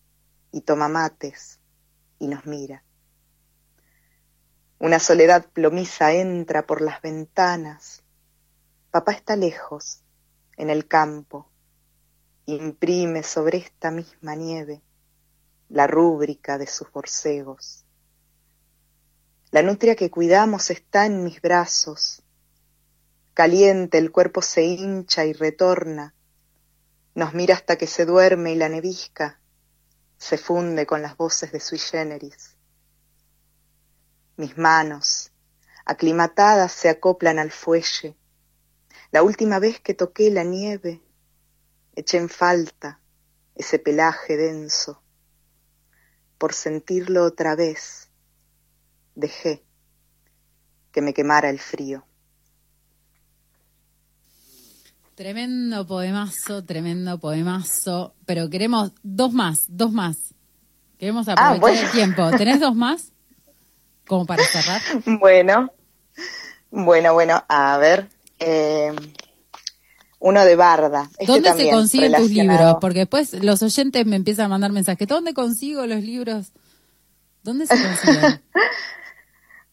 y 0.52 0.62
toma 0.62 0.88
mates 0.88 1.60
y 2.18 2.28
nos 2.28 2.46
mira. 2.46 2.82
Una 4.78 4.98
soledad 5.00 5.46
plomiza 5.52 6.12
entra 6.12 6.66
por 6.66 6.80
las 6.80 7.02
ventanas. 7.02 8.04
Papá 8.90 9.12
está 9.12 9.36
lejos, 9.36 10.02
en 10.56 10.70
el 10.70 10.86
campo. 10.86 11.50
Imprime 12.46 13.22
sobre 13.22 13.58
esta 13.58 13.90
misma 13.90 14.34
nieve 14.34 14.82
la 15.68 15.86
rúbrica 15.86 16.56
de 16.58 16.66
sus 16.66 16.90
borcegos. 16.90 17.84
La 19.51 19.62
nutria 19.62 19.96
que 19.96 20.11
cuidamos 20.11 20.70
está 20.70 21.07
en 21.07 21.24
mis 21.24 21.40
brazos. 21.40 22.22
Caliente 23.32 23.96
el 23.96 24.12
cuerpo 24.12 24.42
se 24.42 24.62
hincha 24.62 25.24
y 25.24 25.32
retorna. 25.32 26.14
Nos 27.14 27.32
mira 27.32 27.55
hasta 27.55 27.76
que 27.76 27.86
se 27.86 28.05
duerme 28.05 28.53
y 28.53 28.57
la 28.57 28.68
nevisca 28.68 29.40
se 30.18 30.36
funde 30.36 30.84
con 30.84 31.01
las 31.01 31.16
voces 31.16 31.51
de 31.51 31.61
sui 31.61 31.78
generis. 31.78 32.57
Mis 34.36 34.59
manos, 34.59 35.32
aclimatadas, 35.86 36.72
se 36.72 36.90
acoplan 36.90 37.38
al 37.38 37.51
fuelle. 37.51 38.16
La 39.12 39.22
última 39.22 39.59
vez 39.59 39.80
que 39.80 39.94
toqué 39.94 40.30
la 40.30 40.44
nieve, 40.44 41.01
eché 41.94 42.18
en 42.18 42.28
falta 42.28 43.01
ese 43.55 43.78
pelaje 43.78 44.36
denso. 44.36 45.03
Por 46.36 46.53
sentirlo 46.53 47.24
otra 47.24 47.57
vez, 47.57 48.07
dejé 49.22 49.62
que 50.92 51.02
me 51.02 51.12
quemara 51.12 51.50
el 51.50 51.58
frío. 51.58 52.04
Tremendo 55.14 55.84
poemazo, 55.86 56.64
tremendo 56.64 57.18
poemazo, 57.18 58.14
pero 58.24 58.48
queremos 58.48 58.92
dos 59.02 59.32
más, 59.32 59.64
dos 59.68 59.90
más. 59.92 60.16
Queremos 60.98 61.28
aprovechar 61.28 61.56
Ah, 61.56 61.60
bueno. 61.60 61.80
el 61.80 61.90
tiempo. 61.90 62.30
¿Tenés 62.36 62.60
dos 62.60 62.74
más? 62.76 63.12
Como 64.06 64.26
para 64.26 64.44
cerrar. 64.44 64.80
Bueno, 65.20 65.72
bueno, 66.70 67.14
bueno, 67.14 67.42
a 67.48 67.78
ver. 67.78 68.08
eh, 68.38 68.92
uno 70.20 70.44
de 70.44 70.56
Barda. 70.56 71.08
Este 71.18 71.26
¿Dónde 71.26 71.52
se 71.54 71.70
consiguen 71.70 72.12
tus 72.14 72.30
libros? 72.30 72.76
Porque 72.80 73.00
después 73.00 73.32
los 73.42 73.62
oyentes 73.62 74.04
me 74.06 74.16
empiezan 74.16 74.46
a 74.46 74.48
mandar 74.48 74.72
mensajes. 74.72 75.06
¿Dónde 75.06 75.32
consigo 75.34 75.86
los 75.86 76.02
libros? 76.02 76.52
¿Dónde 77.44 77.66
se 77.66 77.74
consiguen? 77.80 78.42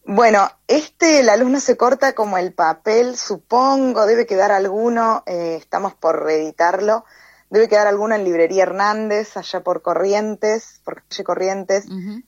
Bueno, 0.07 0.49
este, 0.67 1.23
la 1.23 1.35
luz 1.35 1.49
no 1.49 1.59
se 1.59 1.77
corta 1.77 2.13
como 2.13 2.37
el 2.37 2.53
papel, 2.53 3.17
supongo, 3.17 4.05
debe 4.05 4.27
quedar 4.27 4.51
alguno, 4.51 5.23
eh, 5.25 5.57
estamos 5.59 5.95
por 5.95 6.23
reeditarlo. 6.23 7.05
Debe 7.49 7.67
quedar 7.67 7.87
alguna 7.87 8.15
en 8.15 8.23
Librería 8.23 8.63
Hernández, 8.63 9.37
allá 9.37 9.61
por 9.61 9.81
Corrientes, 9.81 10.81
por 10.83 11.03
calle 11.03 11.23
Corrientes. 11.23 11.85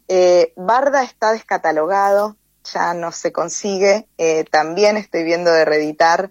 Eh, 0.07 0.53
Barda 0.55 1.03
está 1.03 1.31
descatalogado, 1.33 2.35
ya 2.63 2.93
no 2.93 3.11
se 3.11 3.31
consigue. 3.31 4.07
Eh, 4.17 4.45
también 4.49 4.97
estoy 4.97 5.23
viendo 5.23 5.51
de 5.51 5.65
reeditar. 5.65 6.29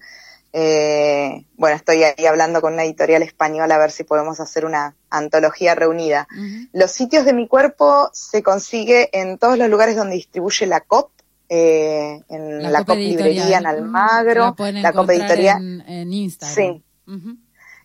Eh, 0.52 1.44
bueno, 1.56 1.76
estoy 1.76 2.04
ahí 2.04 2.26
hablando 2.26 2.60
con 2.60 2.74
una 2.74 2.84
editorial 2.84 3.22
española 3.22 3.74
a 3.74 3.78
ver 3.78 3.90
si 3.90 4.04
podemos 4.04 4.40
hacer 4.40 4.64
una 4.64 4.94
antología 5.10 5.74
reunida. 5.74 6.26
Los 6.72 6.92
sitios 6.92 7.24
de 7.24 7.34
mi 7.34 7.46
cuerpo 7.48 8.08
se 8.12 8.42
consigue 8.42 9.10
en 9.12 9.36
todos 9.36 9.58
los 9.58 9.68
lugares 9.68 9.96
donde 9.96 10.14
distribuye 10.14 10.66
la 10.66 10.80
COP, 10.80 11.10
eh, 11.48 12.20
en 12.28 12.62
la, 12.72 12.84
COP 12.84 12.96
Librería 12.96 13.58
en 13.58 13.66
Almagro, 13.66 14.54
La 14.58 14.72
la 14.72 14.92
COP 14.92 15.10
Editorial. 15.10 15.56
en, 15.62 15.80
en 15.88 16.12
Instagram. 16.12 16.54
Sí. 16.54 16.82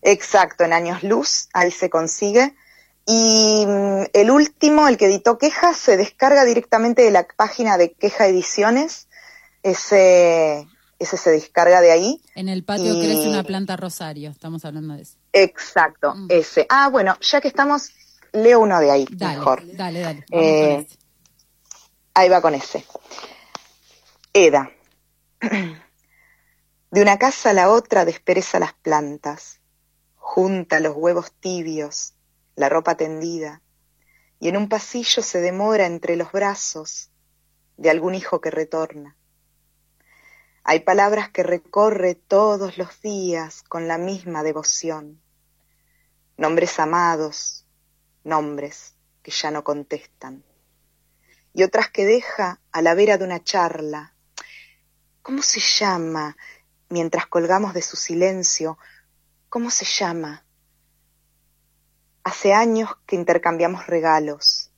Exacto, 0.02 0.64
en 0.64 0.72
Años 0.72 1.02
Luz, 1.02 1.48
ahí 1.52 1.70
se 1.70 1.88
consigue. 1.90 2.54
Y 3.06 3.64
mm, 3.66 4.04
el 4.12 4.30
último, 4.30 4.88
el 4.88 4.96
que 4.96 5.06
editó 5.06 5.38
Queja, 5.38 5.74
se 5.74 5.96
descarga 5.96 6.44
directamente 6.44 7.02
de 7.02 7.10
la 7.10 7.26
página 7.36 7.76
de 7.78 7.92
Queja 7.92 8.26
Ediciones. 8.26 9.08
Ese, 9.62 10.66
ese 10.98 11.16
se 11.16 11.30
descarga 11.30 11.80
de 11.80 11.92
ahí. 11.92 12.20
En 12.34 12.48
el 12.48 12.64
patio 12.64 12.94
Y- 12.94 13.00
crece 13.00 13.28
una 13.28 13.44
planta 13.44 13.76
rosario, 13.76 14.30
estamos 14.30 14.64
hablando 14.64 14.94
de 14.94 15.02
eso. 15.02 15.16
Exacto, 15.32 16.14
Mm. 16.14 16.26
ese. 16.30 16.66
Ah, 16.68 16.88
bueno, 16.88 17.16
ya 17.20 17.40
que 17.40 17.48
estamos, 17.48 17.90
leo 18.32 18.60
uno 18.60 18.80
de 18.80 18.90
ahí, 18.90 19.06
Dale, 19.10 19.38
mejor. 19.38 19.62
dale, 19.76 20.00
dale. 20.00 20.24
Eh, 20.32 20.84
ese. 20.88 20.98
Ahí 22.14 22.28
va 22.28 22.40
con 22.42 22.54
ese. 22.54 22.84
Eda. 24.34 24.72
De 26.90 27.02
una 27.02 27.18
casa 27.18 27.50
a 27.50 27.52
la 27.52 27.68
otra 27.68 28.06
despereza 28.06 28.58
las 28.58 28.72
plantas, 28.72 29.60
junta 30.16 30.80
los 30.80 30.96
huevos 30.96 31.32
tibios, 31.32 32.14
la 32.56 32.70
ropa 32.70 32.96
tendida, 32.96 33.60
y 34.40 34.48
en 34.48 34.56
un 34.56 34.70
pasillo 34.70 35.22
se 35.22 35.42
demora 35.42 35.84
entre 35.84 36.16
los 36.16 36.32
brazos 36.32 37.10
de 37.76 37.90
algún 37.90 38.14
hijo 38.14 38.40
que 38.40 38.50
retorna. 38.50 39.18
Hay 40.64 40.80
palabras 40.80 41.28
que 41.28 41.42
recorre 41.42 42.14
todos 42.14 42.78
los 42.78 43.02
días 43.02 43.62
con 43.62 43.86
la 43.86 43.98
misma 43.98 44.42
devoción. 44.42 45.20
Nombres 46.38 46.78
amados, 46.78 47.66
nombres 48.24 48.94
que 49.22 49.30
ya 49.30 49.50
no 49.50 49.62
contestan 49.62 50.42
y 51.54 51.62
otras 51.62 51.90
que 51.90 52.06
deja 52.06 52.60
a 52.72 52.82
la 52.82 52.94
vera 52.94 53.18
de 53.18 53.24
una 53.24 53.42
charla. 53.42 54.11
¿Cómo 55.22 55.40
se 55.40 55.60
llama? 55.60 56.36
Mientras 56.88 57.26
colgamos 57.26 57.74
de 57.74 57.82
su 57.82 57.94
silencio, 57.96 58.76
¿cómo 59.48 59.70
se 59.70 59.84
llama? 59.84 60.44
Hace 62.24 62.52
años 62.52 62.90
que 63.06 63.14
intercambiamos 63.14 63.86
regalos, 63.86 64.72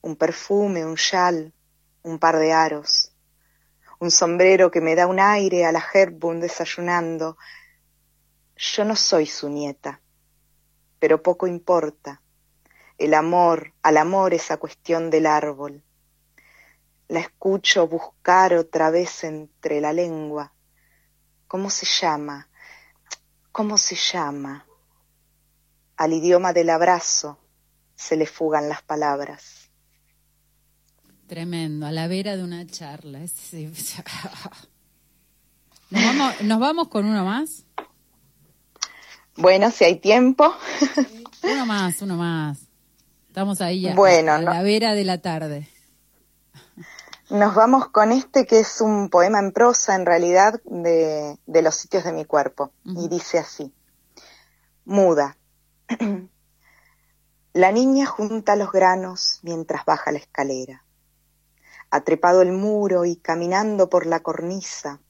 un 0.00 0.16
perfume, 0.16 0.86
un 0.86 0.96
chal, 0.96 1.52
un 2.02 2.18
par 2.18 2.38
de 2.38 2.54
aros, 2.54 3.12
un 3.98 4.10
sombrero 4.10 4.70
que 4.70 4.80
me 4.80 4.94
da 4.94 5.06
un 5.06 5.20
aire 5.20 5.66
a 5.66 5.72
la 5.72 5.84
Hepburn 5.92 6.40
desayunando. 6.40 7.36
Yo 8.56 8.86
no 8.86 8.96
soy 8.96 9.26
su 9.26 9.50
nieta, 9.50 10.00
pero 10.98 11.22
poco 11.22 11.46
importa. 11.46 12.22
El 12.96 13.12
amor, 13.12 13.74
al 13.82 13.98
amor 13.98 14.32
esa 14.32 14.56
cuestión 14.56 15.10
del 15.10 15.26
árbol. 15.26 15.83
La 17.08 17.20
escucho 17.20 17.86
buscar 17.86 18.54
otra 18.54 18.90
vez 18.90 19.24
entre 19.24 19.80
la 19.80 19.92
lengua. 19.92 20.52
¿Cómo 21.46 21.70
se 21.70 21.86
llama? 21.86 22.48
¿Cómo 23.52 23.76
se 23.78 23.94
llama? 23.94 24.66
Al 25.96 26.12
idioma 26.12 26.52
del 26.52 26.70
abrazo 26.70 27.38
se 27.94 28.16
le 28.16 28.26
fugan 28.26 28.68
las 28.68 28.82
palabras. 28.82 29.70
Tremendo, 31.28 31.86
a 31.86 31.92
la 31.92 32.06
vera 32.08 32.36
de 32.36 32.42
una 32.42 32.66
charla. 32.66 33.20
¿Nos, 35.90 36.02
vamos, 36.04 36.40
¿Nos 36.42 36.58
vamos 36.60 36.88
con 36.88 37.04
uno 37.06 37.24
más? 37.24 37.64
Bueno, 39.36 39.70
si 39.70 39.84
hay 39.84 39.96
tiempo. 39.96 40.54
Uno 41.42 41.66
más, 41.66 42.00
uno 42.02 42.16
más. 42.16 42.58
Estamos 43.28 43.60
ahí 43.60 43.88
a, 43.88 43.94
Bueno, 43.94 44.32
a 44.32 44.38
no- 44.38 44.50
la 44.52 44.62
vera 44.62 44.94
de 44.94 45.04
la 45.04 45.18
tarde. 45.18 45.68
Nos 47.30 47.54
vamos 47.54 47.88
con 47.88 48.12
este 48.12 48.46
que 48.46 48.60
es 48.60 48.80
un 48.80 49.08
poema 49.08 49.38
en 49.38 49.52
prosa, 49.52 49.94
en 49.94 50.04
realidad, 50.04 50.60
de, 50.64 51.38
de 51.46 51.62
los 51.62 51.74
sitios 51.74 52.04
de 52.04 52.12
mi 52.12 52.24
cuerpo. 52.24 52.72
Y 52.84 53.08
dice 53.08 53.38
así. 53.38 53.74
Muda. 54.84 55.36
La 57.54 57.70
niña 57.70 58.04
junta 58.06 58.56
los 58.56 58.72
granos 58.72 59.38
mientras 59.42 59.84
baja 59.84 60.10
la 60.10 60.18
escalera. 60.18 60.84
Ha 61.88 62.00
trepado 62.00 62.42
el 62.42 62.50
muro 62.50 63.04
y 63.04 63.14
caminando 63.14 63.88
por 63.88 64.06
la 64.06 64.20
cornisa 64.20 65.00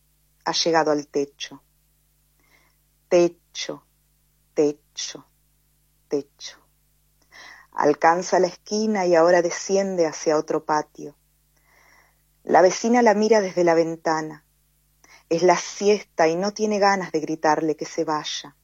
ha 0.44 0.52
llegado 0.52 0.90
al 0.90 1.06
techo. 1.06 1.62
Techo, 3.08 3.86
techo, 4.52 5.26
techo. 6.08 6.58
Alcanza 7.72 8.38
la 8.38 8.48
esquina 8.48 9.06
y 9.06 9.14
ahora 9.14 9.42
desciende 9.42 10.06
hacia 10.06 10.36
otro 10.36 10.64
patio. 10.64 11.16
La 12.44 12.60
vecina 12.60 13.00
la 13.00 13.14
mira 13.14 13.40
desde 13.40 13.64
la 13.64 13.72
ventana. 13.72 14.44
Es 15.30 15.42
la 15.42 15.56
siesta 15.56 16.28
y 16.28 16.36
no 16.36 16.52
tiene 16.52 16.78
ganas 16.78 17.10
de 17.10 17.20
gritarle 17.20 17.74
que 17.74 17.86
se 17.86 18.04
vaya. 18.04 18.54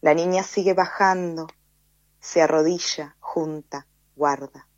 La 0.00 0.14
niña 0.14 0.44
sigue 0.44 0.72
bajando, 0.72 1.48
se 2.20 2.40
arrodilla, 2.40 3.16
junta, 3.18 3.88
guarda. 4.14 4.68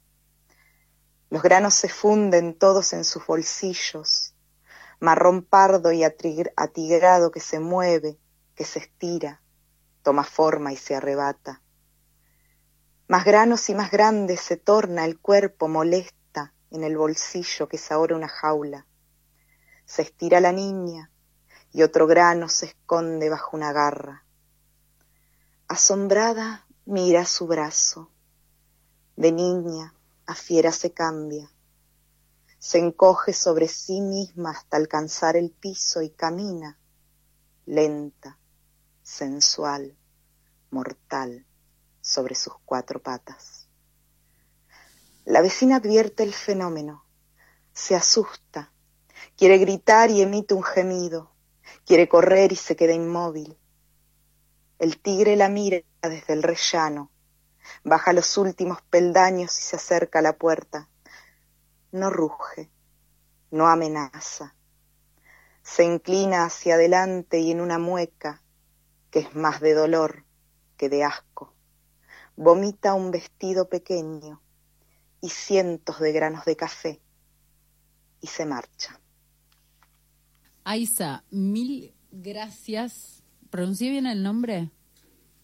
Los 1.28 1.42
granos 1.42 1.74
se 1.74 1.90
funden 1.90 2.54
todos 2.54 2.94
en 2.94 3.04
sus 3.04 3.26
bolsillos, 3.26 4.34
marrón 4.98 5.42
pardo 5.42 5.92
y 5.92 6.04
atigrado 6.04 7.30
que 7.30 7.40
se 7.40 7.60
mueve, 7.60 8.18
que 8.54 8.64
se 8.64 8.78
estira, 8.78 9.42
toma 10.02 10.24
forma 10.24 10.72
y 10.72 10.76
se 10.78 10.94
arrebata. 10.94 11.60
Más 13.08 13.26
granos 13.26 13.68
y 13.68 13.74
más 13.74 13.90
grandes 13.90 14.40
se 14.40 14.56
torna 14.56 15.04
el 15.04 15.20
cuerpo 15.20 15.68
molesta 15.68 16.23
en 16.70 16.84
el 16.84 16.96
bolsillo 16.96 17.68
que 17.68 17.76
es 17.76 17.92
ahora 17.92 18.16
una 18.16 18.28
jaula. 18.28 18.86
Se 19.84 20.02
estira 20.02 20.40
la 20.40 20.52
niña 20.52 21.10
y 21.72 21.82
otro 21.82 22.06
grano 22.06 22.48
se 22.48 22.66
esconde 22.66 23.28
bajo 23.28 23.56
una 23.56 23.72
garra. 23.72 24.24
Asombrada 25.68 26.66
mira 26.84 27.24
su 27.24 27.46
brazo. 27.46 28.10
De 29.16 29.32
niña 29.32 29.94
a 30.26 30.34
fiera 30.34 30.72
se 30.72 30.92
cambia. 30.92 31.50
Se 32.58 32.78
encoge 32.78 33.32
sobre 33.32 33.68
sí 33.68 34.00
misma 34.00 34.50
hasta 34.50 34.76
alcanzar 34.76 35.36
el 35.36 35.50
piso 35.50 36.00
y 36.00 36.10
camina, 36.10 36.78
lenta, 37.66 38.38
sensual, 39.02 39.96
mortal, 40.70 41.46
sobre 42.00 42.34
sus 42.34 42.54
cuatro 42.64 43.02
patas. 43.02 43.63
La 45.26 45.40
vecina 45.40 45.76
advierte 45.76 46.22
el 46.22 46.34
fenómeno, 46.34 47.06
se 47.72 47.96
asusta, 47.96 48.70
quiere 49.38 49.56
gritar 49.56 50.10
y 50.10 50.20
emite 50.20 50.52
un 50.52 50.62
gemido, 50.62 51.32
quiere 51.86 52.10
correr 52.10 52.52
y 52.52 52.56
se 52.56 52.76
queda 52.76 52.92
inmóvil. 52.92 53.56
El 54.78 55.00
tigre 55.00 55.34
la 55.36 55.48
mira 55.48 55.78
desde 56.02 56.34
el 56.34 56.42
rellano, 56.42 57.10
baja 57.84 58.12
los 58.12 58.36
últimos 58.36 58.82
peldaños 58.82 59.58
y 59.58 59.62
se 59.62 59.76
acerca 59.76 60.18
a 60.18 60.22
la 60.22 60.36
puerta. 60.36 60.90
No 61.90 62.10
ruge, 62.10 62.70
no 63.50 63.66
amenaza. 63.66 64.54
Se 65.62 65.84
inclina 65.84 66.44
hacia 66.44 66.74
adelante 66.74 67.38
y 67.38 67.50
en 67.50 67.62
una 67.62 67.78
mueca, 67.78 68.42
que 69.10 69.20
es 69.20 69.34
más 69.34 69.62
de 69.62 69.72
dolor 69.72 70.26
que 70.76 70.90
de 70.90 71.02
asco, 71.02 71.54
vomita 72.36 72.92
un 72.92 73.10
vestido 73.10 73.70
pequeño 73.70 74.43
y 75.24 75.30
cientos 75.30 76.00
de 76.00 76.12
granos 76.12 76.44
de 76.44 76.54
café 76.54 77.00
y 78.20 78.26
se 78.26 78.44
marcha. 78.44 79.00
Aisa, 80.64 81.24
mil 81.30 81.94
gracias. 82.12 83.22
¿Pronuncié 83.48 83.88
bien 83.88 84.04
el 84.04 84.22
nombre? 84.22 84.70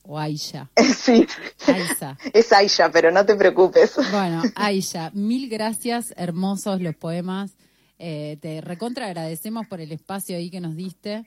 ¿O 0.02 0.18
Aisha? 0.18 0.70
Sí, 0.94 1.26
Aisa. 1.66 2.18
es 2.34 2.52
Aisha, 2.52 2.90
pero 2.90 3.10
no 3.10 3.24
te 3.24 3.34
preocupes. 3.36 3.96
Bueno, 4.12 4.42
Aisha, 4.54 5.10
mil 5.14 5.48
gracias, 5.48 6.12
hermosos 6.18 6.82
los 6.82 6.94
poemas. 6.94 7.56
Eh, 7.98 8.36
te 8.42 8.60
recontra 8.60 9.06
agradecemos 9.06 9.66
por 9.66 9.80
el 9.80 9.92
espacio 9.92 10.36
ahí 10.36 10.50
que 10.50 10.60
nos 10.60 10.76
diste. 10.76 11.24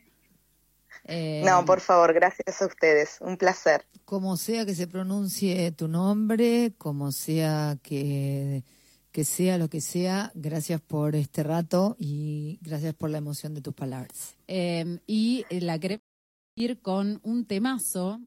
Eh, 1.06 1.41
No, 1.46 1.66
por 1.66 1.80
favor, 1.82 2.14
gracias 2.14 2.62
a 2.62 2.66
ustedes. 2.66 3.18
Un 3.22 3.38
placer. 3.38 3.86
Como 4.06 4.38
sea 4.38 4.66
que 4.66 4.76
se 4.76 4.88
pronuncie 4.88 5.72
tu 5.72 5.88
nombre, 5.88 6.74
como 6.78 7.12
sea 7.12 7.78
que, 7.84 8.64
que 9.12 9.24
sea 9.24 9.58
lo 9.58 9.70
que 9.70 9.82
sea, 9.82 10.32
gracias 10.36 10.82
por 10.82 11.16
este 11.16 11.44
rato 11.44 11.96
y 12.00 12.60
gracias 12.62 12.94
por 12.94 13.10
la 13.10 13.18
emoción 13.20 13.54
de 13.54 13.62
tus 13.62 13.74
palabras. 13.74 14.36
eh, 14.48 15.00
y 15.08 15.46
la 15.50 15.80
queremos 15.80 16.04
ir 16.56 16.80
con 16.82 17.20
un 17.24 17.46
temazo 17.46 18.20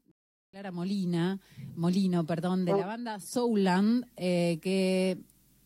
Clara 0.51 0.71
Molina, 0.71 1.39
Molino, 1.75 2.25
perdón, 2.25 2.65
de 2.65 2.71
la 2.71 2.85
banda 2.85 3.19
Souland, 3.19 4.05
eh, 4.15 4.59
que 4.61 5.17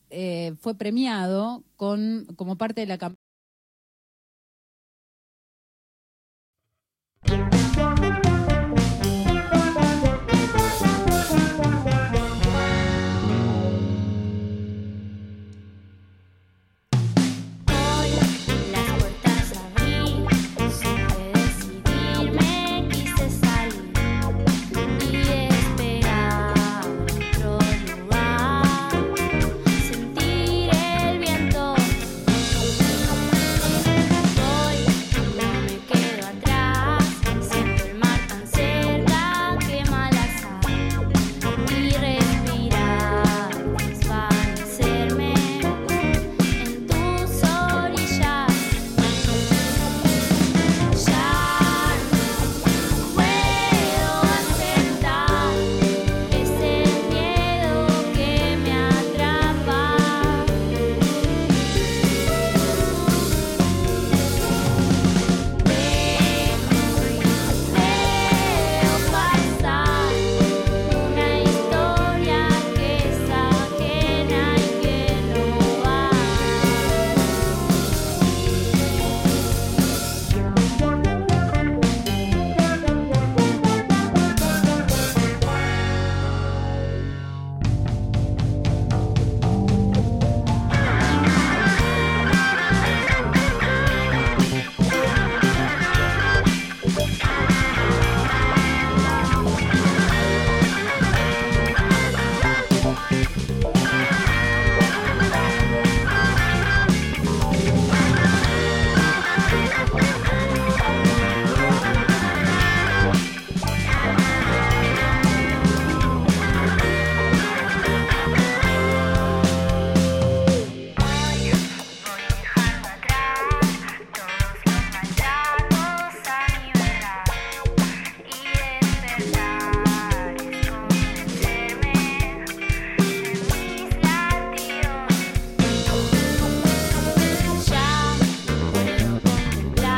eh, 0.09 0.53
fue 0.59 0.75
premiado 0.75 1.63
con 1.77 2.25
como 2.35 2.57
parte 2.57 2.81
de 2.81 2.87
la 2.87 2.97
campaña 2.97 3.20